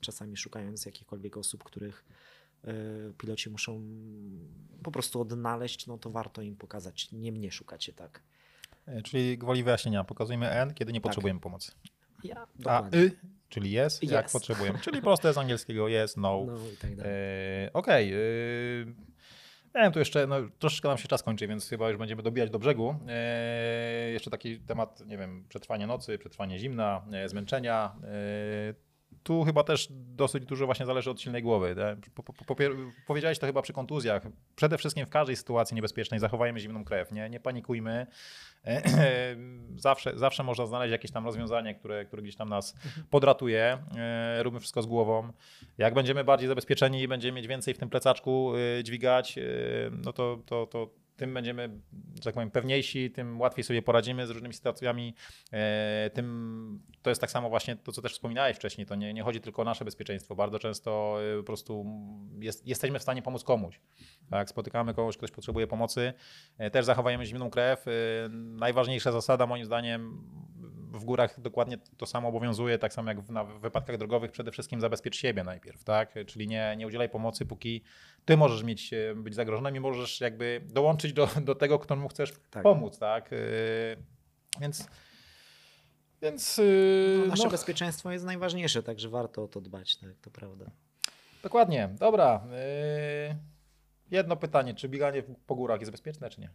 czasami 0.00 0.36
szukając 0.36 0.86
jakichkolwiek 0.86 1.36
osób, 1.36 1.64
których 1.64 2.04
e, 2.64 2.72
piloci 3.18 3.50
muszą 3.50 3.82
po 4.82 4.90
prostu 4.90 5.20
odnaleźć, 5.20 5.86
no 5.86 5.98
to 5.98 6.10
warto 6.10 6.42
im 6.42 6.56
pokazać, 6.56 7.12
nie 7.12 7.32
mnie 7.32 7.52
szukacie, 7.52 7.92
tak. 7.92 8.22
Czyli 9.04 9.38
gwoli 9.38 9.64
wyjaśnienia, 9.64 10.04
pokazujemy 10.04 10.50
N, 10.50 10.74
kiedy 10.74 10.92
nie 10.92 11.00
tak. 11.00 11.02
potrzebujemy 11.02 11.40
pomocy. 11.40 11.72
Ja, 12.24 12.46
A 12.64 12.88
y, 12.94 13.16
czyli 13.50 13.70
jest, 13.70 14.02
yes. 14.02 14.10
jak 14.10 14.30
potrzebujemy. 14.30 14.78
Czyli 14.84 15.02
proste 15.02 15.32
z 15.32 15.38
angielskiego 15.38 15.88
jest, 15.88 16.16
no. 16.16 16.44
no 16.46 16.56
i 16.74 16.76
tak 16.76 16.96
dalej. 16.96 17.12
E, 17.12 17.72
Okej. 17.72 18.08
Okay. 18.08 19.10
Nie 19.74 19.80
wiem, 19.80 19.92
tu 19.92 19.98
jeszcze 19.98 20.26
no, 20.26 20.36
troszeczkę 20.58 20.88
nam 20.88 20.98
się 20.98 21.08
czas 21.08 21.22
kończy, 21.22 21.48
więc 21.48 21.68
chyba 21.68 21.88
już 21.88 21.98
będziemy 21.98 22.22
dobijać 22.22 22.50
do 22.50 22.58
brzegu. 22.58 22.96
E, 23.08 24.10
jeszcze 24.10 24.30
taki 24.30 24.60
temat, 24.60 25.06
nie 25.06 25.18
wiem, 25.18 25.44
przetrwanie 25.48 25.86
nocy, 25.86 26.18
przetrwanie 26.18 26.58
zimna, 26.58 27.04
e, 27.12 27.28
zmęczenia. 27.28 27.96
Tu 29.22 29.44
chyba 29.44 29.64
też 29.64 29.88
dosyć 29.90 30.44
dużo 30.44 30.66
właśnie 30.66 30.86
zależy 30.86 31.10
od 31.10 31.20
silnej 31.20 31.42
głowy. 31.42 31.76
Po, 32.14 32.22
po, 32.22 32.32
po, 32.32 32.56
powiedziałeś 33.06 33.38
to 33.38 33.46
chyba 33.46 33.62
przy 33.62 33.72
kontuzjach. 33.72 34.22
Przede 34.56 34.78
wszystkim 34.78 35.06
w 35.06 35.10
każdej 35.10 35.36
sytuacji 35.36 35.74
niebezpiecznej 35.74 36.20
zachowajmy 36.20 36.60
zimną 36.60 36.84
krew, 36.84 37.12
nie, 37.12 37.30
nie 37.30 37.40
panikujmy. 37.40 38.06
Zawsze, 39.76 40.18
zawsze 40.18 40.42
można 40.42 40.66
znaleźć 40.66 40.92
jakieś 40.92 41.10
tam 41.10 41.24
rozwiązanie, 41.24 41.74
które, 41.74 42.04
które 42.04 42.22
gdzieś 42.22 42.36
tam 42.36 42.48
nas 42.48 42.74
podratuje. 43.10 43.78
E, 43.96 44.42
róbmy 44.42 44.60
wszystko 44.60 44.82
z 44.82 44.86
głową. 44.86 45.32
Jak 45.78 45.94
będziemy 45.94 46.24
bardziej 46.24 46.48
zabezpieczeni 46.48 47.02
i 47.02 47.08
będziemy 47.08 47.36
mieć 47.36 47.46
więcej 47.46 47.74
w 47.74 47.78
tym 47.78 47.90
plecaczku 47.90 48.52
e, 48.78 48.84
dźwigać, 48.84 49.38
e, 49.38 49.42
no 50.04 50.12
to, 50.12 50.38
to, 50.46 50.66
to 50.66 50.99
tym 51.20 51.34
będziemy, 51.34 51.70
że 52.14 52.22
tak 52.22 52.34
powiem, 52.34 52.50
pewniejsi, 52.50 53.10
tym 53.10 53.40
łatwiej 53.40 53.64
sobie 53.64 53.82
poradzimy 53.82 54.26
z 54.26 54.30
różnymi 54.30 54.54
sytuacjami. 54.54 55.14
E, 55.52 56.10
tym 56.14 56.80
to 57.02 57.10
jest 57.10 57.20
tak 57.20 57.30
samo 57.30 57.48
właśnie 57.48 57.76
to, 57.76 57.92
co 57.92 58.02
też 58.02 58.12
wspominałeś 58.12 58.56
wcześniej. 58.56 58.86
To 58.86 58.94
nie, 58.94 59.14
nie 59.14 59.22
chodzi 59.22 59.40
tylko 59.40 59.62
o 59.62 59.64
nasze 59.64 59.84
bezpieczeństwo. 59.84 60.34
Bardzo 60.34 60.58
często 60.58 61.16
e, 61.34 61.36
po 61.36 61.42
prostu 61.42 61.86
jest, 62.40 62.66
jesteśmy 62.66 62.98
w 62.98 63.02
stanie 63.02 63.22
pomóc 63.22 63.44
komuś. 63.44 63.80
Tak, 64.30 64.48
spotykamy 64.48 64.94
kogoś, 64.94 65.16
ktoś 65.16 65.30
potrzebuje 65.30 65.66
pomocy, 65.66 66.12
e, 66.58 66.70
też 66.70 66.84
zachowajmy 66.84 67.26
zimną 67.26 67.50
krew. 67.50 67.84
Najważniejsza 68.30 69.12
zasada, 69.12 69.46
moim 69.46 69.64
zdaniem, 69.64 70.24
w 70.92 71.04
górach 71.04 71.40
dokładnie 71.40 71.78
to 71.96 72.06
samo 72.06 72.28
obowiązuje, 72.28 72.78
tak 72.78 72.92
samo 72.92 73.08
jak 73.08 73.20
w, 73.20 73.30
na 73.30 73.44
wypadkach 73.44 73.98
drogowych, 73.98 74.30
przede 74.30 74.52
wszystkim 74.52 74.80
zabezpiecz 74.80 75.16
siebie 75.16 75.44
najpierw, 75.44 75.84
tak? 75.84 76.14
Czyli 76.26 76.48
nie, 76.48 76.74
nie 76.78 76.86
udzielaj 76.86 77.08
pomocy, 77.08 77.46
póki 77.46 77.82
ty 78.24 78.36
możesz 78.36 78.62
mieć, 78.62 78.90
być 79.16 79.34
zagrożony 79.34 79.76
i 79.76 79.80
możesz 79.80 80.20
jakby 80.20 80.60
dołączyć 80.64 81.12
do, 81.12 81.28
do 81.42 81.54
tego, 81.54 81.78
któremu 81.78 82.08
chcesz 82.08 82.32
tak. 82.50 82.62
pomóc, 82.62 82.98
tak? 82.98 83.32
Yy, 83.32 83.38
więc 84.60 84.88
więc 86.22 86.58
yy, 86.58 87.18
no, 87.20 87.26
nasze 87.26 87.44
no. 87.44 87.50
bezpieczeństwo 87.50 88.12
jest 88.12 88.24
najważniejsze, 88.24 88.82
także 88.82 89.08
warto 89.08 89.44
o 89.44 89.48
to 89.48 89.60
dbać, 89.60 89.96
tak, 89.96 90.10
to 90.20 90.30
prawda. 90.30 90.70
Dokładnie. 91.42 91.88
Dobra. 91.98 92.44
Yy, 93.28 93.36
jedno 94.10 94.36
pytanie, 94.36 94.74
czy 94.74 94.88
bieganie 94.88 95.22
po 95.46 95.54
górach 95.54 95.80
jest 95.80 95.92
bezpieczne, 95.92 96.30
czy 96.30 96.40
nie? 96.40 96.50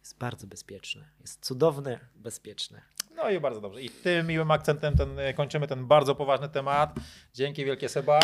Jest 0.00 0.18
bardzo 0.18 0.46
bezpieczne. 0.46 1.04
Jest 1.20 1.46
cudowne, 1.46 2.00
bezpieczne. 2.14 2.82
No 3.22 3.30
i 3.30 3.40
bardzo 3.40 3.60
dobrze. 3.60 3.82
I 3.82 3.90
tym 3.90 4.26
miłym 4.26 4.50
akcentem 4.50 4.96
ten, 4.96 5.08
kończymy 5.34 5.66
ten 5.66 5.86
bardzo 5.86 6.14
poważny 6.14 6.48
temat. 6.48 6.94
Dzięki 7.34 7.64
wielkie 7.64 7.88
Seba. 7.88 8.20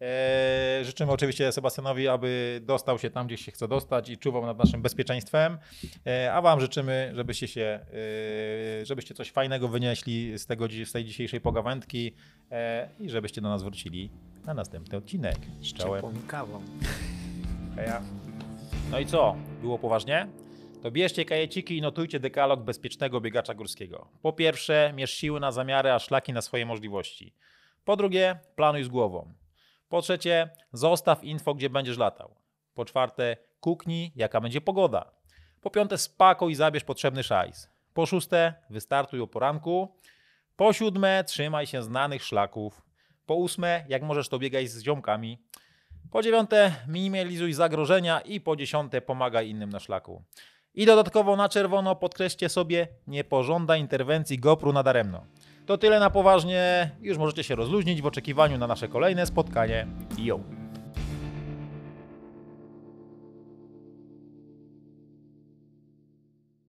Eee, 0.00 0.84
życzymy 0.84 1.12
oczywiście 1.12 1.52
Sebastianowi, 1.52 2.08
aby 2.08 2.60
dostał 2.64 2.98
się 2.98 3.10
tam, 3.10 3.26
gdzie 3.26 3.36
się 3.36 3.52
chce 3.52 3.68
dostać 3.68 4.08
i 4.08 4.18
czuwał 4.18 4.46
nad 4.46 4.58
naszym 4.58 4.82
bezpieczeństwem. 4.82 5.58
Eee, 6.04 6.28
a 6.28 6.42
Wam 6.42 6.60
życzymy, 6.60 7.12
żebyście 7.14 7.48
się, 7.48 7.80
eee, 7.92 8.86
żebyście 8.86 9.14
coś 9.14 9.30
fajnego 9.30 9.68
wynieśli 9.68 10.38
z, 10.38 10.46
tego, 10.46 10.66
z 10.84 10.92
tej 10.92 11.04
dzisiejszej 11.04 11.40
pogawędki 11.40 12.14
i 13.00 13.10
żebyście 13.10 13.40
do 13.40 13.48
nas 13.48 13.62
wrócili 13.62 14.10
na 14.46 14.54
następny 14.54 14.98
odcinek. 14.98 15.36
Z 15.60 15.72
czołem. 15.72 16.02
kawą. 16.26 16.62
No 18.90 18.98
i 18.98 19.06
co? 19.06 19.36
Było 19.62 19.78
poważnie? 19.78 20.28
To 20.82 20.90
bierzcie 20.90 21.24
kajeciki 21.24 21.76
i 21.76 21.80
notujcie 21.80 22.20
dekalog 22.20 22.60
bezpiecznego 22.60 23.20
biegacza 23.20 23.54
górskiego. 23.54 24.08
Po 24.22 24.32
pierwsze, 24.32 24.92
mierz 24.96 25.14
siły 25.14 25.40
na 25.40 25.52
zamiary, 25.52 25.92
a 25.92 25.98
szlaki 25.98 26.32
na 26.32 26.42
swoje 26.42 26.66
możliwości. 26.66 27.34
Po 27.84 27.96
drugie, 27.96 28.38
planuj 28.56 28.84
z 28.84 28.88
głową. 28.88 29.32
Po 29.88 30.02
trzecie, 30.02 30.50
zostaw 30.72 31.24
info, 31.24 31.54
gdzie 31.54 31.70
będziesz 31.70 31.98
latał. 31.98 32.34
Po 32.74 32.84
czwarte, 32.84 33.36
kuknij, 33.60 34.12
jaka 34.16 34.40
będzie 34.40 34.60
pogoda. 34.60 35.12
Po 35.60 35.70
piąte, 35.70 35.98
spakuj 35.98 36.52
i 36.52 36.54
zabierz 36.54 36.84
potrzebny 36.84 37.22
szajs. 37.22 37.68
Po 37.94 38.06
szóste, 38.06 38.54
wystartuj 38.70 39.20
o 39.20 39.26
poranku. 39.26 39.96
Po 40.56 40.72
siódme, 40.72 41.24
trzymaj 41.24 41.66
się 41.66 41.82
znanych 41.82 42.24
szlaków. 42.24 42.82
Po 43.26 43.34
ósme, 43.34 43.84
jak 43.88 44.02
możesz 44.02 44.28
to 44.28 44.38
biegać 44.38 44.68
z 44.68 44.82
ziomkami. 44.82 45.38
Po 46.10 46.22
dziewiąte, 46.22 46.74
minimalizuj 46.88 47.52
zagrożenia 47.52 48.20
i 48.20 48.40
po 48.40 48.56
dziesiąte, 48.56 49.00
pomagaj 49.00 49.48
innym 49.48 49.70
na 49.70 49.80
szlaku. 49.80 50.24
I 50.74 50.86
dodatkowo 50.86 51.36
na 51.36 51.48
czerwono 51.48 51.96
podkreślcie 51.96 52.48
sobie, 52.48 52.88
nie 53.06 53.24
pożąda 53.24 53.76
interwencji 53.76 54.38
GoPro 54.38 54.72
nadaremno. 54.72 55.24
To 55.66 55.78
tyle 55.78 56.00
na 56.00 56.10
poważnie, 56.10 56.90
już 57.00 57.18
możecie 57.18 57.44
się 57.44 57.54
rozluźnić 57.54 58.02
w 58.02 58.06
oczekiwaniu 58.06 58.58
na 58.58 58.66
nasze 58.66 58.88
kolejne 58.88 59.26
spotkanie. 59.26 59.86
Yo! 60.18 60.61